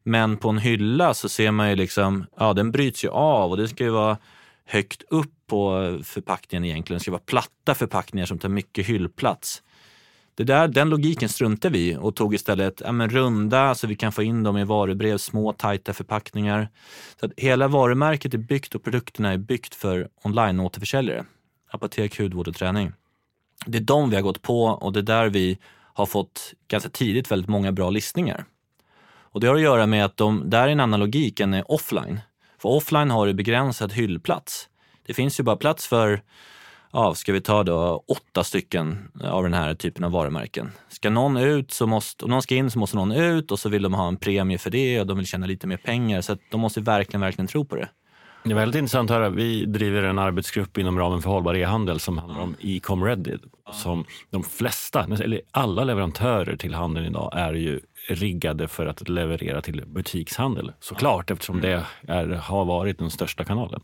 Men 0.09 0.37
på 0.37 0.49
en 0.49 0.59
hylla 0.59 1.15
så 1.15 1.29
ser 1.29 1.51
man 1.51 1.71
ju 1.71 1.77
liksom, 1.77 2.27
ja 2.37 2.53
den 2.53 2.73
bryts 2.73 3.05
ju 3.05 3.09
av 3.09 3.51
och 3.51 3.57
det 3.57 3.69
ska 3.69 3.85
ju 3.85 3.91
vara 3.91 4.19
högt 4.65 5.03
upp 5.11 5.33
på 5.47 5.99
förpackningen 6.05 6.65
egentligen. 6.65 6.99
Det 6.99 7.03
ska 7.03 7.11
vara 7.11 7.23
platta 7.27 7.75
förpackningar 7.75 8.27
som 8.27 8.39
tar 8.39 8.49
mycket 8.49 8.87
hyllplats. 8.87 9.63
Det 10.35 10.45
där, 10.45 10.69
den 10.69 10.89
logiken 10.89 11.29
struntade 11.29 11.73
vi 11.73 11.97
och 11.97 12.17
tog 12.17 12.35
istället 12.35 12.83
ja, 12.85 12.93
men 12.93 13.11
runda 13.11 13.75
så 13.75 13.87
vi 13.87 13.97
kan 13.97 14.13
få 14.13 14.23
in 14.23 14.43
dem 14.43 14.59
i 14.59 14.65
varubrev, 14.65 15.19
små 15.19 15.53
tajta 15.53 15.93
förpackningar. 15.93 16.69
Så 17.21 17.27
att 17.27 17.33
hela 17.37 17.69
varumärket 17.69 18.35
är 18.35 18.39
byggt 18.39 18.75
och 18.75 18.85
produkterna 18.85 19.33
är 19.33 19.39
byggt 19.39 19.75
för 19.75 20.09
online-återförsäljare. 20.23 21.25
Apotek, 21.71 22.21
hudvård 22.21 22.49
och 22.49 22.57
träning. 22.57 22.93
Det 23.67 23.79
är 23.79 23.83
de 23.83 24.11
vi 24.11 24.17
har 24.17 24.23
gått 24.23 24.43
på 24.43 24.65
och 24.65 24.93
det 24.93 25.01
är 25.01 25.03
där 25.03 25.29
vi 25.29 25.59
har 25.95 26.07
fått 26.07 26.55
ganska 26.69 26.91
tidigt 26.91 27.31
väldigt 27.31 27.49
många 27.49 27.73
bra 27.73 27.91
listningar. 27.91 28.45
Och 29.37 29.41
det 29.41 29.47
har 29.47 29.55
att 29.55 29.61
göra 29.61 29.87
med 29.87 30.05
att 30.05 30.17
de, 30.17 30.51
där 30.51 30.63
är 30.63 30.69
en 30.69 30.81
annan 30.81 31.01
logik 31.01 31.41
än 31.41 31.63
offline. 31.69 32.21
För 32.59 32.69
offline 32.69 33.11
har 33.11 33.27
du 33.27 33.35
begränsad 33.35 33.93
hyllplats. 33.93 34.69
Det 35.07 35.15
finns 35.15 35.41
ju 35.41 35.45
bara 35.45 35.57
plats 35.57 35.87
för 35.87 36.23
ja, 36.93 37.15
ska 37.15 37.33
vi 37.33 37.41
ta 37.41 37.63
då 37.63 38.05
åtta 38.09 38.45
stycken 38.45 39.09
av 39.25 39.43
den 39.43 39.55
här 39.55 39.75
typen 39.75 40.05
av 40.05 40.13
varumärken. 40.13 40.73
Ska 40.89 41.11
någon 41.11 41.37
ut 41.37 41.73
så 41.73 41.87
måste, 41.87 42.25
om 42.25 42.31
någon 42.31 42.43
ska 42.43 42.55
in 42.55 42.71
så 42.71 42.79
måste 42.79 42.97
någon 42.97 43.13
ut 43.13 43.51
och 43.51 43.59
så 43.59 43.69
vill 43.69 43.83
de 43.83 43.95
ha 43.95 44.09
en 44.09 44.17
premie 44.17 44.59
för 44.59 44.71
det 44.71 45.01
och 45.01 45.07
de 45.07 45.17
vill 45.17 45.27
tjäna 45.27 45.47
lite 45.47 45.67
mer 45.67 45.77
pengar. 45.77 46.21
Så 46.21 46.37
de 46.51 46.61
måste 46.61 46.81
verkligen, 46.81 47.21
verkligen 47.21 47.47
tro 47.47 47.65
på 47.65 47.77
det. 47.77 47.89
Det 48.45 48.51
är 48.51 48.55
väldigt 48.55 48.79
intressant 48.79 49.11
att 49.11 49.17
höra. 49.17 49.31
Vi 49.31 49.65
driver 49.65 50.03
en 50.03 50.19
arbetsgrupp 50.19 50.79
inom 50.79 50.99
ramen 50.99 51.23
för 51.23 51.31
hållbar 51.31 51.55
e-handel 51.55 52.01
som 52.01 52.19
handlar 52.19 52.41
om 52.41 52.55
e-com 52.61 53.05
ready. 53.05 53.39
Som 53.73 54.05
de 54.31 54.43
flesta, 54.43 55.07
eller 55.21 55.41
alla 55.51 55.85
leverantörer 55.85 56.57
till 56.57 56.75
handeln 56.75 57.07
idag 57.07 57.33
är 57.37 57.55
ju 57.55 57.81
riggade 58.09 58.69
för 58.69 58.87
att 58.87 59.09
leverera 59.09 59.63
till 59.63 59.83
butikshandel. 59.87 60.73
Såklart, 60.81 61.31
eftersom 61.31 61.61
det 61.61 61.85
är, 62.09 62.27
har 62.27 62.65
varit 62.65 62.99
den 62.99 63.11
största 63.11 63.45
kanalen. 63.45 63.81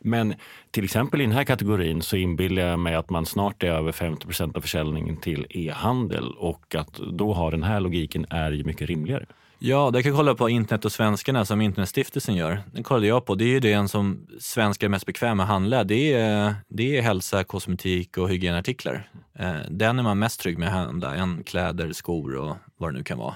Men 0.00 0.34
till 0.70 0.84
exempel 0.84 1.20
i 1.20 1.24
den 1.24 1.32
här 1.32 1.44
kategorin 1.44 2.02
så 2.02 2.16
inbillar 2.16 2.62
jag 2.62 2.78
mig 2.78 2.94
att 2.94 3.10
man 3.10 3.26
snart 3.26 3.62
är 3.62 3.68
över 3.68 3.92
50 3.92 4.42
av 4.54 4.60
försäljningen 4.60 5.16
till 5.16 5.46
e-handel 5.50 6.32
och 6.38 6.74
att 6.74 6.94
då 6.94 7.32
har 7.32 7.50
den 7.50 7.62
här 7.62 7.80
logiken 7.80 8.26
är 8.30 8.52
ju 8.52 8.64
mycket 8.64 8.88
rimligare. 8.88 9.26
Ja, 9.60 9.90
det 9.90 10.02
kan 10.02 10.16
kolla 10.16 10.34
på 10.34 10.48
Internet 10.48 10.84
och 10.84 10.92
svenskarna 10.92 11.44
som 11.44 11.60
Internetstiftelsen 11.60 12.34
gör. 12.34 12.62
Den 12.72 12.84
kollade 12.84 13.06
jag 13.06 13.24
på. 13.24 13.34
Det 13.34 13.44
är 13.44 13.48
ju 13.48 13.60
det 13.60 13.88
som 13.88 14.26
svenskar 14.40 14.86
är 14.86 14.88
mest 14.88 15.06
bekväma 15.06 15.42
att 15.42 15.48
handla. 15.48 15.84
Det 15.84 16.12
är, 16.12 16.54
det 16.68 16.98
är 16.98 17.02
hälsa, 17.02 17.44
kosmetik 17.44 18.18
och 18.18 18.28
hygienartiklar. 18.28 19.10
Eh, 19.38 19.56
den 19.70 19.98
är 19.98 20.02
man 20.02 20.18
mest 20.18 20.40
trygg 20.40 20.58
med 20.58 20.68
att 20.68 20.74
handla 20.74 21.14
än 21.14 21.42
kläder, 21.44 21.92
skor 21.92 22.36
och 22.36 22.56
vad 22.76 22.92
det 22.92 22.98
nu 22.98 23.04
kan 23.04 23.18
vara. 23.18 23.34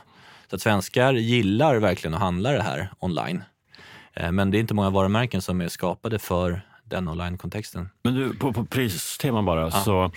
Så 0.52 0.56
att 0.56 0.62
svenskar 0.62 1.12
gillar 1.12 1.76
verkligen 1.76 2.14
att 2.14 2.20
handla 2.20 2.50
det 2.50 2.62
här 2.62 2.88
online. 3.00 3.42
Eh, 4.14 4.32
men 4.32 4.50
det 4.50 4.58
är 4.58 4.60
inte 4.60 4.74
många 4.74 4.90
varumärken 4.90 5.42
som 5.42 5.60
är 5.60 5.68
skapade 5.68 6.18
för 6.18 6.60
den 6.84 7.08
online-kontexten. 7.08 7.88
Men 8.02 8.14
du, 8.14 8.34
på, 8.34 8.52
på 8.52 8.64
pristeman 8.64 9.44
bara, 9.44 9.60
ja. 9.60 9.70
så 9.70 10.10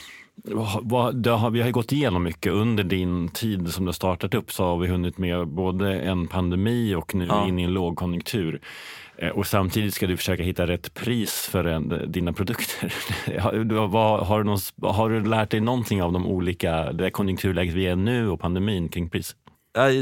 vad, 0.82 1.28
har, 1.28 1.50
vi 1.50 1.62
har 1.62 1.71
gått 1.71 1.91
igenom 1.91 2.24
mycket 2.24 2.52
under 2.52 2.84
din 2.84 3.30
tid 3.30 3.74
som 3.74 3.86
du 3.86 3.88
har 3.88 3.93
startat 3.93 4.34
upp 4.34 4.52
så 4.52 4.63
har 4.63 4.78
vi 4.78 4.88
hunnit 4.88 5.17
med 5.17 5.48
både 5.48 6.00
en 6.00 6.28
pandemi 6.28 6.95
och 6.95 7.15
nu 7.15 7.26
ja. 7.26 7.48
in 7.48 7.60
i 7.60 7.63
en 7.63 7.74
lågkonjunktur. 7.74 8.62
Eh, 9.17 9.30
och 9.30 9.48
samtidigt 9.48 9.93
ska 9.93 10.08
du 10.08 10.17
försöka 10.17 10.43
hitta 10.43 10.67
rätt 10.67 10.93
pris 10.93 11.48
för 11.52 11.65
en, 11.65 12.12
dina 12.12 12.34
produkter. 12.34 12.93
har, 13.39 14.26
har, 14.26 14.38
du 14.38 14.43
någon, 14.43 14.93
har, 14.93 15.10
du 15.10 15.26
lärt 15.26 15.50
dig 15.50 15.62
någonting 15.62 16.04
av 16.04 16.12
de 16.12 16.28
olika, 16.28 16.91
det 16.91 17.10
konjunkturläget 17.10 17.74
vi 17.74 17.88
är 17.88 17.95
nu 17.95 18.30
och 18.30 18.39
pandemin 18.39 18.89
kring 18.89 19.10
pris? 19.10 19.36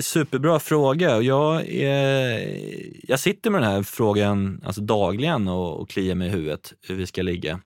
Superbra 0.01 0.59
fråga. 0.59 1.21
Jag, 1.21 1.69
är, 1.69 3.09
jag 3.09 3.19
sitter 3.19 3.49
med 3.49 3.61
den 3.61 3.71
här 3.71 3.83
frågan 3.83 4.61
alltså 4.65 4.81
dagligen 4.81 5.47
och, 5.47 5.81
och 5.81 5.89
kliar 5.89 6.15
mig 6.15 6.27
i 6.27 6.31
huvudet 6.31 6.73
hur 6.87 6.95
vi 6.95 7.07
ska 7.07 7.21
ligga. 7.21 7.59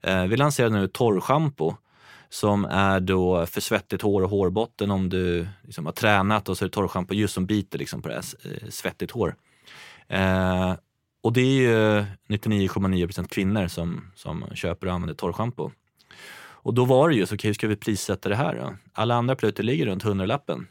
Eh, 0.00 0.24
vi 0.24 0.36
lanserar 0.36 0.70
nu 0.70 0.88
torrschampo 0.88 1.74
som 2.28 2.64
är 2.64 3.00
då 3.00 3.46
för 3.46 3.60
svettigt 3.60 4.02
hår 4.02 4.22
och 4.22 4.30
hårbotten 4.30 4.90
om 4.90 5.08
du 5.08 5.46
liksom 5.62 5.86
har 5.86 5.92
tränat 5.92 6.48
och 6.48 6.58
så 6.58 6.64
är 6.64 6.68
det 6.68 6.72
torrschampo 6.72 7.14
just 7.14 7.34
som 7.34 7.46
biter 7.46 7.78
liksom 7.78 8.02
på 8.02 8.08
det 8.08 8.14
här 8.14 8.24
eh, 8.44 8.68
svettigt 8.68 9.10
hår. 9.10 9.34
Eh, 10.08 10.74
och 11.22 11.32
det 11.32 11.40
är 11.40 11.60
ju 11.60 12.04
99,9 12.28 13.28
kvinnor 13.28 13.68
som, 13.68 14.10
som 14.14 14.44
köper 14.54 14.86
och 14.86 14.92
använder 14.92 15.14
torrschampo. 15.14 15.70
Och 16.62 16.74
då 16.74 16.84
var 16.84 17.08
det 17.08 17.14
ju, 17.14 17.24
okej 17.24 17.34
okay, 17.34 17.48
hur 17.48 17.54
ska 17.54 17.68
vi 17.68 17.76
prissätta 17.76 18.28
det 18.28 18.36
här 18.36 18.54
då? 18.54 18.76
Alla 18.92 19.14
andra 19.14 19.36
produkter 19.36 19.62
ligger 19.62 19.86
runt 19.86 20.02
hundralappen. 20.02 20.66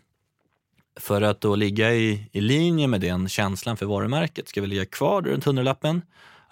För 1.00 1.22
att 1.22 1.42
då 1.42 1.56
ligga 1.56 1.94
i, 1.94 2.30
i 2.32 2.42
linje 2.42 2.88
med 2.88 3.02
den 3.02 3.30
känslan 3.30 3.78
för 3.78 3.86
varumärket, 3.86 4.50
ska 4.50 4.62
vi 4.62 4.68
ligga 4.68 4.86
kvar 4.86 5.22
runt 5.22 5.46
hundralappen? 5.46 6.02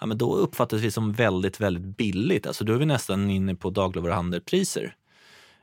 Ja, 0.00 0.06
men 0.06 0.18
då 0.18 0.34
uppfattas 0.34 0.80
vi 0.80 0.90
som 0.90 1.12
väldigt, 1.12 1.60
väldigt 1.60 1.96
billigt. 1.96 2.46
Alltså 2.46 2.64
då 2.64 2.72
är 2.72 2.76
vi 2.76 2.86
nästan 2.86 3.30
inne 3.30 3.54
på 3.54 3.70
dagligvaruhandelpriser. 3.70 4.94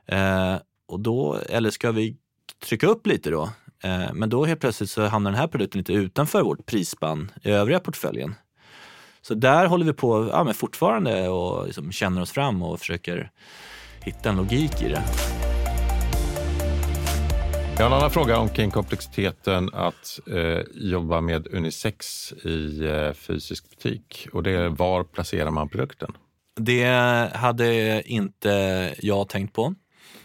Eh, 0.06 0.56
och 0.88 1.00
då, 1.00 1.38
eller 1.48 1.70
ska 1.70 1.90
vi 1.92 2.16
trycka 2.64 2.86
upp 2.86 3.06
lite 3.06 3.30
då? 3.30 3.50
Eh, 3.82 4.12
men 4.12 4.30
då 4.30 4.44
helt 4.44 4.60
plötsligt 4.60 4.90
så 4.90 5.06
hamnar 5.06 5.30
den 5.30 5.40
här 5.40 5.48
produkten 5.48 5.78
lite 5.78 5.92
utanför 5.92 6.42
vårt 6.42 6.66
prisspann 6.66 7.30
i 7.42 7.50
övriga 7.50 7.80
portföljen. 7.80 8.34
Så 9.22 9.34
där 9.34 9.66
håller 9.66 9.84
vi 9.84 9.92
på 9.92 10.28
ja, 10.32 10.44
men 10.44 10.54
fortfarande 10.54 11.28
och 11.28 11.66
liksom 11.66 11.92
känner 11.92 12.22
oss 12.22 12.32
fram 12.32 12.62
och 12.62 12.78
försöker 12.78 13.30
hitta 14.00 14.28
en 14.28 14.36
logik 14.36 14.82
i 14.82 14.88
det. 14.88 15.02
Jag 17.78 17.84
har 17.84 17.90
en 17.90 17.96
annan 17.96 18.10
fråga 18.10 18.38
omkring 18.38 18.70
komplexiteten 18.70 19.70
att 19.72 20.20
eh, 20.26 20.60
jobba 20.74 21.20
med 21.20 21.54
unisex 21.54 22.32
i 22.32 22.84
eh, 22.84 23.12
fysisk 23.12 23.70
butik. 23.70 24.28
Och 24.32 24.42
det 24.42 24.50
är 24.50 24.68
var 24.68 25.04
placerar 25.04 25.50
man 25.50 25.68
produkten? 25.68 26.12
Det 26.60 26.84
hade 27.34 28.02
inte 28.02 28.94
jag 28.98 29.28
tänkt 29.28 29.54
på. 29.54 29.74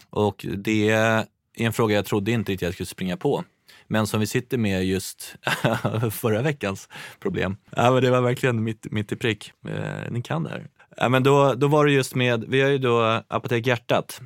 Och 0.09 0.45
det 0.57 0.89
är 0.89 1.25
en 1.57 1.73
fråga 1.73 1.95
jag 1.95 2.05
trodde 2.05 2.31
inte 2.31 2.51
riktigt 2.51 2.65
jag 2.65 2.73
skulle 2.73 2.87
springa 2.87 3.17
på. 3.17 3.43
Men 3.87 4.07
som 4.07 4.19
vi 4.19 4.27
sitter 4.27 4.57
med 4.57 4.85
just 4.85 5.35
förra 6.11 6.41
veckans 6.41 6.89
problem. 7.19 7.57
Ja, 7.75 7.91
men 7.91 8.03
det 8.03 8.11
var 8.11 8.21
verkligen 8.21 8.63
mitt, 8.63 8.91
mitt 8.91 9.11
i 9.11 9.15
prick. 9.15 9.51
Eh, 9.67 10.11
ni 10.11 10.21
kan 10.21 10.43
det 10.43 10.49
här. 10.49 10.67
Ja, 10.97 11.09
men 11.09 11.23
då, 11.23 11.53
då 11.53 11.67
var 11.67 11.85
det 11.85 11.91
just 11.91 12.15
med, 12.15 12.45
vi 12.47 12.61
har 12.61 12.69
ju 12.69 12.77
då 12.77 13.23
Apotek 13.27 13.67
Hjärtat 13.67 14.21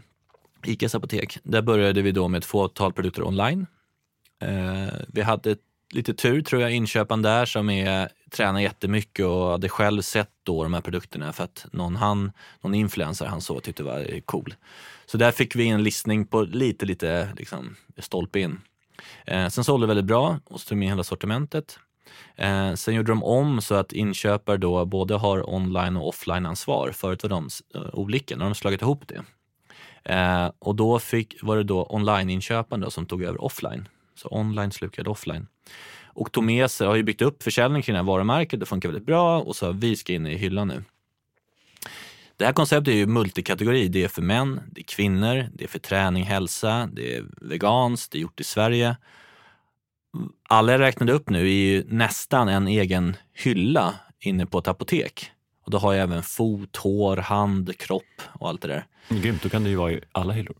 Icas 0.67 0.95
apotek. 0.95 1.37
Där 1.43 1.61
började 1.61 2.01
vi 2.01 2.11
då 2.11 2.27
med 2.27 2.37
ett 2.37 2.45
fåtal 2.45 2.93
produkter 2.93 3.27
online. 3.27 3.67
Eh, 4.41 4.93
vi 5.07 5.21
hade 5.21 5.55
lite 5.93 6.13
tur 6.13 6.41
tror 6.41 6.61
jag, 6.61 6.71
inköparen 6.71 7.21
där 7.21 7.45
som 7.45 7.69
är, 7.69 8.09
tränar 8.31 8.59
jättemycket 8.59 9.25
och 9.25 9.51
hade 9.51 9.69
själv 9.69 10.01
sett 10.01 10.29
då 10.43 10.63
de 10.63 10.73
här 10.73 10.81
produkterna 10.81 11.33
för 11.33 11.43
att 11.43 11.65
någon, 11.71 11.95
han, 11.95 12.31
någon 12.61 12.75
influencer 12.75 13.25
han 13.25 13.41
såg 13.41 13.63
tyckte 13.63 13.83
var 13.83 14.19
cool. 14.21 14.53
Så 15.05 15.17
där 15.17 15.31
fick 15.31 15.55
vi 15.55 15.67
en 15.67 15.83
listning 15.83 16.25
på 16.25 16.41
lite, 16.41 16.85
lite 16.85 17.29
liksom, 17.37 17.75
stolpe 17.97 18.39
in. 18.39 18.61
Eh, 19.25 19.47
sen 19.47 19.63
sålde 19.63 19.85
det 19.85 19.87
väldigt 19.87 20.05
bra 20.05 20.39
och 20.45 20.61
så 20.61 20.69
tog 20.69 20.77
med 20.77 20.87
hela 20.87 21.03
sortimentet. 21.03 21.79
Eh, 22.35 22.73
sen 22.73 22.95
gjorde 22.95 23.11
de 23.11 23.23
om 23.23 23.61
så 23.61 23.75
att 23.75 23.93
inköpare 23.93 24.57
då 24.57 24.85
både 24.85 25.15
har 25.15 25.49
online 25.53 25.97
och 25.97 26.07
offline-ansvar. 26.07 26.91
Förut 26.91 27.23
var 27.23 27.29
de 27.29 27.49
eh, 27.75 27.81
olika, 27.93 28.35
nu 28.35 28.41
har 28.41 28.49
de 28.49 28.55
slagit 28.55 28.81
ihop 28.81 29.07
det. 29.07 29.23
Eh, 30.05 30.51
och 30.59 30.75
då 30.75 30.99
fick, 30.99 31.35
var 31.41 31.57
det 31.57 31.63
då 31.63 31.87
online-inköpande 31.89 32.91
som 32.91 33.05
tog 33.05 33.23
över 33.23 33.43
offline. 33.43 33.87
Så 34.15 34.27
online 34.31 34.71
slukade 34.71 35.09
offline. 35.09 35.47
Och 36.03 36.31
tog 36.31 36.43
med 36.43 36.71
sig, 36.71 36.87
har 36.87 36.95
ju 36.95 37.03
byggt 37.03 37.21
upp 37.21 37.43
försäljning 37.43 37.81
kring 37.81 37.93
det 37.93 37.99
här 37.99 38.07
varumärket, 38.07 38.59
det 38.59 38.65
funkar 38.65 38.89
väldigt 38.89 39.05
bra 39.05 39.41
och 39.41 39.55
så 39.55 39.71
vi 39.71 39.95
ska 39.95 40.13
in 40.13 40.27
i 40.27 40.35
hyllan 40.35 40.67
nu. 40.67 40.83
Det 42.37 42.45
här 42.45 42.53
konceptet 42.53 42.93
är 42.93 42.97
ju 42.97 43.05
multikategori. 43.05 43.87
Det 43.87 44.03
är 44.03 44.07
för 44.07 44.21
män, 44.21 44.61
det 44.71 44.81
är 44.81 44.85
kvinnor, 44.85 45.45
det 45.53 45.63
är 45.63 45.67
för 45.67 45.79
träning, 45.79 46.23
hälsa, 46.23 46.89
det 46.93 47.15
är 47.15 47.25
veganskt, 47.41 48.11
det 48.11 48.17
är 48.17 48.21
gjort 48.21 48.39
i 48.39 48.43
Sverige. 48.43 48.97
Alla 50.49 50.71
jag 50.71 50.81
räknade 50.81 51.13
upp 51.13 51.29
nu 51.29 51.39
är 51.39 51.53
ju 51.53 51.83
nästan 51.87 52.47
en 52.47 52.67
egen 52.67 53.17
hylla 53.33 53.93
inne 54.19 54.45
på 54.45 54.57
ett 54.57 54.67
apotek. 54.67 55.31
Och 55.65 55.71
då 55.71 55.77
har 55.77 55.93
jag 55.93 56.03
även 56.03 56.23
fot, 56.23 56.75
hår, 56.75 57.17
hand, 57.17 57.77
kropp 57.77 58.21
och 58.33 58.49
allt 58.49 58.61
det 58.61 58.67
där. 58.67 58.85
Grymt, 59.09 59.43
då 59.43 59.49
kan 59.49 59.63
det 59.63 59.69
ju 59.69 59.75
vara 59.75 59.91
i 59.91 60.01
alla 60.11 60.33
hyllor. 60.33 60.55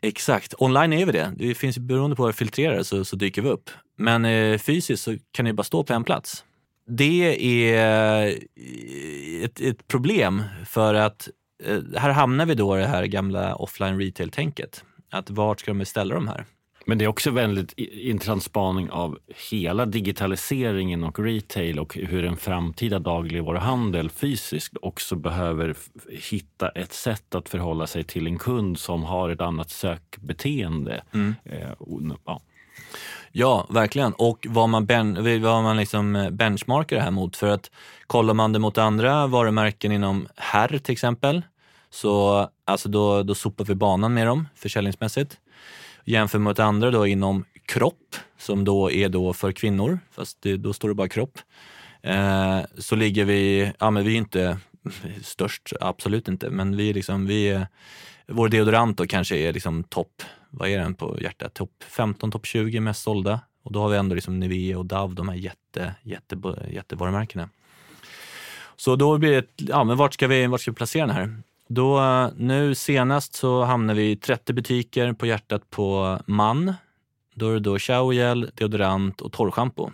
Exakt. 0.00 0.54
Online 0.58 0.92
är 0.92 1.06
vi 1.06 1.12
det. 1.12 1.32
Det 1.36 1.54
finns 1.54 1.78
beroende 1.78 2.16
på 2.16 2.22
hur 2.22 2.28
jag 2.28 2.34
filtrerar 2.34 2.82
så, 2.82 3.04
så 3.04 3.16
dyker 3.16 3.42
vi 3.42 3.48
upp. 3.48 3.70
Men 3.98 4.24
eh, 4.24 4.58
fysiskt 4.58 5.02
så 5.02 5.16
kan 5.32 5.44
det 5.44 5.52
bara 5.52 5.62
stå 5.62 5.84
på 5.84 5.92
en 5.92 6.04
plats. 6.04 6.44
Det 6.88 7.54
är 7.74 8.26
eh, 8.26 8.34
ett, 9.44 9.60
ett 9.60 9.88
problem 9.88 10.42
för 10.66 10.94
att 10.94 11.28
eh, 11.64 11.78
här 11.96 12.10
hamnar 12.10 12.46
vi 12.46 12.54
då 12.54 12.78
i 12.78 12.80
det 12.80 12.86
här 12.86 13.06
gamla 13.06 13.54
offline 13.54 13.98
retail-tänket. 14.00 14.84
Att 15.10 15.30
vart 15.30 15.60
ska 15.60 15.70
de 15.70 15.78
beställa 15.78 16.14
de 16.14 16.28
här? 16.28 16.44
Men 16.88 16.98
det 16.98 17.04
är 17.04 17.08
också 17.08 17.30
väldigt 17.30 17.72
intressant 17.76 18.42
spaning 18.42 18.90
av 18.90 19.18
hela 19.50 19.86
digitaliseringen 19.86 21.04
och 21.04 21.18
retail 21.18 21.78
och 21.78 21.94
hur 21.94 22.24
en 22.24 22.36
framtida 22.36 22.98
dagligvaruhandel 22.98 24.10
fysiskt 24.10 24.76
också 24.82 25.16
behöver 25.16 25.74
hitta 26.30 26.68
ett 26.68 26.92
sätt 26.92 27.34
att 27.34 27.48
förhålla 27.48 27.86
sig 27.86 28.04
till 28.04 28.26
en 28.26 28.38
kund 28.38 28.78
som 28.78 29.04
har 29.04 29.30
ett 29.30 29.40
annat 29.40 29.70
sökbeteende. 29.70 31.02
Mm. 31.12 31.34
Eh, 31.44 31.68
ja. 32.24 32.40
Ja, 33.32 33.66
verkligen. 33.70 34.12
Och 34.12 34.46
vad 34.48 34.68
man, 34.68 34.86
ben, 34.86 35.42
vad 35.42 35.62
man 35.62 35.76
liksom 35.76 36.16
eh, 36.16 36.30
benchmarkar 36.30 36.96
det 36.96 37.02
här 37.02 37.10
mot. 37.10 37.36
För 37.36 37.48
att 37.48 37.70
kollar 38.06 38.34
man 38.34 38.52
det 38.52 38.58
mot 38.58 38.78
andra 38.78 39.26
varumärken 39.26 39.92
inom 39.92 40.28
herr 40.36 40.78
till 40.78 40.92
exempel, 40.92 41.42
så 41.90 42.48
alltså 42.64 42.88
då, 42.88 43.22
då 43.22 43.34
sopar 43.34 43.64
vi 43.64 43.74
banan 43.74 44.14
med 44.14 44.26
dem 44.26 44.48
försäljningsmässigt. 44.54 45.38
Jämför 46.08 46.38
mot 46.38 46.58
andra 46.58 46.90
då 46.90 47.06
inom 47.06 47.44
kropp, 47.64 48.16
som 48.38 48.64
då 48.64 48.90
är 48.90 49.08
då 49.08 49.32
för 49.32 49.52
kvinnor, 49.52 49.98
fast 50.10 50.42
det, 50.42 50.56
då 50.56 50.72
står 50.72 50.88
det 50.88 50.94
bara 50.94 51.08
kropp. 51.08 51.38
Eh, 52.02 52.60
så 52.78 52.96
ligger 52.96 53.24
vi, 53.24 53.72
ja 53.78 53.90
men 53.90 54.04
vi 54.04 54.12
är 54.12 54.16
inte 54.16 54.58
störst, 55.22 55.72
absolut 55.80 56.28
inte, 56.28 56.50
men 56.50 56.76
vi 56.76 56.90
är 56.90 56.94
liksom, 56.94 57.26
vi 57.26 57.48
är, 57.48 57.66
vår 58.26 58.48
deodorant 58.48 58.98
då 58.98 59.06
kanske 59.06 59.36
är 59.36 59.52
liksom 59.52 59.84
topp, 59.84 60.22
vad 60.50 60.68
är 60.68 60.78
den 60.78 60.94
på 60.94 61.18
hjärtat? 61.20 61.54
Topp 61.54 61.84
15, 61.88 62.30
topp 62.30 62.46
20 62.46 62.80
mest 62.80 63.02
sålda. 63.02 63.40
Och 63.62 63.72
då 63.72 63.80
har 63.80 63.88
vi 63.88 63.96
ändå 63.96 64.14
liksom 64.14 64.40
Nivea 64.40 64.78
och 64.78 64.86
Dove, 64.86 65.14
de 65.14 65.28
här 65.28 65.36
jätte, 65.36 65.94
jätte, 66.02 66.36
jättevarumärkena. 66.70 67.48
Så 68.76 68.96
då 68.96 69.18
blir 69.18 69.32
det, 69.32 69.46
ja 69.56 69.84
men 69.84 69.96
vart 69.96 70.14
ska 70.14 70.26
vi, 70.26 70.46
vart 70.46 70.60
ska 70.60 70.70
vi 70.70 70.74
placera 70.74 71.06
den 71.06 71.16
här? 71.16 71.42
Då, 71.68 72.00
nu 72.36 72.74
senast 72.74 73.34
så 73.34 73.64
hamnar 73.64 73.94
vi 73.94 74.10
i 74.10 74.16
30 74.16 74.52
butiker 74.52 75.12
på 75.12 75.26
hjärtat 75.26 75.70
på 75.70 76.18
man. 76.26 76.74
Då 77.34 77.48
är 77.48 77.54
det 77.54 77.60
då 77.60 77.78
showergel, 77.78 78.50
deodorant 78.54 79.20
och 79.20 79.32
torrschampo. 79.32 79.90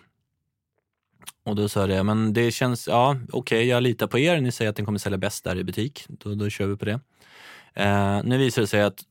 Och 1.44 1.56
då 1.56 1.68
sa 1.68 1.80
jag 1.80 1.88
det, 1.88 2.02
men 2.02 2.32
det 2.32 2.50
känns, 2.50 2.88
ja 2.88 3.16
okej 3.32 3.38
okay, 3.38 3.64
jag 3.64 3.82
litar 3.82 4.06
på 4.06 4.18
er, 4.18 4.40
ni 4.40 4.52
säger 4.52 4.70
att 4.70 4.76
den 4.76 4.84
kommer 4.84 4.98
sälja 4.98 5.18
bäst 5.18 5.44
där 5.44 5.58
i 5.58 5.64
butik. 5.64 6.04
Då, 6.08 6.34
då 6.34 6.48
kör 6.48 6.66
vi 6.66 6.76
på 6.76 6.84
det. 6.84 7.00
Eh, 7.74 8.20
nu 8.24 8.38
visar 8.38 8.62
det 8.62 8.68
sig 8.68 8.82
att 8.82 9.04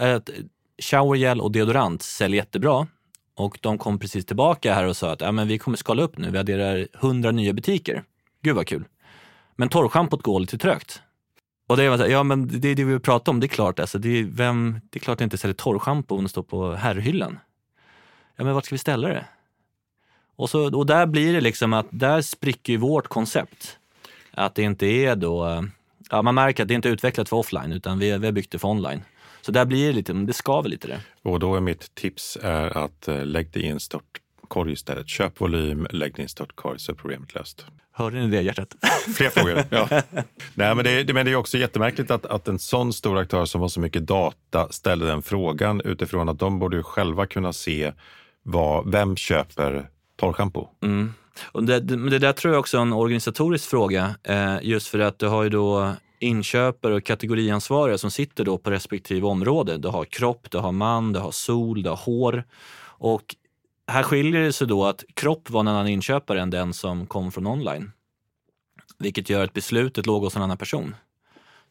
äh, 0.00 0.08
eh, 0.08 0.20
showergel 0.82 1.40
och 1.40 1.52
deodorant 1.52 2.02
säljer 2.02 2.36
jättebra. 2.36 2.86
Och 3.34 3.58
de 3.62 3.78
kom 3.78 3.98
precis 3.98 4.26
tillbaka 4.26 4.74
här 4.74 4.84
och 4.84 4.96
sa 4.96 5.12
att 5.12 5.20
ja, 5.20 5.32
men 5.32 5.48
vi 5.48 5.58
kommer 5.58 5.76
skala 5.76 6.02
upp 6.02 6.18
nu, 6.18 6.30
vi 6.30 6.38
adderar 6.38 6.88
100 6.94 7.30
nya 7.30 7.52
butiker. 7.52 8.02
Gud 8.42 8.56
vad 8.56 8.66
kul. 8.66 8.84
Men 9.56 9.68
torrschampot 9.68 10.22
går 10.22 10.40
lite 10.40 10.58
trögt. 10.58 11.02
Och 11.66 11.76
det 11.76 11.88
var 11.88 11.96
så 11.96 12.02
här, 12.02 12.10
ja 12.10 12.22
men 12.22 12.60
det 12.60 12.68
är 12.68 12.74
det 12.74 12.84
vi 12.84 12.98
pratar 12.98 13.32
om, 13.32 13.40
det 13.40 13.46
är 13.46 13.48
klart. 13.48 13.80
Alltså, 13.80 13.98
det, 13.98 14.08
är, 14.08 14.24
vem, 14.24 14.80
det 14.90 14.98
är 14.98 15.00
klart 15.00 15.14
att 15.14 15.20
jag 15.20 15.26
inte 15.26 15.38
säljer 15.38 15.54
torrschampo 15.54 16.16
om 16.16 16.22
det 16.22 16.28
står 16.28 16.42
på 16.42 16.72
herrhyllan. 16.72 17.38
Ja 18.36 18.44
men 18.44 18.54
vart 18.54 18.64
ska 18.64 18.74
vi 18.74 18.78
ställa 18.78 19.08
det? 19.08 19.24
Och, 20.36 20.50
så, 20.50 20.76
och 20.76 20.86
där 20.86 21.06
blir 21.06 21.32
det 21.32 21.40
liksom 21.40 21.72
att 21.72 21.86
där 21.90 22.22
spricker 22.22 22.72
ju 22.72 22.78
vårt 22.78 23.08
koncept. 23.08 23.78
Att 24.30 24.54
det 24.54 24.62
inte 24.62 24.86
är 24.86 25.16
då, 25.16 25.64
ja 26.10 26.22
man 26.22 26.34
märker 26.34 26.62
att 26.62 26.68
det 26.68 26.74
inte 26.74 26.88
är 26.88 26.92
utvecklat 26.92 27.28
för 27.28 27.36
offline 27.36 27.72
utan 27.72 27.98
vi, 27.98 28.18
vi 28.18 28.26
har 28.26 28.32
byggt 28.32 28.52
det 28.52 28.58
för 28.58 28.68
online. 28.68 29.02
Så 29.40 29.52
där 29.52 29.64
blir 29.64 29.86
det 29.86 29.92
lite, 29.92 30.12
det 30.12 30.32
skaver 30.32 30.68
lite 30.68 30.88
det. 30.88 31.00
Och 31.22 31.40
då 31.40 31.56
är 31.56 31.60
mitt 31.60 31.94
tips 31.94 32.38
är 32.42 32.78
att 32.78 33.08
eh, 33.08 33.26
lägg 33.26 33.50
det 33.52 33.60
i 33.60 33.68
en 33.68 33.80
stort 33.80 34.20
korg 34.48 34.72
istället. 34.72 35.08
Köp 35.08 35.40
volym, 35.40 35.86
lägg 35.90 36.14
det 36.14 36.20
i 36.20 36.22
en 36.22 36.28
stort 36.28 36.56
korg 36.56 36.78
så 36.78 36.92
är 36.92 36.96
problemet 36.96 37.34
löst. 37.34 37.66
Hörde 37.92 38.18
ni 38.18 38.26
det 38.36 38.42
hjärtat? 38.42 38.68
Fler 39.16 39.30
frågor. 39.30 39.64
Ja. 39.70 39.88
Nej, 40.54 40.74
men, 40.74 40.84
det, 40.84 41.14
men 41.14 41.26
det 41.26 41.32
är 41.32 41.36
också 41.36 41.58
jättemärkligt 41.58 42.10
att, 42.10 42.26
att 42.26 42.48
en 42.48 42.58
sån 42.58 42.92
stor 42.92 43.18
aktör 43.18 43.44
som 43.44 43.60
har 43.60 43.68
så 43.68 43.80
mycket 43.80 44.06
data 44.06 44.68
ställer 44.70 45.06
den 45.06 45.22
frågan 45.22 45.80
utifrån 45.80 46.28
att 46.28 46.38
de 46.38 46.58
borde 46.58 46.82
själva 46.82 47.26
kunna 47.26 47.52
se 47.52 47.92
vad, 48.42 48.90
vem 48.92 49.16
köper 49.16 49.88
torrschampo. 50.16 50.68
Mm. 50.82 51.14
Och 51.44 51.64
det, 51.64 51.80
det, 51.80 52.18
där 52.18 52.32
tror 52.32 52.54
jag 52.54 52.60
också 52.60 52.76
är 52.76 52.82
en 52.82 52.92
organisatorisk 52.92 53.70
fråga, 53.70 54.14
eh, 54.22 54.56
just 54.62 54.88
för 54.88 54.98
att 54.98 55.18
du 55.18 55.26
har 55.26 55.42
ju 55.42 55.48
då 55.48 55.94
inköpare 56.18 56.94
och 56.94 57.04
kategoriansvariga 57.04 57.98
som 57.98 58.10
sitter 58.10 58.44
då 58.44 58.58
på 58.58 58.70
respektive 58.70 59.26
område. 59.26 59.76
Du 59.76 59.88
har 59.88 60.04
kropp, 60.04 60.50
du 60.50 60.58
har 60.58 60.72
man, 60.72 61.12
du 61.12 61.18
har 61.18 61.30
sol, 61.30 61.82
du 61.82 61.88
har 61.88 61.96
hår. 61.96 62.44
Och 62.98 63.34
här 63.86 64.02
skiljer 64.02 64.42
det 64.42 64.52
sig 64.52 64.66
då 64.66 64.84
att 64.84 65.04
kropp 65.14 65.50
var 65.50 65.60
en 65.60 65.68
annan 65.68 65.88
inköpare 65.88 66.40
än 66.40 66.50
den 66.50 66.74
som 66.74 67.06
kom 67.06 67.32
från 67.32 67.46
online. 67.46 67.92
Vilket 68.98 69.30
gör 69.30 69.44
att 69.44 69.52
beslutet 69.52 70.06
låg 70.06 70.22
hos 70.22 70.36
en 70.36 70.42
annan 70.42 70.58
person. 70.58 70.94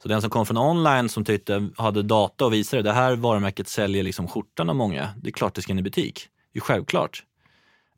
Så 0.03 0.07
den 0.07 0.22
som 0.22 0.30
kom 0.30 0.45
från 0.45 0.57
online 0.57 1.09
som 1.09 1.26
tyckte, 1.26 1.70
hade 1.78 2.03
data 2.03 2.45
och 2.45 2.53
visade 2.53 2.84
det 2.84 2.93
här 2.93 3.16
varumärket 3.16 3.68
säljer 3.68 4.03
liksom 4.03 4.28
skjortan 4.28 4.70
av 4.70 4.76
många. 4.76 5.09
Det 5.18 5.30
är 5.30 5.32
klart 5.32 5.53
det 5.55 5.61
ska 5.61 5.72
in 5.72 5.80
i 5.80 5.82
butik. 5.82 6.28
Det 6.53 6.59
är 6.59 6.61
självklart. 6.61 7.24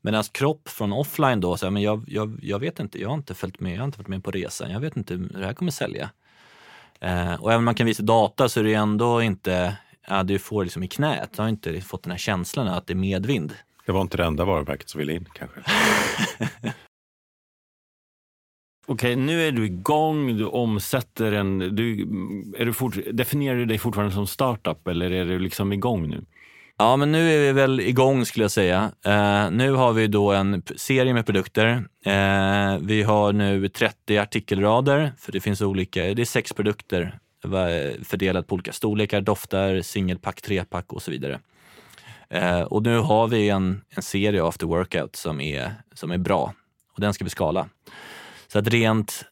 Medan 0.00 0.24
kropp 0.32 0.68
från 0.68 0.92
offline 0.92 1.40
då, 1.40 1.56
så 1.56 1.66
här, 1.66 1.70
men 1.70 1.82
jag, 1.82 2.04
jag, 2.06 2.38
jag 2.42 2.58
vet 2.58 2.80
inte, 2.80 3.00
jag 3.00 3.08
har 3.08 3.14
inte 3.14 3.34
följt 3.34 3.60
med, 3.60 3.72
jag 3.72 3.78
har 3.78 3.84
inte 3.84 3.98
varit 3.98 4.08
med 4.08 4.24
på 4.24 4.30
resan, 4.30 4.70
jag 4.70 4.80
vet 4.80 4.96
inte 4.96 5.14
hur 5.14 5.28
det 5.28 5.46
här 5.46 5.54
kommer 5.54 5.72
sälja. 5.72 6.10
Eh, 7.00 7.34
och 7.34 7.50
även 7.50 7.58
om 7.58 7.64
man 7.64 7.74
kan 7.74 7.86
visa 7.86 8.02
data 8.02 8.48
så 8.48 8.60
är 8.60 8.64
det 8.64 8.74
ändå 8.74 9.22
inte, 9.22 9.76
ja, 10.08 10.22
du 10.22 10.38
får 10.38 10.64
liksom 10.64 10.82
i 10.82 10.88
knät, 10.88 11.30
du 11.36 11.42
har 11.42 11.48
inte 11.48 11.80
fått 11.80 12.02
den 12.02 12.10
här 12.10 12.18
känslan 12.18 12.68
att 12.68 12.86
det 12.86 12.92
är 12.92 12.96
medvind. 12.96 13.54
Det 13.88 13.92
var 13.92 14.00
inte 14.00 14.16
det 14.16 14.24
enda 14.24 14.44
varumärket 14.44 14.88
som 14.88 14.98
ville 14.98 15.12
in 15.12 15.28
kanske. 15.32 15.60
Okej, 18.86 19.16
nu 19.16 19.42
är 19.48 19.52
du 19.52 19.66
igång, 19.66 20.36
du 20.36 20.44
omsätter 20.44 21.32
en... 21.32 21.58
Du, 21.58 22.00
är 22.58 22.64
du 22.64 22.72
fort, 22.72 22.98
definierar 23.12 23.56
du 23.56 23.64
dig 23.64 23.78
fortfarande 23.78 24.14
som 24.14 24.26
startup 24.26 24.88
eller 24.88 25.10
är 25.10 25.24
du 25.24 25.38
liksom 25.38 25.72
igång 25.72 26.08
nu? 26.08 26.24
Ja, 26.78 26.96
men 26.96 27.12
nu 27.12 27.30
är 27.30 27.38
vi 27.38 27.52
väl 27.52 27.80
igång 27.80 28.26
skulle 28.26 28.44
jag 28.44 28.50
säga. 28.50 28.92
Uh, 29.06 29.50
nu 29.50 29.72
har 29.72 29.92
vi 29.92 30.06
då 30.06 30.32
en 30.32 30.62
serie 30.76 31.14
med 31.14 31.26
produkter. 31.26 31.70
Uh, 32.06 32.78
vi 32.80 33.02
har 33.02 33.32
nu 33.32 33.68
30 33.68 34.18
artikelrader, 34.18 35.12
för 35.18 35.32
det 35.32 35.40
finns 35.40 35.62
olika, 35.62 36.02
det 36.02 36.22
är 36.22 36.24
sex 36.24 36.52
produkter 36.52 37.18
fördelat 38.04 38.46
på 38.46 38.54
olika 38.54 38.72
storlekar, 38.72 39.20
doftar, 39.20 39.80
singelpack, 39.80 40.42
trepack 40.42 40.92
och 40.92 41.02
så 41.02 41.10
vidare. 41.10 41.40
Eh, 42.30 42.60
och 42.60 42.82
nu 42.82 42.98
har 42.98 43.28
vi 43.28 43.48
en, 43.48 43.80
en 43.90 44.02
serie 44.02 44.44
after 44.44 44.66
workout 44.66 45.16
som 45.16 45.40
är, 45.40 45.72
som 45.94 46.10
är 46.10 46.18
bra 46.18 46.54
och 46.94 47.00
den 47.00 47.14
ska 47.14 47.24
vi 47.24 47.30
skala. 47.30 47.68
Så 48.48 48.58
att 48.58 48.68
rent, 48.68 49.24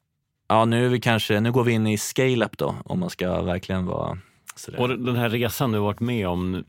ja 0.48 0.64
nu 0.64 0.86
är 0.86 0.88
vi 0.88 1.00
kanske, 1.00 1.40
nu 1.40 1.52
går 1.52 1.64
vi 1.64 1.72
in 1.72 1.86
i 1.86 1.98
scale-up 1.98 2.58
då 2.58 2.74
om 2.84 3.00
man 3.00 3.10
ska 3.10 3.42
verkligen 3.42 3.86
vara 3.86 4.18
sådär. 4.54 4.80
Och 4.80 4.88
den 4.88 5.16
här 5.16 5.30
resan 5.30 5.72
du 5.72 5.78
varit 5.78 6.00
med 6.00 6.28
om, 6.28 6.64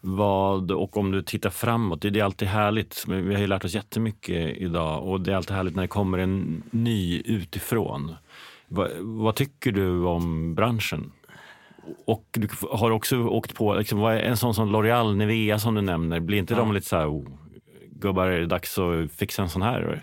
vad, 0.00 0.70
och 0.70 0.96
om 0.96 1.10
du 1.10 1.22
tittar 1.22 1.50
framåt, 1.50 2.02
det 2.02 2.08
är 2.08 2.24
alltid 2.24 2.48
härligt. 2.48 3.04
Vi 3.08 3.34
har 3.34 3.40
ju 3.40 3.46
lärt 3.46 3.64
oss 3.64 3.74
jättemycket 3.74 4.56
idag 4.56 5.08
och 5.08 5.20
det 5.20 5.32
är 5.32 5.36
alltid 5.36 5.56
härligt 5.56 5.74
när 5.74 5.82
det 5.82 5.88
kommer 5.88 6.18
en 6.18 6.62
ny 6.70 7.22
utifrån. 7.24 8.14
Va, 8.68 8.88
vad 8.98 9.34
tycker 9.34 9.72
du 9.72 10.04
om 10.04 10.54
branschen? 10.54 11.12
Och 12.04 12.24
du 12.32 12.48
har 12.70 12.90
också 12.90 13.18
åkt 13.18 13.54
på, 13.54 13.74
liksom, 13.74 14.04
en 14.04 14.36
sån 14.36 14.54
som 14.54 14.76
L'Oreal, 14.76 15.16
Nivea 15.16 15.58
som 15.58 15.74
du 15.74 15.80
nämner, 15.80 16.20
blir 16.20 16.38
inte 16.38 16.54
ja. 16.54 16.58
de 16.58 16.72
lite 16.72 16.86
så 16.86 16.96
här, 16.96 17.06
oh, 17.06 17.28
gubbar 17.90 18.26
är 18.26 18.40
det 18.40 18.46
dags 18.46 18.78
att 18.78 19.12
fixa 19.12 19.42
en 19.42 19.48
sån 19.48 19.62
här 19.62 20.02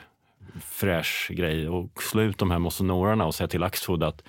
fräsch 0.62 1.32
grej 1.34 1.70
och 1.70 2.04
slå 2.04 2.22
ut 2.22 2.38
de 2.38 2.52
här 2.52 2.60
mosonorarna 2.60 3.26
och 3.26 3.36
säga 3.36 3.48
till 3.48 3.64
Axfood 3.64 4.04
att, 4.04 4.24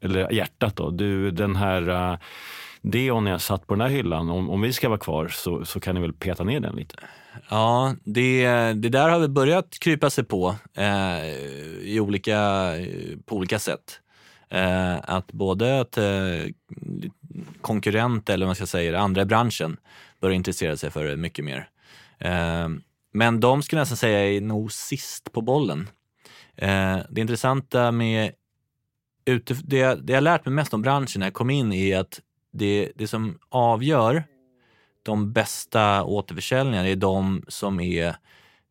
eller 0.00 0.32
hjärtat 0.32 0.76
då, 0.76 0.90
du 0.90 1.30
den 1.30 1.56
här 1.56 1.88
uh, 1.88 2.18
deon 2.82 3.26
jag 3.26 3.40
satt 3.40 3.66
på 3.66 3.74
den 3.74 3.80
här 3.80 3.88
hyllan, 3.88 4.30
om, 4.30 4.50
om 4.50 4.60
vi 4.60 4.72
ska 4.72 4.88
vara 4.88 4.98
kvar 4.98 5.28
så, 5.28 5.64
så 5.64 5.80
kan 5.80 5.94
ni 5.94 6.00
väl 6.00 6.12
peta 6.12 6.44
ner 6.44 6.60
den 6.60 6.76
lite? 6.76 6.94
Ja, 7.50 7.94
det, 8.04 8.46
det 8.72 8.88
där 8.88 9.08
har 9.08 9.18
vi 9.18 9.28
börjat 9.28 9.78
krypa 9.78 10.10
sig 10.10 10.24
på 10.24 10.54
eh, 10.74 11.26
i 11.82 12.00
olika, 12.00 12.70
på 13.26 13.36
olika 13.36 13.58
sätt. 13.58 14.00
Eh, 14.52 14.96
att 15.02 15.32
både 15.32 15.80
att 15.80 15.98
eh, 15.98 16.52
konkurrenter, 17.60 18.34
eller 18.34 18.46
vad 18.46 18.48
man 18.48 18.56
ska 18.56 18.66
säga, 18.66 18.98
andra 18.98 19.22
i 19.22 19.24
branschen 19.24 19.76
börjar 20.20 20.34
intressera 20.34 20.76
sig 20.76 20.90
för 20.90 21.04
det 21.04 21.16
mycket 21.16 21.44
mer. 21.44 21.68
Eh, 22.18 22.68
men 23.12 23.40
de 23.40 23.62
skulle 23.62 23.78
jag 23.78 23.82
nästan 23.82 23.96
säga 23.96 24.36
är 24.36 24.40
nog 24.40 24.72
sist 24.72 25.32
på 25.32 25.40
bollen. 25.40 25.88
Eh, 26.56 26.98
det 27.10 27.20
intressanta 27.20 27.92
med 27.92 28.32
det, 29.64 29.94
det 29.94 30.12
jag 30.12 30.22
lärt 30.22 30.44
mig 30.44 30.54
mest 30.54 30.74
om 30.74 30.82
branschen 30.82 31.20
när 31.20 31.26
jag 31.26 31.34
kom 31.34 31.50
in 31.50 31.72
är 31.72 31.98
att 31.98 32.20
det, 32.52 32.92
det 32.94 33.06
som 33.06 33.38
avgör 33.48 34.24
de 35.02 35.32
bästa 35.32 36.04
återförsäljningarna 36.04 36.88
är 36.88 36.96
de 36.96 37.44
som 37.48 37.80
är 37.80 38.16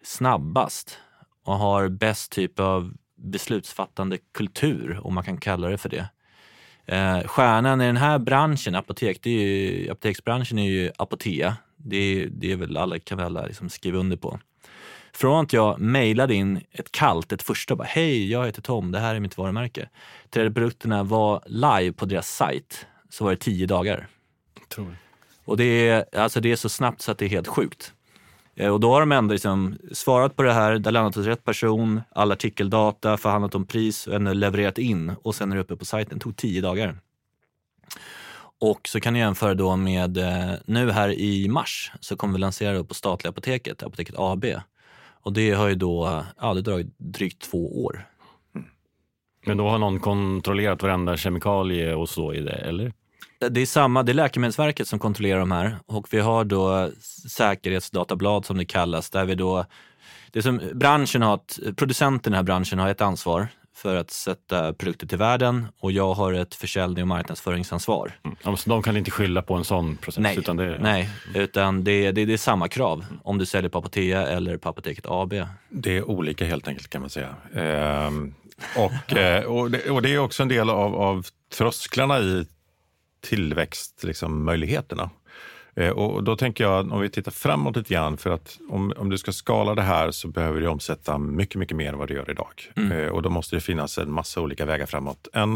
snabbast 0.04 0.98
och 1.44 1.58
har 1.58 1.90
bäst 1.90 2.32
typ 2.32 2.60
av 2.60 2.94
beslutsfattande 3.22 4.18
kultur, 4.34 5.00
om 5.04 5.14
man 5.14 5.24
kan 5.24 5.38
kalla 5.38 5.70
det 5.70 5.78
för 5.78 5.90
det. 5.90 6.10
Eh, 6.86 7.28
stjärnan 7.28 7.82
i 7.82 7.86
den 7.86 7.98
här 7.98 8.20
branschen, 8.20 8.76
apotek, 8.76 9.20
det 9.22 9.30
är 9.30 9.40
ju, 9.40 9.92
apoteksbranschen 9.92 10.60
är 10.60 10.70
ju 10.70 10.92
Apotea. 10.98 11.58
Det, 11.78 12.26
det 12.32 12.52
är 12.52 12.56
väl 12.56 12.78
alla, 12.78 13.00
kan 13.00 13.18
väl 13.18 13.26
alla 13.26 13.46
liksom 13.46 13.70
skriva 13.70 14.00
under 14.00 14.18
på. 14.18 14.40
Från 15.14 15.46
att 15.46 15.54
jag 15.54 15.80
mejlade 15.80 16.36
in 16.36 16.62
ett 16.72 16.92
kallt, 16.92 17.32
ett 17.32 17.42
första, 17.42 17.76
bara 17.76 17.88
hej, 17.88 18.32
jag 18.32 18.46
heter 18.46 18.62
Tom, 18.62 18.92
det 18.92 19.00
här 19.00 19.16
är 19.16 19.20
mitt 19.20 19.38
varumärke, 19.38 19.90
till 20.30 20.48
att 20.48 20.54
produkterna 20.54 21.04
var 21.04 21.44
live 21.46 21.94
på 21.94 22.06
deras 22.06 22.36
sajt 22.36 22.86
så 23.10 23.24
var 23.24 23.32
det 23.32 23.38
tio 23.38 23.66
dagar. 23.66 24.08
Tror. 24.70 24.96
Och 25.46 25.58
det 25.58 25.90
är, 25.90 26.06
alltså 26.16 26.42
det 26.42 26.52
är 26.52 26.56
så 26.56 26.70
snabbt 26.70 27.02
så 27.02 27.12
att 27.12 27.18
det 27.18 27.26
är 27.26 27.30
helt 27.30 27.48
sjukt. 27.48 27.94
Eh, 28.56 28.74
och 28.74 28.80
då 28.80 28.94
har 28.94 29.00
de 29.00 29.12
ändå 29.12 29.32
liksom 29.32 29.78
svarat 29.92 30.36
på 30.36 30.44
det 30.44 30.54
här, 30.54 30.80
det 30.80 30.88
har 30.88 30.92
landat 30.92 31.16
hos 31.16 31.26
rätt 31.26 31.44
person, 31.44 32.02
all 32.12 32.32
artikeldata, 32.32 33.18
förhandlat 33.18 33.56
om 33.56 33.66
pris 33.66 34.08
och 34.08 34.14
ändå 34.14 34.34
levererat 34.34 34.78
in 34.78 35.16
och 35.24 35.36
sen 35.36 35.52
är 35.52 35.56
det 35.56 35.62
uppe 35.62 35.76
på 35.76 35.86
sajten. 35.86 36.18
Det 36.18 36.24
tog 36.24 36.36
tio 36.36 36.62
dagar. 36.62 36.98
Och 38.60 38.88
så 38.88 39.00
kan 39.00 39.14
ni 39.14 39.20
jämföra 39.20 39.54
då 39.54 39.76
med 39.76 40.18
eh, 40.18 40.54
nu 40.66 40.92
här 40.92 41.10
i 41.10 41.48
mars 41.48 41.92
så 42.00 42.16
kommer 42.16 42.34
vi 42.34 42.40
lansera 42.40 42.78
det 42.78 42.84
på 42.84 42.94
statliga 42.94 43.30
apoteket, 43.30 43.84
Apoteket 43.84 44.16
AB. 44.18 44.46
Och 45.24 45.34
det 45.34 45.52
har 45.52 45.68
ju 45.68 45.76
då, 45.76 46.24
ja 46.42 46.54
det 46.54 46.62
dragit 46.62 46.98
drygt 46.98 47.42
två 47.42 47.84
år. 47.84 48.08
Mm. 48.56 48.68
Men 49.46 49.58
då 49.58 49.70
har 49.70 49.78
någon 49.78 50.00
kontrollerat 50.00 50.84
varenda 50.84 51.18
kemikalie 51.18 51.96
och 51.96 52.10
så 52.10 52.34
i 52.34 52.42
det, 52.42 52.52
eller? 52.52 52.94
Det 53.50 53.62
är 53.62 53.66
samma, 53.66 54.04
det 54.04 54.12
är 54.12 54.14
Läkemedelsverket 54.14 54.88
som 54.88 55.00
kontrollerar 55.00 55.40
de 55.40 55.52
här 55.52 55.78
och 55.86 56.14
vi 56.14 56.20
har 56.20 56.44
då 56.44 56.90
säkerhetsdatablad 57.30 58.46
som 58.46 58.58
det 58.58 58.66
kallas 58.66 59.10
där 59.10 59.26
vi 59.26 59.36
då, 59.36 59.66
det 60.32 60.42
som 60.42 60.62
branschen 60.74 61.22
har, 61.22 61.40
producenten 61.74 62.32
i 62.32 62.34
den 62.34 62.38
här 62.38 62.44
branschen 62.44 62.80
har 62.80 62.90
ett 62.90 63.02
ansvar 63.02 63.48
för 63.76 63.96
att 63.96 64.12
sätta 64.12 64.74
produkter 64.74 65.08
till 65.08 65.18
världen 65.18 65.68
och 65.80 65.92
jag 65.92 66.14
har 66.14 66.34
ett 66.34 66.56
försäljning 66.56 67.02
och 67.02 67.08
marknadsföringsansvar. 67.08 68.12
Mm. 68.24 68.58
Så 68.58 68.70
de 68.70 68.84
kan 68.84 68.98
inte 68.98 69.12
skylla 69.12 69.42
på 69.42 69.54
en 69.54 69.64
sån 69.64 69.98
process? 69.98 70.22
Nej, 70.22 70.38
utan 70.38 70.58
det, 70.58 70.78
nej, 70.82 71.10
utan 71.36 71.84
det, 71.84 72.12
det, 72.12 72.26
det 72.26 72.34
är 72.34 72.38
samma 72.38 72.68
krav 72.68 73.06
om 73.24 73.38
du 73.38 73.46
säljer 73.46 73.70
på 73.70 73.78
Apotea 73.78 74.28
eller 74.28 74.58
på 74.58 74.70
Apoteket 74.70 75.06
AB. 75.08 75.34
Det 75.70 75.98
är 75.98 76.10
olika 76.10 76.46
helt 76.46 76.68
enkelt 76.68 76.90
kan 76.90 77.02
man 77.02 77.10
säga. 77.10 77.36
Ehm, 77.56 78.34
och, 78.76 79.18
eh, 79.18 79.44
och, 79.44 79.72
det, 79.72 79.90
och, 79.90 80.02
det, 80.02 80.14
är 80.14 80.20
också 80.20 80.44
en 80.44 80.50
del 80.50 80.70
av, 80.70 80.96
av 80.96 81.26
trösklarna 81.58 82.20
i 82.20 82.46
tillväxtmöjligheterna. 83.22 85.04
Liksom, 85.04 85.22
Eh, 85.76 85.90
och 85.90 86.24
då 86.24 86.36
tänker 86.36 86.64
jag, 86.64 86.92
om 86.92 87.02
vi 87.02 87.10
tittar 87.10 87.32
framåt 87.32 87.76
lite 87.76 87.94
grann, 87.94 88.18
för 88.18 88.30
att 88.30 88.60
om, 88.70 88.94
om 88.98 89.10
du 89.10 89.18
ska 89.18 89.32
skala 89.32 89.76
det 89.76 89.82
här 89.82 90.12
så 90.12 90.28
behöver 90.28 90.62
du 90.62 90.68
omsätta 90.68 91.18
mycket, 91.18 91.56
mycket 91.56 91.78
mer 91.78 91.90
än 91.90 91.98
vad 91.98 92.08
du 92.08 92.14
gör 92.14 92.32
idag. 92.32 92.72
Mm. 92.76 92.92
Eh, 92.92 93.08
och 93.08 93.22
då 93.22 93.30
måste 93.30 93.56
det 93.56 93.60
finnas 93.60 93.98
en 93.98 94.12
massa 94.12 94.42
olika 94.42 94.66
vägar 94.66 94.86
framåt. 94.86 95.28
En 95.34 95.56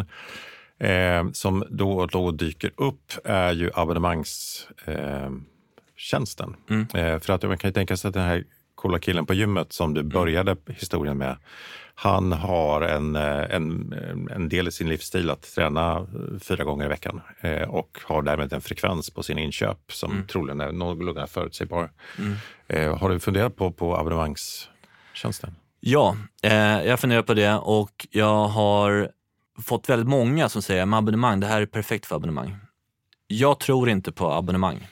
eh, 0.80 1.32
som 1.32 1.64
då 1.70 1.98
och 1.98 2.08
då 2.08 2.32
dyker 2.32 2.72
upp 2.76 3.12
är 3.24 3.54
ju 3.54 3.70
abonnemangstjänsten. 3.74 6.56
Eh, 6.70 6.76
mm. 6.76 6.88
eh, 6.94 7.20
för 7.20 7.34
att 7.34 7.44
man 7.44 7.58
kan 7.58 7.70
ju 7.70 7.74
tänka 7.74 7.98
sig 7.98 8.08
att 8.08 8.14
den 8.14 8.26
här 8.26 8.44
coola 8.76 9.00
killen 9.00 9.26
på 9.26 9.34
gymmet 9.34 9.74
som 9.74 9.94
du 9.94 10.00
mm. 10.00 10.10
började 10.10 10.58
historien 10.68 11.18
med, 11.18 11.38
han 11.98 12.32
har 12.32 12.82
en, 12.82 13.16
eh, 13.16 13.56
en, 13.56 13.94
en 14.32 14.50
del 14.50 14.68
i 14.68 14.72
sin 14.72 14.90
livsstil 14.90 15.30
att 15.30 15.56
träna 15.56 15.96
eh, 15.98 16.40
fyra 16.40 16.64
gånger 16.64 16.86
i 16.86 16.88
veckan 16.88 17.22
eh, 17.42 17.70
och 17.70 18.00
har 18.04 18.22
därmed 18.22 18.54
en 18.54 18.62
frekvens 18.62 19.10
på 19.10 19.24
sina 19.24 19.42
inköp 19.42 19.80
som 19.92 20.12
mm. 20.12 20.28
troligen 20.28 20.62
är 20.62 20.72
någorlunda 20.72 21.28
förutsägbar. 21.28 21.92
Mm. 22.18 22.98
Har 22.98 23.10
du 23.10 23.20
funderat 23.20 23.56
på, 23.56 23.72
på 23.72 23.98
abonnemangstjänsten? 23.98 25.56
Ja, 25.80 26.18
eh, 26.44 26.84
jag 26.84 27.00
funderar 27.00 27.22
på 27.22 27.34
det 27.34 27.54
och 27.54 28.08
jag 28.12 28.48
har 28.48 29.12
fått 29.64 29.90
väldigt 29.90 30.08
många 30.08 30.50
som 30.50 30.62
säger 30.62 30.84
att 30.84 30.94
abonnemang, 30.94 31.40
det 31.40 31.48
här 31.48 31.62
är 31.62 31.66
perfekt 31.66 32.06
för 32.06 32.16
abonnemang. 32.16 32.58
Jag 33.28 33.60
tror 33.60 33.90
inte 33.90 34.12
på 34.12 34.32
abonnemang 34.32 34.88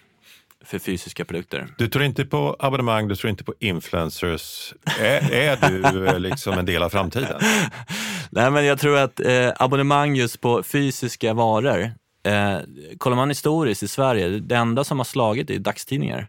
för 0.64 0.80
fysiska 0.80 1.26
produkter. 1.26 1.68
Du 1.78 1.88
tror 1.88 2.06
inte 2.06 2.26
på 2.26 2.56
abonnemang, 2.60 3.08
du 3.08 3.16
tror 3.16 3.30
inte 3.30 3.44
på 3.44 3.54
influencers. 3.60 4.74
Är, 5.00 5.32
är 5.34 5.70
du 5.70 6.08
eh, 6.08 6.20
liksom 6.20 6.54
en 6.54 6.66
del 6.66 6.84
av 6.84 6.90
framtiden? 6.90 7.42
Nej, 8.30 8.52
men 8.52 8.66
jag 8.66 8.80
tror 8.80 8.98
att 8.98 9.20
eh, 9.20 9.52
abonnemang 9.60 10.16
just 10.16 10.42
på 10.42 10.64
fysiska 10.64 11.34
varor, 11.34 11.92
eh, 12.24 12.58
kollar 12.98 13.18
man 13.18 13.30
historiskt 13.30 13.84
i 13.84 13.88
Sverige, 13.88 14.30
det 14.30 14.56
enda 14.56 14.84
som 14.84 15.00
har 15.00 15.06
slagit 15.06 15.50
är 15.50 15.60
dagstidningar. 15.60 16.28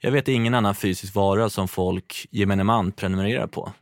Jag 0.00 0.10
vet 0.10 0.28
ingen 0.28 0.54
annan 0.54 0.74
fysisk 0.74 1.14
vara 1.14 1.50
som 1.50 1.68
folk, 1.68 2.26
gemene 2.30 2.64
man, 2.64 2.92
prenumererar 2.92 3.46
på. 3.46 3.72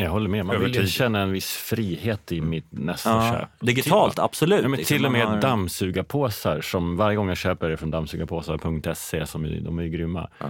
Jag 0.00 0.10
håller 0.10 0.28
med. 0.28 0.46
Man 0.46 0.60
vill 0.60 0.88
känna 0.88 1.20
en 1.20 1.32
viss 1.32 1.52
frihet 1.56 2.32
i 2.32 2.40
mitt 2.40 2.66
nästa 2.70 3.10
ja, 3.10 3.32
köp. 3.32 3.48
Digitalt, 3.60 4.18
absolut. 4.18 4.62
Ja, 4.62 4.68
men 4.68 4.84
till 4.84 5.06
och 5.06 5.12
med 5.12 5.26
har... 5.26 5.40
dammsugarpåsar, 5.40 6.60
som 6.60 6.96
varje 6.96 7.16
gång 7.16 7.28
jag 7.28 7.36
köper 7.36 7.68
det 7.68 7.76
från 7.76 7.90
dammsugarpåsar.se, 7.90 9.26
som 9.26 9.44
är, 9.44 9.60
de 9.60 9.78
är 9.78 9.86
grymma, 9.86 10.30
ja. 10.38 10.46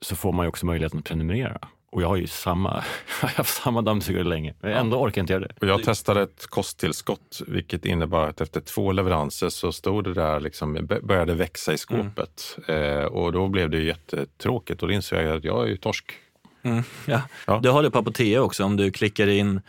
så 0.00 0.16
får 0.16 0.32
man 0.32 0.44
ju 0.44 0.48
också 0.48 0.66
möjligheten 0.66 0.98
att 0.98 1.04
prenumerera. 1.04 1.58
Och 1.90 2.02
jag 2.02 2.08
har 2.08 2.16
ju 2.16 2.26
samma, 2.26 2.70
jag 3.20 3.28
har 3.28 3.34
haft 3.34 3.62
samma 3.62 3.82
dammsugare 3.82 4.24
länge, 4.24 4.54
men 4.60 4.72
ändå 4.72 4.96
orkar 4.96 5.18
jag 5.18 5.22
inte 5.22 5.32
göra 5.32 5.46
det. 5.46 5.54
Och 5.60 5.68
jag 5.68 5.84
testade 5.84 6.22
ett 6.22 6.46
kosttillskott, 6.46 7.42
vilket 7.46 7.84
innebar 7.84 8.28
att 8.28 8.40
efter 8.40 8.60
två 8.60 8.92
leveranser 8.92 9.48
så 9.48 9.72
stod 9.72 10.04
det 10.04 10.14
där, 10.14 10.40
liksom, 10.40 10.86
började 11.02 11.34
växa 11.34 11.72
i 11.72 11.78
skåpet. 11.78 12.58
Mm. 12.68 12.98
Eh, 12.98 13.04
och 13.04 13.32
då 13.32 13.48
blev 13.48 13.70
det 13.70 13.78
jättetråkigt 13.78 14.82
och 14.82 14.88
då 14.88 14.94
insåg 14.94 15.18
jag 15.18 15.36
att 15.36 15.44
jag 15.44 15.64
är 15.64 15.66
ju 15.68 15.76
torsk 15.76 16.12
Mm, 16.66 16.82
ja. 17.06 17.22
ja. 17.46 17.60
Du 17.62 17.70
har 17.70 17.82
det 17.82 17.90
på 17.90 17.98
Apotea 17.98 18.42
också 18.42 18.64
om 18.64 18.76
du 18.76 18.90
klickar 18.90 19.26
in. 19.26 19.60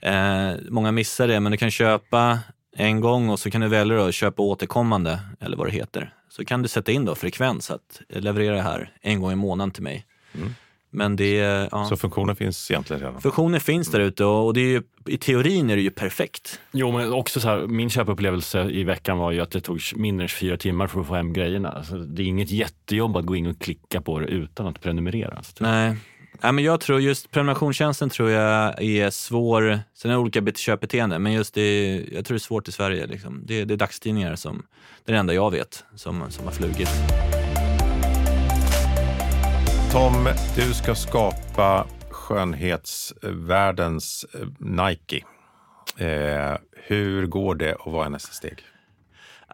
Eh, 0.00 0.52
många 0.70 0.92
missar 0.92 1.28
det, 1.28 1.40
men 1.40 1.52
du 1.52 1.58
kan 1.58 1.70
köpa 1.70 2.38
en 2.76 3.00
gång 3.00 3.28
och 3.28 3.40
så 3.40 3.50
kan 3.50 3.60
du 3.60 3.68
välja 3.68 4.06
att 4.06 4.14
köpa 4.14 4.42
återkommande 4.42 5.20
eller 5.40 5.56
vad 5.56 5.66
det 5.66 5.72
heter. 5.72 6.14
Så 6.28 6.44
kan 6.44 6.62
du 6.62 6.68
sätta 6.68 6.92
in 6.92 7.04
då 7.04 7.14
frekvens 7.14 7.70
att 7.70 8.00
leverera 8.08 8.54
det 8.54 8.62
här 8.62 8.92
en 9.00 9.20
gång 9.20 9.32
i 9.32 9.36
månaden 9.36 9.70
till 9.70 9.82
mig. 9.82 10.06
Mm. 10.34 10.54
Men 10.94 11.16
det, 11.16 11.36
ja. 11.72 11.86
Så 11.88 11.96
funktionen 11.96 12.36
finns 12.36 12.70
egentligen 12.70 13.02
redan? 13.02 13.20
Funktionen 13.20 13.60
finns 13.60 13.90
där 13.90 14.00
ute 14.00 14.24
och 14.24 14.54
det 14.54 14.60
är 14.60 14.68
ju, 14.68 14.82
i 15.06 15.18
teorin 15.18 15.70
är 15.70 15.76
det 15.76 15.82
ju 15.82 15.90
perfekt. 15.90 16.60
Jo, 16.72 16.92
men 16.92 17.12
också 17.12 17.40
så 17.40 17.48
här, 17.48 17.66
min 17.66 17.90
köpupplevelse 17.90 18.70
i 18.70 18.84
veckan 18.84 19.18
var 19.18 19.32
ju 19.32 19.40
att 19.40 19.50
det 19.50 19.60
tog 19.60 19.80
mindre 19.96 20.24
än 20.24 20.28
24 20.28 20.56
timmar 20.56 20.86
för 20.86 21.00
att 21.00 21.06
få 21.06 21.14
hem 21.14 21.32
grejerna. 21.32 21.68
Alltså, 21.68 21.96
det 21.96 22.22
är 22.22 22.26
inget 22.26 22.50
jättejobb 22.50 23.16
att 23.16 23.24
gå 23.24 23.36
in 23.36 23.46
och 23.46 23.60
klicka 23.60 24.00
på 24.00 24.18
det 24.18 24.26
utan 24.26 24.66
att 24.66 24.80
prenumerera. 24.80 25.42
Nej, 25.60 25.96
Ja, 26.40 26.52
men 26.52 26.64
jag 26.64 26.80
tror 26.80 27.00
just 27.00 27.30
prenumerationstjänsten 27.30 28.10
tror 28.10 28.30
jag 28.30 28.82
är 28.82 29.10
svår. 29.10 29.80
Sen 29.94 30.10
är 30.10 30.14
det 30.14 30.20
olika 30.20 30.42
köpbeteenden, 30.54 31.22
men 31.22 31.32
just 31.32 31.54
det, 31.54 31.96
jag 32.12 32.24
tror 32.24 32.34
det 32.34 32.36
är 32.36 32.38
svårt 32.38 32.68
i 32.68 32.72
Sverige. 32.72 33.06
Liksom. 33.06 33.42
Det, 33.46 33.64
det 33.64 33.74
är 33.74 33.78
dagstidningar 33.78 34.36
som, 34.36 34.62
det 35.04 35.12
är 35.12 35.14
det 35.14 35.20
enda 35.20 35.34
jag 35.34 35.50
vet, 35.50 35.84
som, 35.94 36.30
som 36.30 36.44
har 36.44 36.52
flugit. 36.52 36.90
Tom, 39.92 40.28
du 40.56 40.74
ska 40.74 40.94
skapa 40.94 41.86
skönhetsvärldens 42.10 44.26
eh, 44.34 44.40
Nike. 44.58 45.24
Eh, 45.96 46.56
hur 46.72 47.26
går 47.26 47.54
det 47.54 47.74
och 47.74 47.92
vad 47.92 48.06
är 48.06 48.10
nästa 48.10 48.32
steg? 48.32 48.64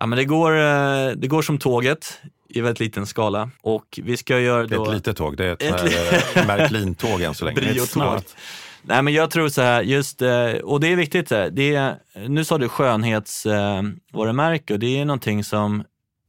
Ja, 0.01 0.07
men 0.07 0.18
det, 0.18 0.24
går, 0.24 0.53
eh, 0.53 1.11
det 1.16 1.28
går 1.28 1.43
som 1.43 1.59
tåget 1.59 2.20
i 2.51 2.61
väldigt 2.61 2.80
liten 2.80 3.07
skala. 3.07 3.51
Och 3.62 4.01
vi 4.03 4.16
ska 4.16 4.40
göra 4.40 4.66
då... 4.66 4.84
Ett 4.84 4.92
litet 4.94 5.16
tåg, 5.16 5.36
det 5.36 5.44
är 5.44 5.53
ett, 5.53 5.62
ett 5.62 6.36
eh, 6.36 6.46
Märklin-tåg 6.46 7.22
än 7.22 7.34
så 7.34 7.44
länge. 7.44 7.61
Brio-tåg. 7.61 8.20
Nej 8.82 9.03
men 9.03 9.14
jag 9.14 9.30
tror 9.30 9.48
så 9.48 9.62
här, 9.62 9.82
just, 9.82 10.22
eh, 10.22 10.53
och 10.53 10.80
det 10.80 10.92
är 10.92 10.96
viktigt, 10.96 11.28
det 11.28 11.74
är, 11.74 11.96
nu 12.28 12.44
sa 12.44 12.59
du 12.59 12.68
skönhetsvarumärke 12.68 14.72
och 14.72 14.78
det 14.78 15.01
är 15.01 15.05
någonting 15.05 15.44
som... 15.44 15.84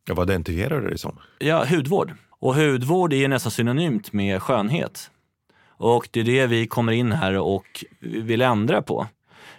Ja, 0.07 0.13
vad 0.13 0.30
identifierar 0.30 0.82
du 0.82 0.89
det 0.89 0.97
som? 0.97 1.19
Ja, 1.39 1.65
hudvård. 1.65 2.13
Och 2.30 2.55
hudvård 2.55 3.13
är 3.13 3.28
nästan 3.28 3.51
synonymt 3.51 4.13
med 4.13 4.41
skönhet. 4.41 5.11
Och 5.67 6.09
det 6.11 6.19
är 6.19 6.24
det 6.24 6.47
vi 6.47 6.67
kommer 6.67 6.91
in 6.91 7.11
här 7.11 7.38
och 7.38 7.86
vill 7.99 8.41
ändra 8.41 8.82
på. 8.82 9.07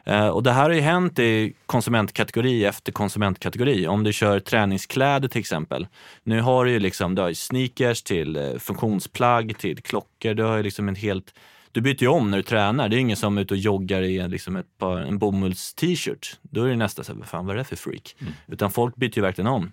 Eh, 0.04 0.28
och 0.28 0.42
det 0.42 0.52
här 0.52 0.62
har 0.62 0.70
ju 0.70 0.80
hänt 0.80 1.18
i 1.18 1.54
konsumentkategori 1.66 2.64
efter 2.64 2.92
konsumentkategori. 2.92 3.86
Om 3.86 4.04
du 4.04 4.12
kör 4.12 4.40
träningskläder 4.40 5.28
till 5.28 5.40
exempel. 5.40 5.86
Nu 6.22 6.40
har 6.40 6.64
du 6.64 6.70
ju 6.70 6.78
liksom, 6.78 7.14
du 7.14 7.22
har 7.22 7.32
sneakers 7.32 8.02
till 8.02 8.36
eh, 8.36 8.58
funktionsplagg, 8.58 9.58
till 9.58 9.82
klockor. 9.82 10.34
Du 10.34 10.42
har 10.42 10.56
ju 10.56 10.62
liksom 10.62 10.88
en 10.88 10.94
helt 10.94 11.34
du 11.72 11.80
byter 11.80 12.02
ju 12.02 12.08
om 12.08 12.30
när 12.30 12.36
du 12.36 12.42
tränar. 12.42 12.88
Det 12.88 12.96
är 12.96 12.98
ingen 12.98 13.16
som 13.16 13.38
är 13.38 13.42
ute 13.42 13.54
och 13.54 13.58
joggar 13.58 14.02
i 14.02 14.28
liksom 14.28 14.56
ett 14.56 14.78
par, 14.78 15.00
en 15.00 15.18
bomulls-t-shirt. 15.18 16.36
Då 16.42 16.64
är 16.64 16.68
det 16.68 16.76
nästan 16.76 17.04
så 17.04 17.12
här, 17.12 17.18
vad 17.18 17.28
fan 17.28 17.46
vad 17.46 17.54
är 17.54 17.58
det 17.58 17.64
för 17.64 17.76
freak? 17.76 18.16
Mm. 18.20 18.32
Utan 18.46 18.70
folk 18.70 18.96
byter 18.96 19.16
ju 19.16 19.22
verkligen 19.22 19.48
om. 19.48 19.72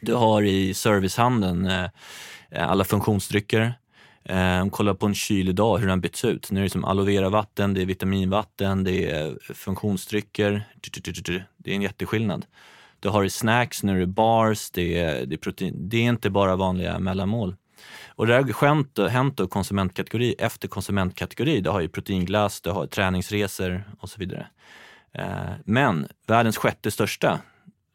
Du 0.00 0.14
har 0.14 0.42
i 0.42 0.74
servicehandeln 0.74 1.66
eh, 1.66 1.88
alla 2.70 2.84
funktionsdrycker. 2.84 3.74
Eh, 4.28 4.68
kolla 4.70 4.94
på 4.94 5.06
en 5.06 5.14
kylig 5.14 5.54
dag, 5.54 5.78
hur 5.78 5.88
den 5.88 6.00
byts 6.00 6.24
ut. 6.24 6.50
Nu 6.50 6.60
är 6.60 6.64
det 6.64 6.70
som 6.70 6.84
aloe 6.84 7.06
vera-vatten, 7.06 7.74
det 7.74 7.82
är 7.82 7.86
vitaminvatten, 7.86 8.84
det 8.84 9.10
är 9.10 9.38
funktionsdrycker. 9.54 10.68
Det 11.56 11.70
är 11.70 11.74
en 11.74 11.82
jätteskillnad. 11.82 12.46
Du 13.00 13.08
har 13.08 13.22
det 13.22 13.30
snacks, 13.30 13.82
nu 13.82 13.96
är 13.96 14.00
det 14.00 14.06
bars, 14.06 14.70
det 14.70 14.98
är, 14.98 15.26
det 15.26 15.34
är 15.34 15.38
protein. 15.38 15.88
Det 15.88 15.96
är 15.96 16.02
inte 16.02 16.30
bara 16.30 16.56
vanliga 16.56 16.98
mellanmål. 16.98 17.56
Och 18.08 18.26
det 18.26 18.34
har 18.34 19.08
hänt 19.08 19.36
då 19.36 19.46
konsumentkategori 19.48 20.34
efter 20.38 20.68
konsumentkategori. 20.68 21.60
Du 21.60 21.70
har 21.70 21.80
ju 21.80 21.88
proteinglass, 21.88 22.60
du 22.60 22.70
har 22.70 22.86
träningsresor 22.86 23.84
och 24.00 24.10
så 24.10 24.20
vidare. 24.20 24.46
Eh, 25.12 25.50
men 25.64 26.08
världens 26.26 26.56
sjätte 26.56 26.90
största, 26.90 27.40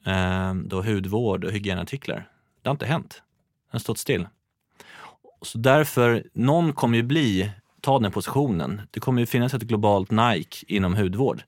eh, 0.06 0.54
då 0.54 0.82
hudvård 0.82 1.46
och 1.46 1.52
hygienartiklar, 1.52 2.30
det 2.62 2.70
har 2.70 2.72
inte 2.74 2.86
hänt. 2.86 3.10
Den 3.10 3.72
har 3.72 3.80
stått 3.80 3.98
still. 3.98 4.28
Så 5.44 5.58
därför, 5.58 6.24
någon 6.34 6.74
kommer 6.74 6.98
ju 6.98 7.04
bli, 7.04 7.52
ta 7.82 8.00
den 8.00 8.12
positionen. 8.12 8.82
Det 8.92 9.00
kommer 9.00 9.20
ju 9.20 9.26
finnas 9.26 9.54
ett 9.54 9.62
globalt 9.62 10.12
Nike 10.12 10.66
inom 10.68 10.96
hudvård 10.96 11.44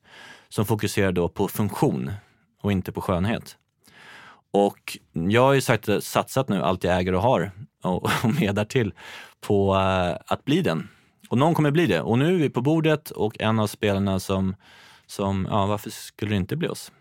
som 0.49 0.65
fokuserar 0.65 1.11
då 1.11 1.29
på 1.29 1.47
funktion 1.47 2.11
och 2.61 2.71
inte 2.71 2.91
på 2.91 3.01
skönhet. 3.01 3.57
Och 4.51 4.97
jag 5.11 5.41
har 5.41 5.53
ju 5.53 5.61
sagt, 5.61 6.03
satsat 6.03 6.49
nu 6.49 6.61
allt 6.61 6.83
jag 6.83 6.97
äger 6.99 7.13
och 7.13 7.21
har 7.21 7.51
och, 7.83 8.03
och 8.23 8.41
mer 8.41 8.53
därtill 8.53 8.93
på 9.41 9.73
uh, 9.75 10.17
att 10.25 10.45
bli 10.45 10.61
den. 10.61 10.89
Och 11.29 11.37
någon 11.37 11.55
kommer 11.55 11.71
bli 11.71 11.87
det. 11.87 12.01
Och 12.01 12.19
nu 12.19 12.35
är 12.35 12.39
vi 12.39 12.49
på 12.49 12.61
bordet 12.61 13.11
och 13.11 13.41
en 13.41 13.59
av 13.59 13.67
spelarna 13.67 14.19
som, 14.19 14.55
som 15.07 15.47
ja 15.51 15.65
varför 15.65 15.89
skulle 15.89 16.31
det 16.31 16.37
inte 16.37 16.55
bli 16.55 16.67
oss? 16.67 16.91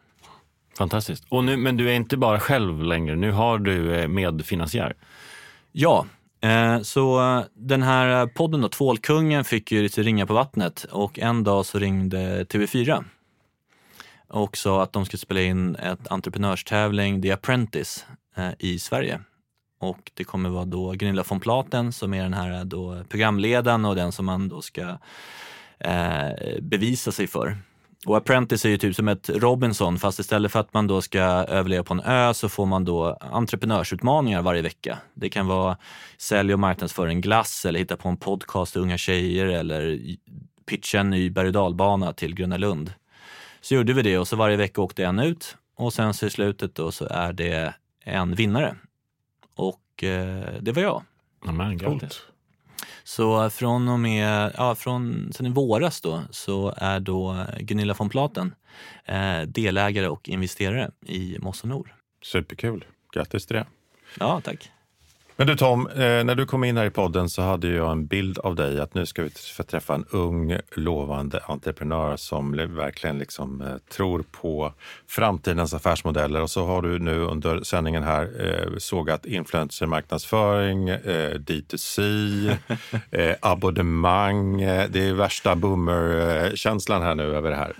Fantastiskt. 0.78 1.24
Och 1.28 1.44
nu, 1.44 1.56
men 1.56 1.76
du 1.76 1.90
är 1.90 1.94
inte 1.94 2.16
bara 2.16 2.40
själv 2.40 2.82
längre, 2.82 3.16
nu 3.16 3.30
har 3.30 3.58
du 3.58 3.94
eh, 3.94 4.08
medfinansiär. 4.08 4.96
Ja, 5.72 5.98
eh, 6.00 6.13
Eh, 6.44 6.80
så 6.80 7.20
eh, 7.20 7.44
den 7.54 7.82
här 7.82 8.20
eh, 8.20 8.26
podden 8.26 8.60
då, 8.60 8.68
Tvålkungen, 8.68 9.44
fick 9.44 9.72
ju 9.72 9.82
lite 9.82 10.02
ringa 10.02 10.26
på 10.26 10.34
vattnet 10.34 10.84
och 10.84 11.18
en 11.18 11.44
dag 11.44 11.66
så 11.66 11.78
ringde 11.78 12.44
TV4 12.44 13.04
och 14.28 14.56
sa 14.56 14.82
att 14.82 14.92
de 14.92 15.04
skulle 15.04 15.20
spela 15.20 15.40
in 15.40 15.76
ett 15.76 16.08
entreprenörstävling, 16.08 17.22
The 17.22 17.32
Apprentice, 17.32 18.06
i 18.58 18.78
Sverige. 18.78 19.20
Och 19.80 20.10
det 20.14 20.24
kommer 20.24 20.48
vara 20.48 20.64
då 20.64 20.92
Gunilla 20.92 21.24
von 21.28 21.40
Platen 21.40 21.92
som 21.92 22.14
är 22.14 22.22
den 22.22 22.34
här 22.34 22.64
då 22.64 23.04
programledaren 23.08 23.84
och 23.84 23.96
den 23.96 24.12
som 24.12 24.26
man 24.26 24.48
då 24.48 24.62
ska 24.62 24.98
eh, 25.78 26.60
bevisa 26.60 27.12
sig 27.12 27.26
för. 27.26 27.56
Och 28.06 28.16
Apprentice 28.16 28.64
är 28.64 28.68
ju 28.68 28.78
typ 28.78 28.96
som 28.96 29.08
ett 29.08 29.30
Robinson 29.30 29.98
fast 29.98 30.18
istället 30.18 30.52
för 30.52 30.60
att 30.60 30.74
man 30.74 30.86
då 30.86 31.02
ska 31.02 31.20
överleva 31.20 31.84
på 31.84 31.94
en 31.94 32.00
ö 32.00 32.34
så 32.34 32.48
får 32.48 32.66
man 32.66 32.84
då 32.84 33.18
entreprenörsutmaningar 33.20 34.42
varje 34.42 34.62
vecka. 34.62 34.98
Det 35.14 35.28
kan 35.28 35.46
vara 35.46 35.76
sälj 36.18 36.52
och 36.52 36.60
marknadsföra 36.60 37.08
en 37.08 37.20
glass 37.20 37.64
eller 37.64 37.78
hitta 37.78 37.96
på 37.96 38.08
en 38.08 38.16
podcast 38.16 38.72
till 38.72 38.82
unga 38.82 38.98
tjejer 38.98 39.46
eller 39.46 40.00
pitcha 40.66 41.00
en 41.00 41.10
ny 41.10 41.30
berg 41.30 41.46
och 41.46 41.52
dalbana 41.52 42.12
till 42.12 42.34
Gröna 42.34 42.56
Lund. 42.56 42.92
Så 43.60 43.74
gjorde 43.74 43.92
vi 43.92 44.02
det 44.02 44.18
och 44.18 44.28
så 44.28 44.36
varje 44.36 44.56
vecka 44.56 44.80
åkte 44.80 45.04
en 45.04 45.18
ut 45.18 45.56
och 45.76 45.92
sen 45.92 46.14
så 46.14 46.26
i 46.26 46.30
slutet 46.30 46.74
då 46.74 46.92
så 46.92 47.06
är 47.10 47.32
det 47.32 47.74
en 48.04 48.34
vinnare. 48.34 48.76
Och 49.54 50.04
eh, 50.04 50.44
det 50.60 50.72
var 50.72 50.82
jag. 50.82 51.02
Amen, 51.46 51.78
grattis. 51.78 52.22
Så 53.04 53.50
från 53.50 53.88
och 53.88 54.00
med, 54.00 54.52
ja, 54.56 54.74
från, 54.74 55.32
sen 55.32 55.46
i 55.46 55.50
våras 55.50 56.00
då, 56.00 56.22
så 56.30 56.74
är 56.76 57.00
då 57.00 57.46
Gunilla 57.58 57.94
von 57.98 58.08
Platen 58.08 58.54
eh, 59.04 59.40
delägare 59.40 60.08
och 60.08 60.28
investerare 60.28 60.90
i 61.06 61.38
Mossa 61.40 61.66
Nord. 61.66 61.90
Superkul. 62.22 62.84
Grattis 63.12 63.46
till 63.46 63.56
det. 63.56 63.66
Ja, 64.18 64.40
tack. 64.44 64.70
Men 65.36 65.46
du 65.46 65.56
Tom, 65.56 65.86
eh, 65.86 65.96
när 65.96 66.34
du 66.34 66.46
kom 66.46 66.64
in 66.64 66.76
här 66.76 66.86
i 66.86 66.90
podden 66.90 67.28
så 67.28 67.42
hade 67.42 67.68
jag 67.68 67.92
en 67.92 68.06
bild 68.06 68.38
av 68.38 68.54
dig 68.54 68.80
att 68.80 68.94
nu 68.94 69.06
ska 69.06 69.22
vi 69.22 69.30
få 69.56 69.62
träffa 69.62 69.94
en 69.94 70.04
ung 70.10 70.56
lovande 70.76 71.40
entreprenör 71.46 72.16
som 72.16 72.56
verkligen 72.56 73.18
liksom, 73.18 73.60
eh, 73.60 73.76
tror 73.96 74.24
på 74.32 74.72
framtidens 75.08 75.74
affärsmodeller. 75.74 76.42
Och 76.42 76.50
så 76.50 76.66
har 76.66 76.82
du 76.82 76.98
nu 76.98 77.20
under 77.20 77.62
sändningen 77.62 78.02
här 78.02 78.30
eh, 78.40 78.78
sågat 78.78 79.26
influencermarknadsföring, 79.26 80.88
eh, 80.88 81.34
D2C, 81.34 82.56
eh, 83.10 83.34
abonnemang. 83.40 84.60
Det 84.90 85.08
är 85.08 85.12
värsta 85.12 85.56
boomer-känslan 85.56 87.02
här 87.02 87.14
nu 87.14 87.36
över 87.36 87.50
det 87.50 87.56
här. 87.56 87.74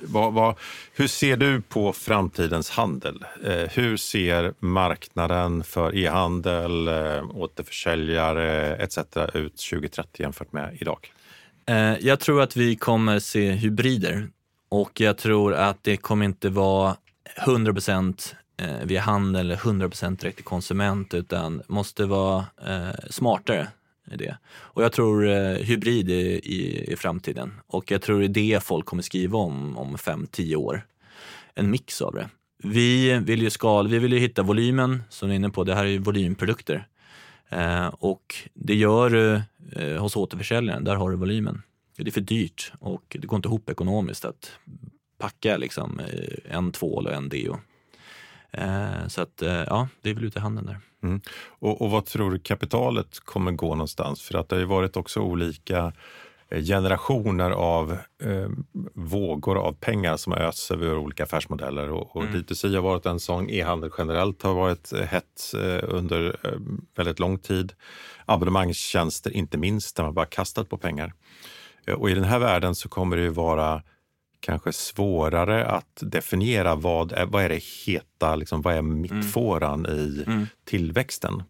Hur 0.97 1.07
ser 1.07 1.37
du 1.37 1.61
på 1.61 1.93
framtidens 1.93 2.71
handel? 2.71 3.25
Hur 3.71 3.97
ser 3.97 4.55
marknaden 4.59 5.65
för 5.65 5.97
e-handel, 5.97 6.89
eh, 6.89 7.44
återförsäljare 7.45 8.77
etc. 8.77 8.99
ut 9.35 9.57
2030 9.71 10.23
jämfört 10.23 10.53
med 10.53 10.77
idag? 10.81 11.13
Eh, 11.67 11.99
jag 12.01 12.21
tror 12.21 12.43
att 12.43 12.57
vi 12.57 12.77
kommer 12.77 13.19
se 13.19 13.51
hybrider 13.51 14.29
och 14.69 15.01
jag 15.01 15.19
tror 15.19 15.55
att 15.55 15.85
det 15.85 15.97
kommer 15.97 16.25
inte 16.25 16.49
vara 16.49 16.97
100 17.47 17.75
eh, 18.57 18.67
via 18.85 19.01
handel 19.01 19.41
eller 19.41 19.55
100 19.55 19.89
direkt 19.89 20.37
till 20.37 20.45
konsument 20.45 21.15
utan 21.15 21.63
måste 21.69 22.07
vara 22.07 22.47
eh, 22.67 23.09
smartare 23.11 23.69
i 24.11 24.17
det. 24.17 24.37
Och 24.47 24.85
jag 24.85 24.93
tror 24.93 25.25
hybrid 25.63 26.11
är 26.11 26.15
i, 26.15 26.93
i 26.93 26.97
framtiden 26.97 27.53
och 27.67 27.91
jag 27.91 28.03
tror 28.03 28.21
det 28.21 28.25
är 28.25 28.29
det 28.29 28.65
folk 28.65 28.87
kommer 28.87 29.03
skriva 29.03 29.39
om 29.39 29.79
om 29.79 29.97
5-10 29.97 30.57
år. 30.57 30.87
En 31.55 31.71
mix 31.71 32.03
av 32.03 32.15
det. 32.15 32.29
Vi 32.63 33.19
vill 33.19 33.43
ju 33.43 33.51
skal, 33.51 33.89
vi 33.89 33.99
vill 33.99 34.13
ju 34.13 34.19
hitta 34.19 34.43
volymen 34.43 35.03
som 35.09 35.29
du 35.29 35.35
är 35.35 35.37
inne 35.37 35.51
på. 35.51 35.65
Det 35.65 35.75
här 35.75 35.85
är 35.85 35.89
ju 35.89 35.99
volymprodukter. 35.99 36.87
Eh, 37.55 37.87
och 37.87 38.35
det 38.55 38.75
gör 38.75 39.11
du 39.11 39.43
eh, 39.73 40.03
hos 40.03 40.17
återförsäljaren, 40.17 40.85
där 40.85 40.97
har 40.97 41.11
du 41.11 41.17
volymen. 41.17 41.63
Det 41.97 42.09
är 42.09 42.11
för 42.11 42.21
dyrt 42.21 42.73
och 42.79 43.17
det 43.21 43.27
går 43.27 43.37
inte 43.37 43.49
ihop 43.49 43.71
ekonomiskt 43.71 44.25
att 44.25 44.53
packa 45.19 45.57
liksom, 45.57 46.01
eh, 46.01 46.57
en 46.57 46.73
tvål 46.73 47.07
och 47.07 47.13
en 47.13 47.29
deo. 47.29 47.59
Eh, 48.51 49.07
så 49.09 49.23
att, 49.23 49.43
ja, 49.43 49.89
det 50.03 50.11
är 50.11 50.15
väl 50.15 50.25
ute 50.25 50.39
i 50.39 50.43
handen 50.43 50.67
där. 50.67 50.81
Mm. 51.03 51.21
Och, 51.47 51.83
och 51.83 51.91
vad 51.91 52.07
tror 52.07 52.31
du 52.31 52.39
kapitalet 52.39 53.21
kommer 53.21 53.53
gå 53.53 53.69
någonstans? 53.69 54.23
För 54.23 54.39
att 54.39 54.49
det 54.49 54.57
har 54.57 54.61
ju 54.61 54.67
varit 54.67 54.97
också 54.97 55.21
olika 55.21 55.93
generationer 56.63 57.51
av 57.51 57.93
eh, 58.23 58.49
vågor 58.95 59.59
av 59.59 59.73
pengar 59.73 60.17
som 60.17 60.33
har 60.33 60.41
östs 60.41 60.71
över 60.71 60.97
olika 60.97 61.23
affärsmodeller. 61.25 61.91
Och, 61.91 62.17
och 62.17 62.23
mm. 62.23 62.35
D2C 62.35 62.75
har 62.75 62.83
varit 62.83 63.07
en 63.07 63.21
sån, 63.21 63.51
e-handel 63.51 63.91
generellt 63.99 64.43
har 64.43 64.55
varit 64.55 64.93
eh, 64.93 65.01
hett 65.01 65.55
eh, 65.55 65.81
under 65.83 66.37
eh, 66.43 66.59
väldigt 66.97 67.19
lång 67.19 67.39
tid. 67.39 67.73
Abonnemangstjänster 68.27 69.31
inte 69.31 69.59
minst, 69.59 69.97
där 69.97 70.05
man 70.05 70.15
bara 70.15 70.27
kastat 70.27 70.69
på 70.69 70.79
pengar. 70.79 71.13
Eh, 71.87 71.95
och 71.95 72.11
i 72.11 72.15
den 72.15 72.25
här 72.25 72.39
världen 72.39 72.75
så 72.75 72.89
kommer 72.89 73.17
det 73.17 73.23
ju 73.23 73.29
vara 73.29 73.83
kanske 74.41 74.73
svårare 74.73 75.67
att 75.67 75.99
definiera 76.01 76.75
vad 76.75 77.13
är, 77.13 77.27
vad 77.27 77.45
är 77.45 77.49
det 77.49 77.63
heta, 77.87 78.37
liksom, 78.37 78.63
vad 78.63 78.75
är 78.75 78.83
mittfåran 78.83 79.87
mm. 79.87 79.99
i 79.99 80.25
mm. 80.27 80.47
tillväxten. 80.65 81.43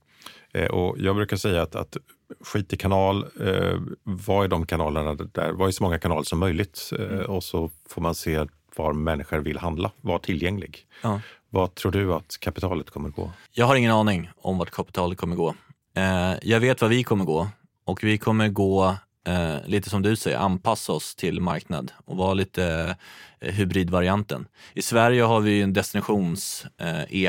Och 0.70 0.96
jag 0.98 1.16
brukar 1.16 1.36
säga 1.36 1.62
att, 1.62 1.74
att 1.74 1.96
skit 2.41 2.72
i 2.72 2.76
kanal, 2.76 3.26
eh, 3.41 3.80
vad 4.03 4.45
är 4.45 4.49
de 4.49 4.66
kanalerna 4.66 5.14
där? 5.14 5.53
Vad 5.53 5.68
är 5.68 5.72
så 5.72 5.82
många 5.82 5.99
kanaler 5.99 6.22
som 6.22 6.39
möjligt? 6.39 6.91
Eh, 6.99 7.05
mm. 7.05 7.24
Och 7.24 7.45
så 7.45 7.70
får 7.89 8.03
man 8.03 8.14
se 8.14 8.47
var 8.76 8.93
människor 8.93 9.39
vill 9.39 9.59
handla, 9.59 9.91
vara 10.01 10.18
tillgänglig. 10.18 10.87
Ja. 11.03 11.20
Vad 11.51 11.74
tror 11.74 11.93
du 11.93 12.14
att 12.14 12.41
kapitalet 12.41 12.91
kommer 12.91 13.09
gå? 13.09 13.30
Jag 13.53 13.66
har 13.66 13.76
ingen 13.76 13.93
aning 13.93 14.30
om 14.37 14.59
vart 14.59 14.70
kapitalet 14.70 15.18
kommer 15.18 15.37
gå. 15.37 15.55
Eh, 15.97 16.32
jag 16.43 16.61
vet 16.61 16.80
vad 16.80 16.91
vi 16.91 17.05
kommer 17.05 17.24
gå 17.24 17.49
och 17.85 18.05
vi 18.05 18.18
kommer 18.18 18.49
gå 18.49 18.97
eh, 19.26 19.57
lite 19.66 19.91
som 19.91 20.03
du 20.03 20.16
säger, 20.16 20.39
anpassa 20.39 20.93
oss 20.93 21.14
till 21.14 21.41
marknad 21.41 21.93
och 22.05 22.16
vara 22.16 22.35
lite 22.35 22.97
eh, 23.41 23.55
hybridvarianten. 23.55 24.47
I 24.74 24.82
Sverige 24.82 25.22
har 25.22 25.41
vi 25.41 25.62
en 25.62 25.72
destinations 25.72 26.66
eh. 27.11 27.28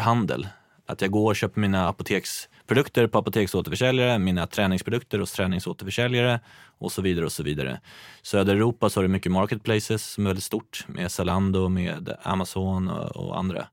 Att 0.88 1.02
jag 1.02 1.12
går 1.12 1.30
och 1.30 1.36
köper 1.36 1.62
mina 1.62 1.88
apoteks 1.88 2.50
produkter 2.68 3.08
på 3.08 3.18
apoteksåterförsäljare, 3.18 4.20
mina 4.20 4.48
träningsprodukter 4.48 5.20
hos 5.20 5.32
träningsåterförsäljare 5.32 6.40
och 6.78 6.92
så 6.92 7.02
vidare. 7.02 7.26
och 7.26 7.32
så 7.32 7.44
vidare. 7.44 7.80
Södra 8.22 8.54
Europa 8.54 8.90
så 8.90 9.00
har 9.00 9.04
du 9.04 9.10
mycket 9.10 9.32
marketplaces 9.32 10.12
som 10.12 10.26
är 10.26 10.30
väldigt 10.30 10.44
stort 10.44 10.86
med 10.88 11.12
Zalando, 11.12 11.70
med 11.70 12.16
Amazon 12.24 12.90
och, 12.90 13.16
och 13.16 13.38
andra. 13.40 13.68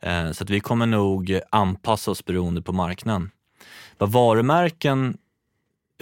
Eh, 0.00 0.32
så 0.32 0.44
att 0.44 0.50
vi 0.50 0.60
kommer 0.60 0.86
nog 0.86 1.40
anpassa 1.50 2.10
oss 2.10 2.24
beroende 2.24 2.62
på 2.62 2.72
marknaden. 2.72 3.30
Vad 3.98 4.12
varumärken, 4.12 5.16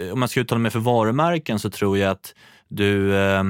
eh, 0.00 0.12
om 0.12 0.20
man 0.20 0.28
ska 0.28 0.40
uttala 0.40 0.58
mig 0.58 0.70
för 0.70 0.78
varumärken 0.78 1.58
så 1.58 1.70
tror 1.70 1.98
jag 1.98 2.10
att 2.10 2.34
du 2.68 3.16
eh, 3.16 3.44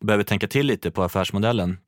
behöver 0.00 0.24
tänka 0.24 0.48
till 0.48 0.66
lite 0.66 0.90
på 0.90 1.02
affärsmodellen 1.02 1.78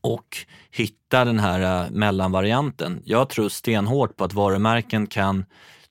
och 0.00 0.36
hitta 0.70 1.24
den 1.24 1.38
här 1.38 1.84
eh, 1.84 1.90
mellanvarianten. 1.90 3.02
Jag 3.04 3.28
tror 3.28 3.48
stenhårt 3.48 4.16
på 4.16 4.24
att 4.24 4.32
varumärken 4.32 5.06
kan 5.06 5.44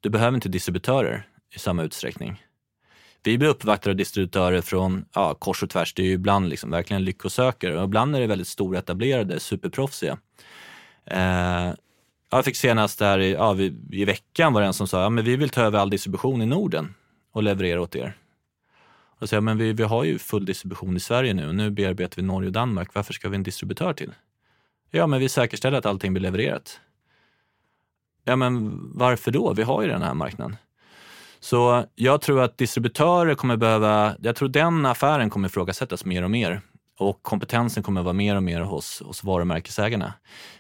du 0.04 0.10
behöver 0.10 0.36
inte 0.36 0.50
distributörer 0.50 1.28
i 1.56 1.60
samma 1.60 1.84
utsträckning. 1.84 2.44
Vi 3.24 3.38
blir 3.38 3.50
uppvaktade 3.50 3.92
av 3.92 3.96
distributörer 3.96 4.62
från 4.62 5.06
ja, 5.14 5.34
kors 5.34 5.64
och 5.64 5.70
tvärs. 5.70 5.94
Det 5.94 6.02
är 6.02 6.06
ju 6.06 6.12
ibland 6.12 6.50
liksom 6.50 6.72
verkligen 6.72 7.04
lyckosökare 7.04 7.78
och 7.78 7.84
ibland 7.84 8.16
är 8.16 8.20
det 8.20 8.28
väldigt 8.28 8.48
stora 8.48 8.80
etablerade, 8.80 9.40
superproffsiga. 9.40 10.18
Eh, 11.06 11.74
jag 12.32 12.46
fick 12.46 12.56
senast 12.56 13.00
där 13.00 13.20
i, 13.20 13.32
ja, 13.32 13.58
i 13.92 14.06
veckan 14.06 14.54
var 14.54 14.62
det 14.62 14.68
en 14.68 14.74
som 14.74 14.88
sa, 14.88 15.02
ja, 15.02 15.10
men 15.10 15.26
vi 15.26 15.36
vill 15.36 15.50
ta 15.50 15.62
över 15.62 15.80
all 15.80 15.90
distribution 15.90 16.42
i 16.42 16.46
Norden 16.46 16.94
och 17.32 17.44
leverera 17.44 17.82
åt 17.82 17.96
er. 17.96 18.18
Och 19.20 19.30
så, 19.30 19.42
men 19.42 19.58
vi, 19.58 19.74
vi 19.74 19.84
har 19.84 20.04
ju 20.04 20.20
full 20.20 20.46
distribution 20.46 20.98
i 20.98 21.00
Sverige 21.00 21.34
nu 21.34 21.54
nu 21.54 21.72
bearbetar 21.72 22.16
vi 22.16 22.22
Norge 22.22 22.48
och 22.48 22.54
Danmark. 22.54 22.94
Varför 22.94 23.14
ska 23.14 23.30
vi 23.30 23.36
en 23.36 23.44
distributör 23.44 23.94
till? 23.94 24.12
Ja, 24.92 25.08
men 25.08 25.20
vi 25.20 25.30
säkerställer 25.30 25.78
att 25.78 25.86
allting 25.86 26.14
blir 26.14 26.22
levererat. 26.22 26.80
Ja, 28.24 28.36
men 28.36 28.80
varför 28.94 29.32
då? 29.32 29.54
Vi 29.54 29.64
har 29.64 29.82
ju 29.82 29.88
den 29.88 30.02
här 30.02 30.14
marknaden. 30.14 30.56
Så 31.40 31.86
jag 31.96 32.22
tror 32.22 32.42
att 32.42 32.58
distributörer 32.58 33.36
kommer 33.36 33.58
behöva, 33.58 34.16
jag 34.22 34.36
tror 34.36 34.50
den 34.50 34.86
affären 34.86 35.30
kommer 35.30 35.48
ifrågasättas 35.48 36.06
mer 36.06 36.24
och 36.24 36.32
mer 36.32 36.62
och 37.00 37.24
kompetensen 37.24 37.84
kommer 37.84 38.02
vara 38.02 38.14
mer 38.14 38.36
och 38.36 38.44
mer 38.44 38.62
hos, 38.62 39.02
hos 39.06 39.24
varumärkesägarna. 39.24 40.14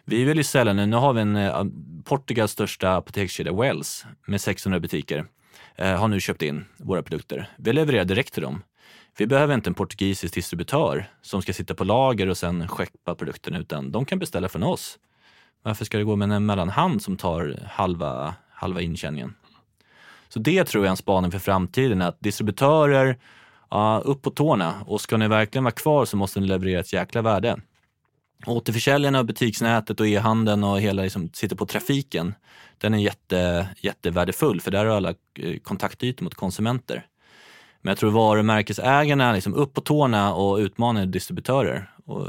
Vi 0.05 0.24
vill 0.24 0.38
ju 0.38 0.43
sälja 0.43 0.74
nu, 0.74 0.86
nu 0.86 0.95
har 0.95 1.14
vi 1.14 1.22
en, 1.22 1.36
eh, 1.36 1.64
Portugals 2.03 2.51
största 2.51 2.95
apotekskedja 2.95 3.53
Wells 3.53 4.05
med 4.28 4.41
600 4.41 4.80
butiker, 4.80 5.26
eh, 5.76 5.95
har 5.99 6.07
nu 6.07 6.20
köpt 6.20 6.41
in 6.41 6.66
våra 6.78 7.03
produkter. 7.03 7.49
Vi 7.57 7.74
levererar 7.74 8.05
direkt 8.05 8.34
till 8.34 8.43
dem. 8.43 8.64
Vi 9.18 9.28
behöver 9.28 9.53
inte 9.55 9.70
en 9.70 9.74
portugisisk 9.74 10.34
distributör 10.34 11.09
som 11.22 11.41
ska 11.41 11.53
sitta 11.53 11.76
på 11.76 11.84
lager 11.84 12.30
och 12.30 12.38
sen 12.38 12.68
skeppa 12.68 13.16
produkten 13.16 13.55
utan 13.55 13.91
de 13.91 14.05
kan 14.05 14.20
beställa 14.20 14.49
från 14.49 14.64
oss 14.64 14.99
varför 15.64 15.86
ska 15.86 15.97
det 15.97 16.03
gå 16.03 16.16
med 16.16 16.32
en 16.32 16.45
mellanhand 16.45 17.01
som 17.01 17.18
tar 17.18 17.59
halva, 17.68 18.36
halva 18.49 18.82
intjäningen? 18.82 19.36
Så 20.30 20.39
det 20.39 20.64
tror 20.64 20.84
jag 20.84 20.88
är 20.88 20.91
en 20.91 20.97
spaning 20.97 21.32
för 21.32 21.39
framtiden, 21.39 22.01
att 22.01 22.20
distributörer, 22.20 23.18
ja, 23.70 24.01
upp 24.05 24.22
på 24.22 24.30
tårna 24.30 24.84
och 24.86 25.01
ska 25.01 25.18
ni 25.18 25.28
verkligen 25.28 25.64
vara 25.64 25.72
kvar 25.72 26.05
så 26.05 26.18
måste 26.18 26.39
ni 26.39 26.47
leverera 26.47 26.80
ett 26.80 26.93
jäkla 26.93 27.22
värde. 27.22 27.61
Återförsäljarna 28.45 29.24
butiksnätet 29.24 29.99
och 29.99 30.07
e-handeln 30.07 30.64
och 30.64 30.82
hela 30.82 31.01
liksom, 31.01 31.30
sitter 31.34 31.55
på 31.55 31.66
trafiken, 31.66 32.36
den 32.78 32.93
är 32.93 32.97
jätte, 32.97 33.68
jättevärdefull 33.80 34.61
för 34.61 34.72
där 34.72 34.86
har 34.86 34.95
alla 34.95 35.14
eh, 35.39 35.57
kontaktytor 35.59 36.24
mot 36.24 36.36
konsumenter. 36.36 37.05
Men 37.84 37.92
jag 37.92 37.98
tror 37.98 38.12
varumärkesägarna 38.12 39.34
liksom 39.34 39.54
upp 39.54 39.74
på 39.74 39.82
tårna 39.82 40.34
och 40.34 40.58
utmanar 40.58 41.06
distributörer. 41.06 41.90
Och, 42.06 42.28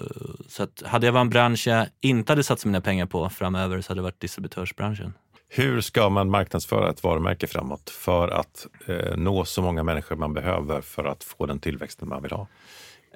så 0.48 0.62
att 0.62 0.82
hade 0.86 1.06
jag 1.06 1.12
varit 1.12 1.20
en 1.20 1.30
bransch 1.30 1.66
jag 1.66 1.86
inte 2.00 2.32
hade 2.32 2.42
satsat 2.42 2.66
mina 2.66 2.80
pengar 2.80 3.06
på 3.06 3.28
framöver 3.30 3.80
så 3.80 3.90
hade 3.90 3.98
det 3.98 4.02
varit 4.02 4.20
distributörsbranschen. 4.20 5.12
Hur 5.48 5.80
ska 5.80 6.08
man 6.08 6.30
marknadsföra 6.30 6.90
ett 6.90 7.02
varumärke 7.02 7.46
framåt 7.46 7.90
för 7.90 8.28
att 8.28 8.66
eh, 8.86 9.16
nå 9.16 9.44
så 9.44 9.62
många 9.62 9.82
människor 9.82 10.16
man 10.16 10.34
behöver 10.34 10.80
för 10.80 11.04
att 11.04 11.24
få 11.24 11.46
den 11.46 11.58
tillväxten 11.58 12.08
man 12.08 12.22
vill 12.22 12.32
ha? 12.32 12.46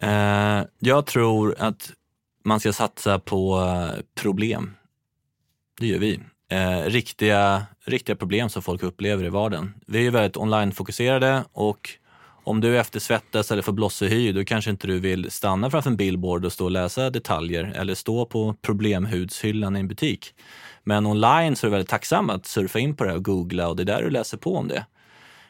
Eh, 0.00 0.64
jag 0.78 1.06
tror 1.06 1.54
att 1.58 1.92
man 2.44 2.60
ska 2.60 2.72
satsa 2.72 3.18
på 3.18 3.60
eh, 3.60 4.00
problem. 4.22 4.74
Det 5.80 5.86
gör 5.86 5.98
vi. 5.98 6.20
Eh, 6.50 6.82
riktiga, 6.82 7.66
riktiga 7.84 8.16
problem 8.16 8.48
som 8.48 8.62
folk 8.62 8.82
upplever 8.82 9.24
i 9.24 9.28
vardagen. 9.28 9.74
Vi 9.86 10.06
är 10.06 10.10
väldigt 10.10 10.36
online-fokuserade 10.36 11.44
och 11.52 11.98
om 12.48 12.60
du 12.60 12.78
eftersvettas 12.78 13.52
eller 13.52 13.62
får 13.62 13.72
blossig 13.72 14.08
hy, 14.08 14.32
då 14.32 14.44
kanske 14.44 14.70
inte 14.70 14.86
du 14.86 14.98
vill 14.98 15.30
stanna 15.30 15.70
framför 15.70 15.90
en 15.90 15.96
billboard 15.96 16.44
och 16.44 16.52
stå 16.52 16.64
och 16.64 16.70
läsa 16.70 17.10
detaljer 17.10 17.72
eller 17.76 17.94
stå 17.94 18.26
på 18.26 18.54
problemhudshyllan 18.62 19.76
i 19.76 19.80
en 19.80 19.88
butik. 19.88 20.34
Men 20.84 21.06
online 21.06 21.56
så 21.56 21.66
är 21.66 21.70
det 21.70 21.72
väldigt 21.72 21.90
tacksam 21.90 22.30
att 22.30 22.46
surfa 22.46 22.78
in 22.78 22.96
på 22.96 23.04
det 23.04 23.14
och 23.14 23.24
googla 23.24 23.68
och 23.68 23.76
det 23.76 23.82
är 23.82 23.84
där 23.84 24.02
du 24.02 24.10
läser 24.10 24.38
på 24.38 24.56
om 24.56 24.68
det. 24.68 24.84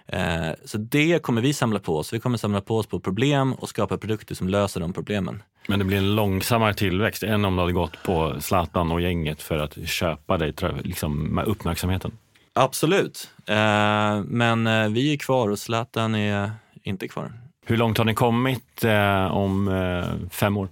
Eh, 0.07 0.55
så 0.65 0.79
det 0.79 1.23
kommer 1.23 1.43
vi 1.43 1.53
samla 1.53 1.79
på 1.79 1.97
oss. 1.97 2.13
Vi 2.13 2.21
kommer 2.21 2.39
samla 2.39 2.61
på 2.61 2.77
oss 2.77 2.87
på 2.87 3.01
problem 3.01 3.53
och 3.53 3.69
skapa 3.69 3.99
produkter 3.99 4.35
som 4.35 4.49
löser 4.49 4.81
de 4.81 4.93
problemen. 4.93 5.43
Men 5.69 5.79
det 5.79 5.85
blir 5.85 5.99
en 5.99 6.17
långsammare 6.17 6.75
tillväxt 6.75 7.23
än 7.23 7.45
om 7.45 7.57
du 7.57 7.61
hade 7.61 7.73
gått 7.73 8.03
på 8.03 8.35
Zlatan 8.41 8.93
och 8.93 9.01
gänget 9.01 9.43
för 9.43 9.59
att 9.59 9.89
köpa 9.89 10.39
dig 10.39 10.55
liksom, 10.83 11.35
med 11.35 11.45
uppmärksamheten? 11.45 12.13
Absolut, 12.53 13.31
eh, 13.47 14.21
men 14.25 14.67
eh, 14.67 14.89
vi 14.89 15.13
är 15.13 15.17
kvar 15.17 15.49
och 15.49 15.59
Zlatan 15.59 16.15
är 16.15 16.51
inte 16.89 17.09
kvar. 17.09 17.33
Hur 17.67 17.77
långt 17.77 17.99
har 17.99 18.05
ni 18.05 18.15
kommit 18.15 18.85
om 19.31 20.29
fem 20.31 20.57
år? 20.57 20.69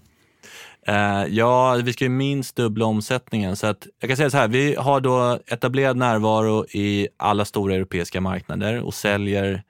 Uh, 0.89 1.27
ja, 1.29 1.75
vi 1.85 1.93
ska 1.93 2.05
ju 2.05 2.11
minst 2.11 2.57
dubbla 2.57 2.85
omsättningen. 2.85 3.57
Så 3.57 3.67
att, 3.67 3.87
jag 4.01 4.11
kan 4.11 4.17
säga 4.17 4.31
så 4.31 4.37
här, 4.37 4.49
vi 4.49 4.75
har 4.75 5.01
då 5.01 5.39
etablerad 5.47 5.97
närvaro 5.97 6.67
i 6.71 7.09
alla 7.17 7.45
stora 7.45 7.75
europeiska 7.75 8.21
marknader 8.21 8.83
och 8.83 8.95
säljer, 8.95 9.63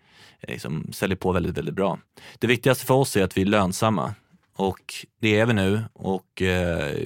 liksom, 0.48 0.92
säljer 0.92 1.16
på 1.16 1.32
väldigt, 1.32 1.58
väldigt 1.58 1.74
bra. 1.74 1.98
Det 2.38 2.46
viktigaste 2.46 2.86
för 2.86 2.94
oss 2.94 3.16
är 3.16 3.24
att 3.24 3.36
vi 3.36 3.42
är 3.42 3.46
lönsamma 3.46 4.14
och 4.56 4.94
det 5.20 5.40
är 5.40 5.46
vi 5.46 5.52
nu 5.52 5.82
och 5.92 6.42
uh, 6.42 6.48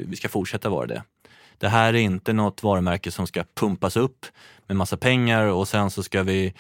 vi 0.07 0.17
ska 0.17 0.29
fortsätta 0.29 0.69
vara 0.69 0.87
det. 0.87 1.03
Det 1.59 1.69
här 1.69 1.95
är 1.95 1.99
inte 1.99 2.33
något 2.33 2.63
varumärke 2.63 3.11
som 3.11 3.27
ska 3.27 3.45
pumpas 3.55 3.97
upp 3.97 4.27
med 4.67 4.77
massa 4.77 4.97
pengar 4.97 5.45
och 5.45 5.69
sen 5.69 5.91
så 5.91 6.03
ska 6.03 6.23
vi 6.23 6.55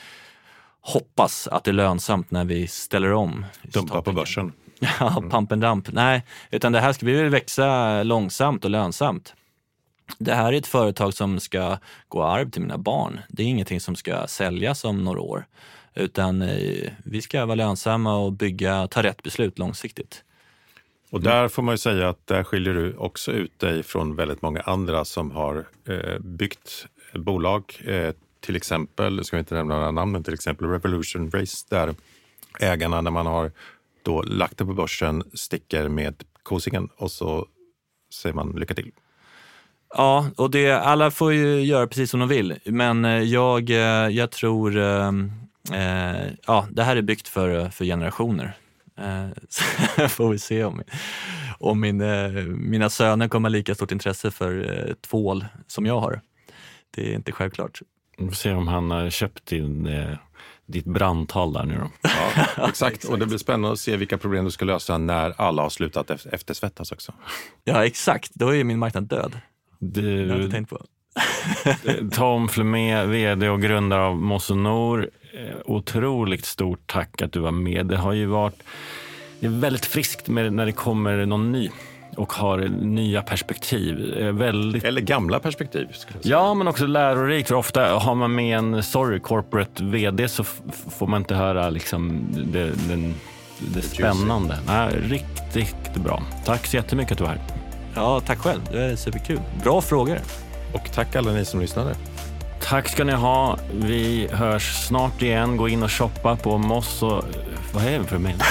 hoppas 0.80 1.48
att 1.48 1.64
det 1.64 1.70
är 1.70 1.72
lönsamt 1.72 2.30
när 2.30 2.44
vi 2.44 2.66
ställer 2.66 3.12
om. 3.12 3.44
Dumpa 3.62 4.02
på 4.02 4.12
börsen. 4.12 4.52
Ja, 5.00 5.16
mm. 5.18 5.30
pump 5.30 5.52
and 5.52 5.62
dump. 5.62 5.92
Nej, 5.92 6.22
utan 6.50 6.72
det 6.72 6.80
här 6.80 6.92
ska 6.92 7.06
vi 7.06 7.12
vill 7.12 7.30
växa 7.30 8.02
långsamt 8.02 8.64
och 8.64 8.70
lönsamt. 8.70 9.34
Det 10.18 10.34
här 10.34 10.52
är 10.52 10.56
ett 10.56 10.66
företag 10.66 11.14
som 11.14 11.40
ska 11.40 11.78
gå 12.08 12.22
arv 12.22 12.50
till 12.50 12.62
mina 12.62 12.78
barn. 12.78 13.20
Det 13.28 13.42
är 13.42 13.46
ingenting 13.46 13.80
som 13.80 13.96
ska 13.96 14.26
säljas 14.26 14.84
om 14.84 15.04
några 15.04 15.20
år. 15.20 15.44
Utan 15.94 16.42
eh, 16.42 16.90
vi 17.04 17.22
ska 17.22 17.46
vara 17.46 17.54
lönsamma 17.54 18.16
och 18.16 18.32
bygga, 18.32 18.88
ta 18.88 19.02
rätt 19.02 19.22
beslut 19.22 19.58
långsiktigt. 19.58 20.24
Och 21.10 21.20
där 21.20 21.48
får 21.48 21.62
man 21.62 21.74
ju 21.74 21.78
säga 21.78 22.08
att 22.08 22.26
där 22.26 22.44
skiljer 22.44 22.74
du 22.74 22.96
också 22.96 23.32
ut 23.32 23.58
dig 23.58 23.82
från 23.82 24.16
väldigt 24.16 24.42
många 24.42 24.60
andra 24.60 25.04
som 25.04 25.30
har 25.30 25.66
eh, 25.88 26.18
byggt 26.18 26.86
bolag. 27.14 27.82
Till 28.40 28.56
exempel, 28.56 29.24
ska 29.24 29.36
vi 29.36 29.38
inte 29.38 29.54
nämna 29.54 29.74
några 29.74 29.90
namn, 29.90 30.12
men 30.12 30.24
till 30.24 30.34
exempel 30.34 30.68
Revolution 30.68 31.30
Race 31.30 31.66
där 31.70 31.94
ägarna 32.60 33.00
när 33.00 33.10
man 33.10 33.26
har 33.26 33.52
då 34.02 34.22
lagt 34.22 34.58
det 34.58 34.64
på 34.64 34.74
börsen, 34.74 35.22
sticker 35.34 35.88
med 35.88 36.24
kosingen 36.42 36.88
och 36.96 37.10
så 37.10 37.46
säger 38.14 38.34
man 38.34 38.52
lycka 38.52 38.74
till. 38.74 38.92
Ja, 39.94 40.30
och 40.36 40.50
det, 40.50 40.70
alla 40.72 41.10
får 41.10 41.32
ju 41.32 41.60
göra 41.60 41.86
precis 41.86 42.10
som 42.10 42.20
de 42.20 42.28
vill, 42.28 42.58
men 42.64 43.04
eh, 43.04 43.22
jag, 43.22 43.70
eh, 43.70 44.08
jag 44.08 44.30
tror 44.30 44.78
eh, 44.78 45.08
eh, 45.72 46.26
ja, 46.46 46.66
det 46.70 46.82
här 46.82 46.96
är 46.96 47.02
byggt 47.02 47.28
för, 47.28 47.68
för 47.68 47.84
generationer. 47.84 48.56
Eh, 49.00 49.28
så 49.48 50.08
får 50.08 50.30
vi 50.30 50.38
se 50.38 50.64
om, 50.64 50.82
om 51.58 51.80
min, 51.80 52.00
eh, 52.00 52.30
mina 52.44 52.90
söner 52.90 53.28
kommer 53.28 53.48
ha 53.48 53.52
lika 53.52 53.74
stort 53.74 53.92
intresse 53.92 54.30
för 54.30 54.86
eh, 54.88 54.94
tvål 54.94 55.44
som 55.66 55.86
jag 55.86 56.00
har. 56.00 56.20
Det 56.90 57.10
är 57.10 57.14
inte 57.14 57.32
självklart. 57.32 57.82
Vi 58.20 58.26
får 58.26 58.34
se 58.34 58.52
om 58.52 58.68
han 58.68 58.90
har 58.90 59.10
köpt 59.10 59.46
din 59.46 59.88
ditt 60.66 60.84
brandtal 60.84 61.52
där 61.52 61.64
nu 61.64 61.78
då. 61.78 61.90
Ja, 62.56 62.68
exakt. 62.68 63.04
och 63.04 63.18
det 63.18 63.26
blir 63.26 63.38
spännande 63.38 63.72
att 63.72 63.78
se 63.78 63.96
vilka 63.96 64.18
problem 64.18 64.44
du 64.44 64.50
ska 64.50 64.64
lösa 64.64 64.98
när 64.98 65.34
alla 65.40 65.62
har 65.62 65.70
slutat 65.70 66.10
eftersvettas 66.10 66.92
också. 66.92 67.12
Ja, 67.64 67.86
exakt. 67.86 68.30
Då 68.34 68.54
är 68.54 68.64
min 68.64 68.78
marknad 68.78 69.04
död. 69.04 69.40
Du, 69.78 70.26
det 70.26 70.32
har 70.32 70.38
jag 70.38 70.44
inte 70.44 70.56
tänkt 70.56 70.70
på. 70.70 70.84
Tom 72.12 72.48
Flumé, 72.48 73.06
vd 73.06 73.48
och 73.48 73.62
grundare 73.62 74.02
av 74.02 74.16
Mossonor. 74.16 75.10
Eh, 75.34 75.56
otroligt 75.64 76.44
stort 76.44 76.86
tack 76.86 77.22
att 77.22 77.32
du 77.32 77.40
var 77.40 77.50
med. 77.50 77.86
Det 77.86 77.96
har 77.96 78.12
ju 78.12 78.26
varit 78.26 78.62
det 79.40 79.46
är 79.46 79.50
väldigt 79.50 79.86
friskt 79.86 80.28
med 80.28 80.52
när 80.52 80.66
det 80.66 80.72
kommer 80.72 81.26
någon 81.26 81.52
ny 81.52 81.70
och 82.16 82.32
har 82.32 82.58
nya 82.80 83.22
perspektiv. 83.22 84.14
Väldigt... 84.32 84.84
Eller 84.84 85.00
gamla 85.00 85.40
perspektiv. 85.40 85.88
Ja, 86.22 86.54
men 86.54 86.68
också 86.68 86.86
lärorikt. 86.86 87.48
För 87.48 87.54
ofta 87.54 87.98
har 87.98 88.14
man 88.14 88.34
med 88.34 88.58
en 88.58 88.82
sorry 88.82 89.20
corporate 89.20 89.84
vd 89.84 90.28
så 90.28 90.44
får 90.90 91.06
man 91.06 91.20
inte 91.20 91.34
höra 91.34 91.70
liksom 91.70 92.26
det, 92.52 92.64
det, 92.64 93.12
det 93.58 93.82
spännande. 93.82 94.58
Nej, 94.66 94.96
riktigt 95.08 95.94
bra. 95.94 96.22
Tack 96.44 96.66
så 96.66 96.76
jättemycket 96.76 97.12
att 97.12 97.18
du 97.18 97.24
var 97.24 97.30
här. 97.30 97.40
Ja, 97.94 98.20
tack 98.20 98.38
själv. 98.38 98.60
Det 98.72 98.84
är 98.84 98.96
superkul. 98.96 99.40
Bra 99.64 99.80
frågor. 99.80 100.18
Och 100.72 100.92
tack 100.92 101.16
alla 101.16 101.32
ni 101.32 101.44
som 101.44 101.60
lyssnade. 101.60 101.94
Tack 102.60 102.88
ska 102.88 103.04
ni 103.04 103.12
ha. 103.12 103.58
Vi 103.72 104.28
hörs 104.32 104.86
snart 104.86 105.22
igen. 105.22 105.56
Gå 105.56 105.68
in 105.68 105.82
och 105.82 105.92
shoppa 105.92 106.36
på 106.36 106.58
Moss 106.58 107.02
och... 107.02 107.24
Vad 107.72 107.84
är 107.84 107.98
det 107.98 108.04
för 108.04 108.18
mejl? 108.18 108.42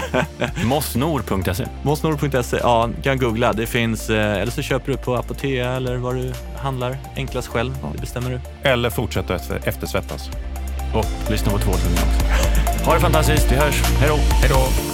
Mossnor.se. 0.64 1.66
Mossnor.se, 1.82 2.56
ja, 2.62 2.90
kan 3.02 3.18
googla. 3.18 3.52
Det 3.52 3.66
finns, 3.66 4.10
eh, 4.10 4.36
eller 4.36 4.52
så 4.52 4.62
köper 4.62 4.92
du 4.92 4.98
på 4.98 5.14
Apotea 5.14 5.72
eller 5.72 5.96
var 5.96 6.14
du 6.14 6.32
handlar. 6.56 6.96
Enklast 7.16 7.48
själv, 7.48 7.78
det 7.94 8.00
bestämmer 8.00 8.30
du. 8.30 8.68
Eller 8.68 8.90
fortsätta 8.90 9.34
eftersvettas. 9.64 10.30
Och 10.94 11.30
lyssna 11.30 11.52
på 11.52 11.58
Tvålkungen 11.58 11.98
också. 11.98 12.84
Ha 12.84 12.94
det 12.94 13.00
fantastiskt, 13.00 13.52
vi 13.52 13.56
hörs. 13.56 13.82
Hej 13.98 14.08
då! 14.08 14.16
Hej 14.16 14.50
då! 14.50 14.93